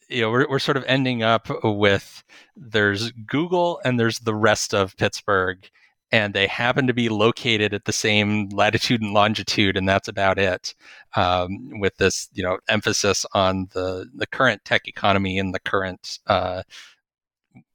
you 0.09 0.21
know 0.21 0.31
we're 0.31 0.49
we're 0.49 0.59
sort 0.59 0.77
of 0.77 0.85
ending 0.87 1.23
up 1.23 1.47
with 1.63 2.23
there's 2.55 3.11
Google 3.11 3.81
and 3.85 3.99
there's 3.99 4.19
the 4.19 4.35
rest 4.35 4.73
of 4.73 4.97
Pittsburgh, 4.97 5.69
and 6.11 6.33
they 6.33 6.47
happen 6.47 6.87
to 6.87 6.93
be 6.93 7.09
located 7.09 7.73
at 7.73 7.85
the 7.85 7.91
same 7.91 8.49
latitude 8.49 9.01
and 9.01 9.13
longitude, 9.13 9.75
and 9.75 9.87
that's 9.87 10.07
about 10.07 10.39
it. 10.39 10.73
Um, 11.15 11.79
with 11.79 11.97
this, 11.97 12.29
you 12.33 12.43
know, 12.43 12.57
emphasis 12.69 13.25
on 13.33 13.67
the 13.73 14.09
the 14.15 14.27
current 14.27 14.63
tech 14.65 14.87
economy 14.87 15.39
and 15.39 15.53
the 15.53 15.59
current 15.59 16.19
uh, 16.27 16.63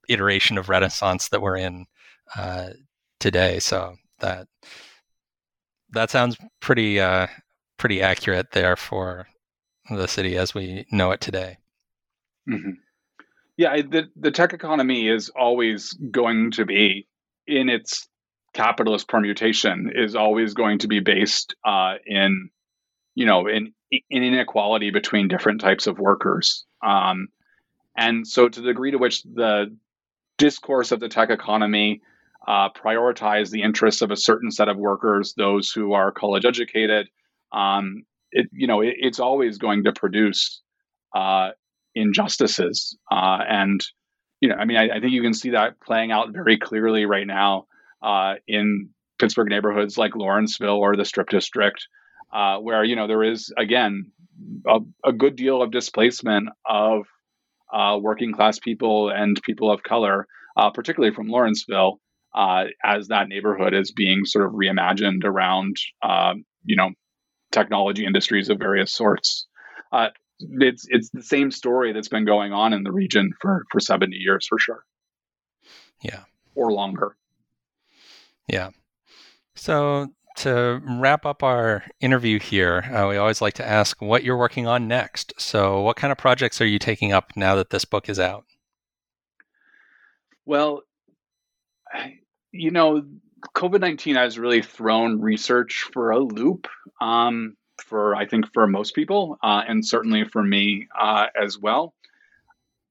iteration 0.08 0.58
of 0.58 0.68
Renaissance 0.68 1.28
that 1.28 1.42
we're 1.42 1.56
in 1.56 1.86
uh, 2.36 2.70
today. 3.20 3.58
So 3.58 3.96
that 4.20 4.46
that 5.90 6.10
sounds 6.10 6.36
pretty 6.60 7.00
uh, 7.00 7.26
pretty 7.78 8.02
accurate 8.02 8.52
there 8.52 8.76
for 8.76 9.26
the 9.90 10.08
city 10.08 10.38
as 10.38 10.54
we 10.54 10.86
know 10.90 11.10
it 11.10 11.20
today. 11.20 11.58
Mm-hmm. 12.48 12.72
Yeah, 13.56 13.76
the 13.82 14.08
the 14.16 14.30
tech 14.30 14.52
economy 14.52 15.08
is 15.08 15.28
always 15.28 15.92
going 15.92 16.52
to 16.52 16.64
be 16.64 17.06
in 17.46 17.68
its 17.68 18.08
capitalist 18.52 19.08
permutation 19.08 19.92
is 19.94 20.14
always 20.14 20.54
going 20.54 20.78
to 20.78 20.88
be 20.88 21.00
based 21.00 21.54
uh, 21.64 21.94
in, 22.06 22.50
you 23.14 23.26
know, 23.26 23.46
in, 23.46 23.72
in 23.90 24.22
inequality 24.22 24.90
between 24.90 25.28
different 25.28 25.60
types 25.60 25.86
of 25.86 25.98
workers. 25.98 26.64
Um, 26.84 27.28
and 27.96 28.26
so, 28.26 28.48
to 28.48 28.60
the 28.60 28.68
degree 28.68 28.92
to 28.92 28.98
which 28.98 29.22
the 29.22 29.76
discourse 30.38 30.92
of 30.92 31.00
the 31.00 31.08
tech 31.08 31.30
economy 31.30 32.00
uh, 32.46 32.68
prioritize 32.70 33.50
the 33.50 33.62
interests 33.62 34.02
of 34.02 34.10
a 34.10 34.16
certain 34.16 34.50
set 34.50 34.68
of 34.68 34.76
workers, 34.76 35.34
those 35.36 35.70
who 35.70 35.92
are 35.92 36.10
college 36.10 36.44
educated, 36.44 37.08
um, 37.52 38.04
it, 38.32 38.48
you 38.52 38.66
know, 38.66 38.80
it, 38.80 38.94
it's 38.98 39.20
always 39.20 39.58
going 39.58 39.84
to 39.84 39.92
produce 39.92 40.60
uh, 41.14 41.50
injustices. 41.94 42.96
Uh, 43.10 43.38
and, 43.46 43.84
you 44.40 44.48
know, 44.48 44.56
I 44.56 44.64
mean, 44.64 44.78
I, 44.78 44.96
I, 44.96 45.00
think 45.00 45.12
you 45.12 45.22
can 45.22 45.34
see 45.34 45.50
that 45.50 45.78
playing 45.80 46.10
out 46.10 46.32
very 46.32 46.58
clearly 46.58 47.04
right 47.04 47.26
now 47.26 47.66
uh, 48.02 48.34
in 48.46 48.90
Pittsburgh 49.18 49.48
neighborhoods 49.48 49.96
like 49.96 50.16
Lawrenceville 50.16 50.78
or 50.78 50.96
the 50.96 51.04
Strip 51.04 51.28
District, 51.28 51.86
uh, 52.32 52.58
where, 52.58 52.82
you 52.84 52.96
know, 52.96 53.06
there 53.06 53.22
is, 53.22 53.52
again, 53.56 54.10
a, 54.66 54.80
a 55.04 55.12
good 55.12 55.36
deal 55.36 55.62
of 55.62 55.70
displacement 55.70 56.48
of 56.68 57.06
uh, 57.72 57.98
working 58.00 58.32
class 58.32 58.58
people 58.58 59.10
and 59.10 59.40
people 59.42 59.70
of 59.70 59.82
color, 59.82 60.26
uh, 60.56 60.70
particularly 60.70 61.14
from 61.14 61.28
Lawrenceville. 61.28 62.00
as 62.34 63.08
that 63.08 63.28
neighborhood 63.28 63.74
is 63.74 63.92
being 63.92 64.24
sort 64.24 64.46
of 64.46 64.52
reimagined 64.52 65.24
around, 65.24 65.76
you 66.64 66.76
know, 66.76 66.90
technology 67.52 68.04
industries 68.04 68.48
of 68.48 68.58
various 68.58 68.92
sorts. 68.92 69.46
Uh, 69.92 70.08
it's 70.40 70.86
it's 70.88 71.10
the 71.10 71.22
same 71.22 71.50
story 71.50 71.92
that's 71.92 72.08
been 72.08 72.24
going 72.24 72.52
on 72.52 72.72
in 72.72 72.82
the 72.82 72.90
region 72.90 73.32
for 73.40 73.64
for 73.70 73.78
70 73.78 74.16
years 74.16 74.46
for 74.48 74.58
sure. 74.58 74.84
Yeah. 76.02 76.24
Or 76.54 76.72
longer. 76.72 77.16
Yeah. 78.52 78.70
So 79.56 80.08
to 80.36 80.80
wrap 80.86 81.26
up 81.26 81.42
our 81.42 81.84
interview 82.00 82.38
here, 82.38 82.82
uh, 82.94 83.08
we 83.08 83.16
always 83.16 83.40
like 83.40 83.54
to 83.54 83.66
ask 83.66 84.00
what 84.00 84.22
you're 84.22 84.36
working 84.36 84.66
on 84.66 84.86
next. 84.86 85.32
So, 85.38 85.80
what 85.80 85.96
kind 85.96 86.12
of 86.12 86.18
projects 86.18 86.60
are 86.60 86.66
you 86.66 86.78
taking 86.78 87.12
up 87.12 87.32
now 87.34 87.56
that 87.56 87.70
this 87.70 87.84
book 87.84 88.08
is 88.08 88.20
out? 88.20 88.44
Well, 90.44 90.82
you 92.52 92.70
know, 92.70 93.04
COVID 93.54 93.80
19 93.80 94.16
has 94.16 94.38
really 94.38 94.62
thrown 94.62 95.20
research 95.20 95.88
for 95.92 96.10
a 96.10 96.18
loop 96.18 96.68
um, 97.00 97.56
for, 97.82 98.14
I 98.14 98.26
think, 98.26 98.52
for 98.52 98.66
most 98.66 98.94
people, 98.94 99.38
uh, 99.42 99.62
and 99.66 99.84
certainly 99.84 100.24
for 100.24 100.42
me 100.42 100.88
uh, 100.98 101.26
as 101.40 101.58
well. 101.58 101.94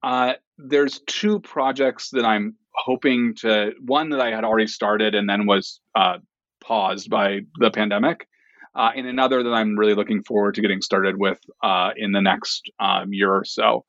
Uh, 0.03 0.33
there's 0.57 0.99
two 1.05 1.39
projects 1.39 2.09
that 2.11 2.25
I'm 2.25 2.55
hoping 2.83 3.35
to, 3.41 3.73
one 3.85 4.09
that 4.09 4.19
I 4.19 4.31
had 4.31 4.43
already 4.43 4.67
started 4.67 5.15
and 5.15 5.29
then 5.29 5.45
was 5.45 5.79
uh, 5.95 6.17
paused 6.63 7.09
by 7.09 7.41
the 7.59 7.71
pandemic. 7.71 8.27
Uh, 8.73 8.91
and 8.95 9.05
another 9.05 9.43
that 9.43 9.53
I'm 9.53 9.77
really 9.77 9.95
looking 9.95 10.23
forward 10.23 10.55
to 10.55 10.61
getting 10.61 10.81
started 10.81 11.15
with 11.17 11.39
uh, 11.61 11.89
in 11.95 12.11
the 12.13 12.21
next 12.21 12.71
um, 12.79 13.11
year 13.11 13.31
or 13.31 13.43
so. 13.43 13.83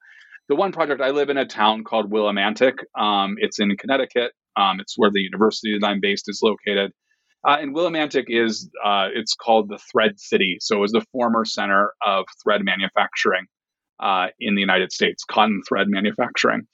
The 0.48 0.56
one 0.56 0.72
project 0.72 1.00
I 1.00 1.10
live 1.10 1.30
in 1.30 1.38
a 1.38 1.46
town 1.46 1.84
called 1.84 2.10
Willimantic. 2.10 2.74
Um, 2.98 3.36
it's 3.38 3.60
in 3.60 3.76
Connecticut. 3.76 4.32
Um, 4.56 4.80
it's 4.80 4.94
where 4.96 5.10
the 5.10 5.20
university 5.20 5.78
that 5.78 5.86
I'm 5.86 6.00
based 6.00 6.28
is 6.28 6.40
located. 6.42 6.92
Uh, 7.46 7.58
and 7.60 7.74
Willimantic 7.74 8.24
is, 8.28 8.68
uh, 8.84 9.08
it's 9.14 9.34
called 9.34 9.68
the 9.68 9.78
Thread 9.90 10.18
City. 10.18 10.58
So 10.60 10.76
it 10.76 10.80
was 10.80 10.92
the 10.92 11.06
former 11.12 11.44
center 11.44 11.92
of 12.04 12.24
thread 12.42 12.62
manufacturing 12.64 13.46
uh, 14.00 14.26
in 14.40 14.54
the 14.54 14.60
United 14.60 14.92
States, 14.92 15.24
cotton 15.24 15.62
thread 15.66 15.86
manufacturing. 15.88 16.66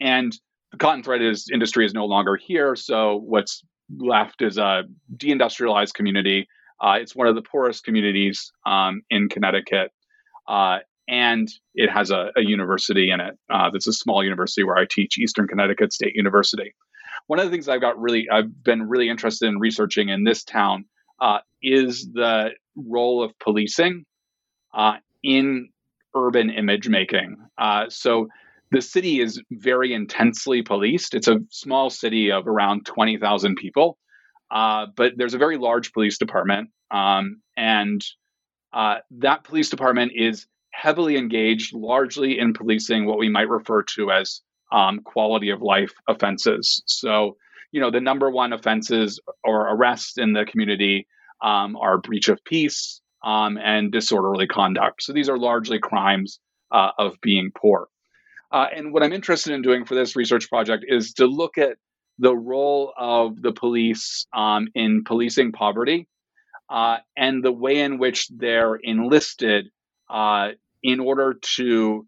And 0.00 0.32
cotton 0.78 1.02
thread 1.02 1.22
is, 1.22 1.46
industry 1.52 1.84
is 1.84 1.94
no 1.94 2.06
longer 2.06 2.36
here. 2.36 2.76
So 2.76 3.16
what's 3.16 3.62
left 3.98 4.42
is 4.42 4.58
a 4.58 4.84
deindustrialized 5.16 5.94
community. 5.94 6.48
Uh, 6.80 6.98
it's 7.00 7.14
one 7.14 7.26
of 7.26 7.34
the 7.34 7.42
poorest 7.42 7.84
communities 7.84 8.52
um, 8.66 9.02
in 9.10 9.28
Connecticut. 9.28 9.90
Uh, 10.48 10.78
and 11.08 11.48
it 11.74 11.90
has 11.90 12.10
a, 12.10 12.30
a 12.36 12.42
university 12.42 13.10
in 13.10 13.20
it. 13.20 13.36
that's 13.48 13.86
a 13.86 13.92
small 13.92 14.22
university 14.22 14.62
where 14.62 14.76
I 14.76 14.86
teach, 14.88 15.18
Eastern 15.18 15.48
Connecticut 15.48 15.92
State 15.92 16.14
University 16.14 16.74
one 17.30 17.38
of 17.38 17.44
the 17.44 17.52
things 17.52 17.68
I've 17.68 17.80
got 17.80 17.96
really, 17.96 18.28
I've 18.28 18.64
been 18.64 18.88
really 18.88 19.08
interested 19.08 19.46
in 19.46 19.60
researching 19.60 20.08
in 20.08 20.24
this 20.24 20.42
town 20.42 20.86
uh, 21.20 21.38
is 21.62 22.08
the 22.12 22.50
role 22.74 23.22
of 23.22 23.38
policing 23.38 24.04
uh, 24.74 24.94
in 25.22 25.68
urban 26.16 26.50
image 26.50 26.88
making. 26.88 27.36
Uh, 27.56 27.84
so 27.88 28.26
the 28.70 28.80
city 28.80 29.20
is 29.20 29.42
very 29.50 29.92
intensely 29.92 30.62
policed. 30.62 31.14
It's 31.14 31.28
a 31.28 31.40
small 31.50 31.90
city 31.90 32.30
of 32.30 32.46
around 32.46 32.86
20,000 32.86 33.56
people, 33.56 33.98
uh, 34.50 34.86
but 34.96 35.14
there's 35.16 35.34
a 35.34 35.38
very 35.38 35.58
large 35.58 35.92
police 35.92 36.18
department. 36.18 36.70
Um, 36.90 37.42
and 37.56 38.04
uh, 38.72 38.96
that 39.18 39.44
police 39.44 39.70
department 39.70 40.12
is 40.14 40.46
heavily 40.72 41.16
engaged 41.16 41.74
largely 41.74 42.38
in 42.38 42.52
policing 42.52 43.06
what 43.06 43.18
we 43.18 43.28
might 43.28 43.48
refer 43.48 43.82
to 43.82 44.10
as 44.12 44.40
um, 44.72 45.00
quality 45.00 45.50
of 45.50 45.62
life 45.62 45.92
offenses. 46.08 46.82
So, 46.86 47.36
you 47.72 47.80
know, 47.80 47.90
the 47.90 48.00
number 48.00 48.30
one 48.30 48.52
offenses 48.52 49.20
or 49.42 49.68
arrests 49.74 50.16
in 50.16 50.32
the 50.32 50.44
community 50.44 51.06
um, 51.42 51.76
are 51.76 51.98
breach 51.98 52.28
of 52.28 52.42
peace 52.44 53.00
um, 53.24 53.58
and 53.58 53.90
disorderly 53.90 54.46
conduct. 54.46 55.02
So 55.02 55.12
these 55.12 55.28
are 55.28 55.38
largely 55.38 55.80
crimes 55.80 56.38
uh, 56.70 56.90
of 56.98 57.20
being 57.20 57.50
poor. 57.54 57.88
Uh, 58.52 58.66
and 58.74 58.92
what 58.92 59.02
I'm 59.02 59.12
interested 59.12 59.52
in 59.52 59.62
doing 59.62 59.84
for 59.84 59.94
this 59.94 60.16
research 60.16 60.48
project 60.48 60.84
is 60.88 61.14
to 61.14 61.26
look 61.26 61.58
at 61.58 61.76
the 62.18 62.36
role 62.36 62.92
of 62.98 63.40
the 63.40 63.52
police 63.52 64.26
um, 64.36 64.68
in 64.74 65.04
policing 65.04 65.52
poverty 65.52 66.06
uh, 66.68 66.98
and 67.16 67.44
the 67.44 67.52
way 67.52 67.80
in 67.80 67.98
which 67.98 68.28
they're 68.28 68.76
enlisted 68.76 69.68
uh, 70.08 70.50
in 70.82 71.00
order 71.00 71.34
to 71.56 72.06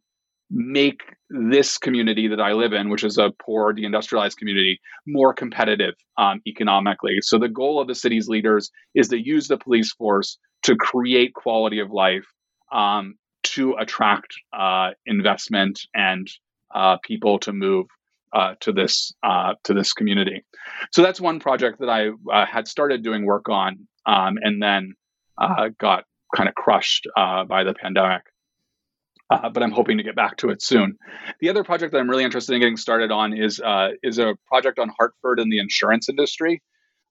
make 0.51 1.01
this 1.30 1.78
community 1.78 2.28
that 2.28 2.40
I 2.40 2.53
live 2.53 2.74
in, 2.74 2.90
which 2.90 3.05
is 3.05 3.16
a 3.16 3.30
poor, 3.30 3.72
deindustrialized 3.72 4.36
community, 4.36 4.80
more 5.07 5.32
competitive 5.32 5.95
um, 6.18 6.43
economically. 6.47 7.18
So 7.22 7.38
the 7.38 7.49
goal 7.49 7.80
of 7.80 7.88
the 7.88 7.95
city's 7.95 8.28
leaders 8.28 8.70
is 8.95 9.09
to 9.09 9.18
use 9.18 9.49
the 9.49 9.57
police 9.57 9.93
force 9.93 10.38
to 10.64 10.76
create 10.76 11.32
quality 11.34 11.78
of 11.80 11.90
life, 11.90 12.26
um, 12.70 13.14
to 13.55 13.74
attract 13.74 14.34
uh, 14.53 14.90
investment 15.07 15.80
and 15.94 16.28
uh, 16.74 16.96
people 17.03 17.38
to 17.40 17.53
move 17.53 17.86
uh, 18.32 18.55
to 18.61 18.72
this 18.72 19.12
uh, 19.22 19.55
to 19.64 19.74
this 19.74 19.92
community. 19.92 20.44
So 20.90 21.03
that's 21.03 21.20
one 21.20 21.38
project 21.38 21.80
that 21.80 21.90
I 21.90 22.09
uh, 22.32 22.46
had 22.46 22.66
started 22.66 23.03
doing 23.03 23.26
work 23.26 23.48
on, 23.48 23.86
um, 24.07 24.38
and 24.40 24.62
then 24.62 24.94
uh, 25.38 25.68
got 25.78 26.05
kind 26.34 26.48
of 26.48 26.55
crushed 26.55 27.07
by 27.14 27.64
the 27.64 27.74
pandemic 27.74 28.22
but 29.55 29.62
I'm 29.62 29.70
hoping 29.70 29.96
to 29.96 30.03
get 30.03 30.14
back 30.14 30.36
to 30.38 30.50
it 30.50 30.61
soon. 30.61 30.98
The 31.40 31.48
other 31.48 31.64
project 31.64 31.92
that 31.92 31.98
I'm 31.98 32.11
really 32.11 32.22
interested 32.22 32.53
in 32.53 32.61
getting 32.61 32.76
started 32.76 33.11
on 33.11 33.32
is 33.32 33.62
is 34.03 34.18
a 34.18 34.34
project 34.46 34.78
on 34.78 34.90
Hartford 34.98 35.40
and 35.40 35.50
the 35.50 35.59
insurance 35.59 36.11
industry, 36.11 36.62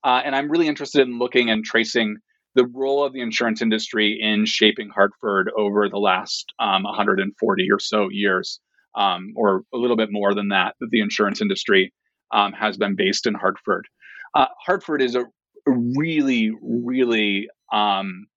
and 0.04 0.36
I'm 0.36 0.48
really 0.48 0.68
interested 0.68 1.08
in 1.08 1.18
looking 1.18 1.50
and 1.50 1.66
tracing 1.66 2.18
the 2.56 2.66
role 2.68 3.04
of 3.04 3.14
the 3.14 3.22
insurance 3.22 3.62
industry 3.62 4.20
in 4.22 4.46
shaping 4.46 4.90
Hartford 4.90 5.52
over 5.58 5.90
the 5.90 5.98
last 5.98 6.54
um, 6.60 6.84
140 6.84 7.68
or 7.72 7.80
so 7.80 8.10
years, 8.10 8.60
um, 8.96 9.34
or 9.36 9.64
a 9.74 9.78
little 9.78 9.96
bit 9.96 10.10
more 10.12 10.34
than 10.34 10.50
that. 10.50 10.76
That 10.80 10.90
the 10.92 11.02
insurance 11.02 11.42
industry 11.42 11.94
um, 12.34 12.54
has 12.54 12.78
been 12.78 12.96
based 12.96 13.26
in 13.26 13.34
Hartford. 13.34 13.88
Uh, 14.34 14.48
Hartford 14.66 15.02
is 15.02 15.16
a 15.16 15.26
really, 15.66 16.52
really 16.62 17.50
um, 17.72 18.28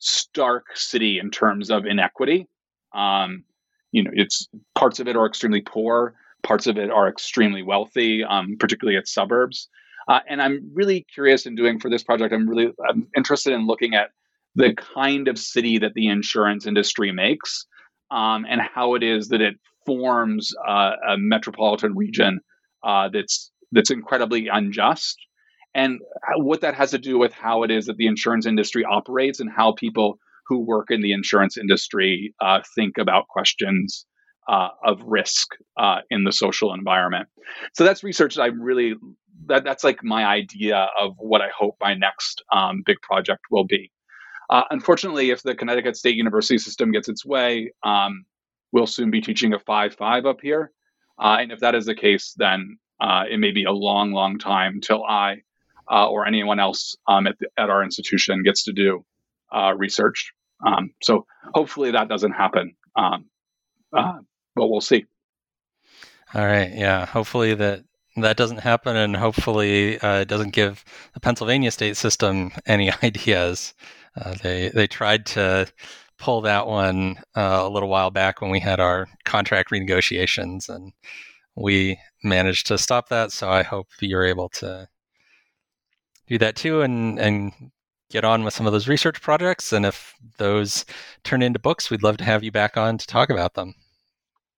stark 0.00 0.76
city 0.76 1.18
in 1.18 1.30
terms 1.30 1.70
of 1.70 1.86
inequity. 1.86 2.48
Um, 2.94 3.44
you 3.92 4.02
know, 4.02 4.10
it's 4.14 4.48
parts 4.74 5.00
of 5.00 5.08
it 5.08 5.16
are 5.16 5.26
extremely 5.26 5.60
poor, 5.60 6.14
parts 6.42 6.66
of 6.66 6.78
it 6.78 6.90
are 6.90 7.08
extremely 7.08 7.62
wealthy, 7.62 8.24
um, 8.24 8.56
particularly 8.58 8.98
its 8.98 9.12
suburbs. 9.12 9.68
Uh, 10.08 10.20
and 10.28 10.42
I'm 10.42 10.70
really 10.74 11.06
curious 11.14 11.46
in 11.46 11.54
doing 11.54 11.80
for 11.80 11.90
this 11.90 12.02
project. 12.02 12.32
I'm 12.32 12.48
really 12.48 12.72
I'm 12.88 13.08
interested 13.16 13.52
in 13.52 13.66
looking 13.66 13.94
at 13.94 14.10
the 14.54 14.74
kind 14.74 15.28
of 15.28 15.38
city 15.38 15.78
that 15.78 15.94
the 15.94 16.08
insurance 16.08 16.66
industry 16.66 17.12
makes, 17.12 17.66
um, 18.10 18.46
and 18.48 18.60
how 18.60 18.94
it 18.94 19.02
is 19.02 19.28
that 19.28 19.40
it 19.40 19.54
forms 19.86 20.52
uh, 20.66 20.92
a 21.08 21.16
metropolitan 21.18 21.94
region 21.96 22.40
uh, 22.82 23.08
that's 23.12 23.50
that's 23.72 23.90
incredibly 23.90 24.48
unjust, 24.48 25.16
and 25.74 26.00
what 26.36 26.60
that 26.60 26.74
has 26.74 26.90
to 26.92 26.98
do 26.98 27.18
with 27.18 27.32
how 27.32 27.62
it 27.62 27.70
is 27.70 27.86
that 27.86 27.96
the 27.96 28.06
insurance 28.06 28.46
industry 28.46 28.84
operates 28.84 29.40
and 29.40 29.50
how 29.50 29.72
people 29.72 30.18
who 30.46 30.60
work 30.60 30.90
in 30.90 31.00
the 31.00 31.12
insurance 31.12 31.56
industry 31.56 32.34
uh, 32.40 32.60
think 32.74 32.98
about 32.98 33.26
questions 33.28 34.06
uh, 34.48 34.68
of 34.84 35.00
risk 35.04 35.48
uh, 35.76 35.98
in 36.10 36.24
the 36.24 36.32
social 36.32 36.74
environment. 36.74 37.28
So 37.74 37.84
that's 37.84 38.02
research 38.02 38.34
that 38.34 38.42
I'm 38.42 38.60
really 38.60 38.94
that 39.46 39.64
that's 39.64 39.84
like 39.84 40.02
my 40.02 40.24
idea 40.24 40.88
of 40.98 41.14
what 41.18 41.42
I 41.42 41.48
hope 41.56 41.76
my 41.80 41.94
next 41.94 42.42
um, 42.52 42.82
big 42.84 43.00
project 43.02 43.40
will 43.50 43.64
be. 43.64 43.90
Uh, 44.48 44.62
unfortunately, 44.70 45.30
if 45.30 45.42
the 45.42 45.54
Connecticut 45.54 45.96
State 45.96 46.16
University 46.16 46.58
system 46.58 46.92
gets 46.92 47.08
its 47.08 47.24
way, 47.24 47.72
um, 47.82 48.24
we'll 48.72 48.86
soon 48.86 49.10
be 49.10 49.20
teaching 49.20 49.52
a 49.52 49.58
five 49.58 49.94
five 49.94 50.26
up 50.26 50.40
here, 50.42 50.70
uh, 51.18 51.36
and 51.40 51.52
if 51.52 51.60
that 51.60 51.74
is 51.74 51.86
the 51.86 51.94
case, 51.94 52.34
then 52.36 52.78
uh, 53.00 53.24
it 53.30 53.38
may 53.38 53.50
be 53.50 53.64
a 53.64 53.72
long, 53.72 54.12
long 54.12 54.38
time 54.38 54.80
till 54.80 55.04
I 55.04 55.36
uh, 55.90 56.08
or 56.08 56.26
anyone 56.26 56.60
else 56.60 56.96
um, 57.08 57.26
at, 57.26 57.38
the, 57.38 57.48
at 57.58 57.70
our 57.70 57.82
institution 57.82 58.42
gets 58.42 58.64
to 58.64 58.72
do 58.72 59.04
research. 59.76 60.32
Um, 60.66 60.90
so 61.02 61.26
hopefully 61.52 61.90
that 61.92 62.08
doesn't 62.08 62.32
happen, 62.32 62.74
um, 62.96 63.26
uh, 63.96 64.18
but 64.54 64.68
we'll 64.68 64.80
see. 64.80 65.06
All 66.34 66.44
right, 66.44 66.72
yeah. 66.74 67.06
Hopefully 67.06 67.54
that 67.54 67.84
that 68.16 68.36
doesn't 68.36 68.58
happen, 68.58 68.96
and 68.96 69.16
hopefully 69.16 69.98
uh, 70.00 70.20
it 70.20 70.28
doesn't 70.28 70.52
give 70.52 70.84
the 71.14 71.20
Pennsylvania 71.20 71.70
state 71.70 71.96
system 71.96 72.52
any 72.66 72.92
ideas. 73.02 73.74
Uh, 74.16 74.34
they 74.42 74.68
they 74.70 74.86
tried 74.86 75.26
to 75.26 75.66
pull 76.18 76.40
that 76.42 76.66
one 76.66 77.16
uh, 77.36 77.60
a 77.62 77.68
little 77.68 77.88
while 77.88 78.10
back 78.10 78.40
when 78.40 78.50
we 78.50 78.60
had 78.60 78.80
our 78.80 79.08
contract 79.24 79.70
renegotiations, 79.70 80.68
and 80.68 80.92
we 81.56 81.98
managed 82.22 82.66
to 82.68 82.78
stop 82.78 83.08
that. 83.08 83.32
So 83.32 83.48
I 83.50 83.62
hope 83.62 83.88
you're 84.00 84.24
able 84.24 84.48
to 84.50 84.88
do 86.28 86.38
that 86.38 86.56
too, 86.56 86.82
and 86.82 87.18
and 87.18 87.52
get 88.10 88.24
on 88.24 88.44
with 88.44 88.54
some 88.54 88.66
of 88.66 88.72
those 88.72 88.88
research 88.88 89.20
projects. 89.20 89.72
And 89.72 89.84
if 89.86 90.14
those 90.38 90.84
turn 91.24 91.42
into 91.42 91.58
books, 91.58 91.90
we'd 91.90 92.02
love 92.02 92.16
to 92.18 92.24
have 92.24 92.44
you 92.44 92.52
back 92.52 92.76
on 92.76 92.98
to 92.98 93.06
talk 93.06 93.30
about 93.30 93.54
them. 93.54 93.74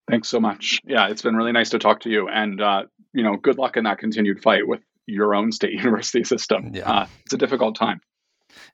Thanks 0.09 0.29
so 0.29 0.39
much. 0.39 0.81
Yeah, 0.85 1.09
it's 1.09 1.23
been 1.23 1.37
really 1.37 1.53
nice 1.53 1.71
to 1.71 1.79
talk 1.79 2.01
to 2.01 2.11
you, 2.11 2.29
and 2.29 2.61
uh, 2.61 2.85
you 3.13 3.23
know, 3.23 3.37
good 3.37 3.59
luck 3.59 3.77
in 3.77 3.85
that 3.85 3.99
continued 3.99 4.41
fight 4.43 4.67
with 4.67 4.81
your 5.07 5.35
own 5.35 5.53
state 5.53 5.73
university 5.75 6.25
system. 6.25 6.71
Yeah. 6.73 6.91
Uh, 6.91 7.07
it's 7.25 7.35
a 7.35 7.39
difficult 7.39 7.77
time. 7.77 8.01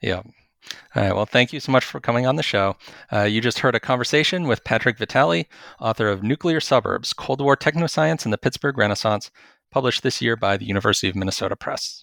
Yeah. 0.01 0.23
All 0.95 1.03
right. 1.03 1.15
Well, 1.15 1.27
thank 1.27 1.53
you 1.53 1.61
so 1.61 1.73
much 1.73 1.85
for 1.85 2.01
coming 2.01 2.27
on 2.27 2.37
the 2.37 2.43
show. 2.43 2.77
Uh, 3.13 3.23
you 3.23 3.41
just 3.41 3.61
heard 3.61 3.75
a 3.75 3.81
conversation 3.81 4.47
with 4.47 4.65
Patrick 4.65 4.99
Vitale, 4.99 5.47
author 5.81 6.09
of 6.09 6.23
Nuclear 6.23 6.61
Suburbs 6.61 7.13
Cold 7.13 7.41
War 7.41 7.57
Technoscience 7.57 8.25
and 8.25 8.33
the 8.33 8.39
Pittsburgh 8.39 8.79
Renaissance, 8.79 9.31
published 9.71 10.03
this 10.03 10.23
year 10.23 10.37
by 10.37 10.57
the 10.57 10.67
University 10.67 11.09
of 11.09 11.17
Minnesota 11.17 11.57
Press. 11.57 12.02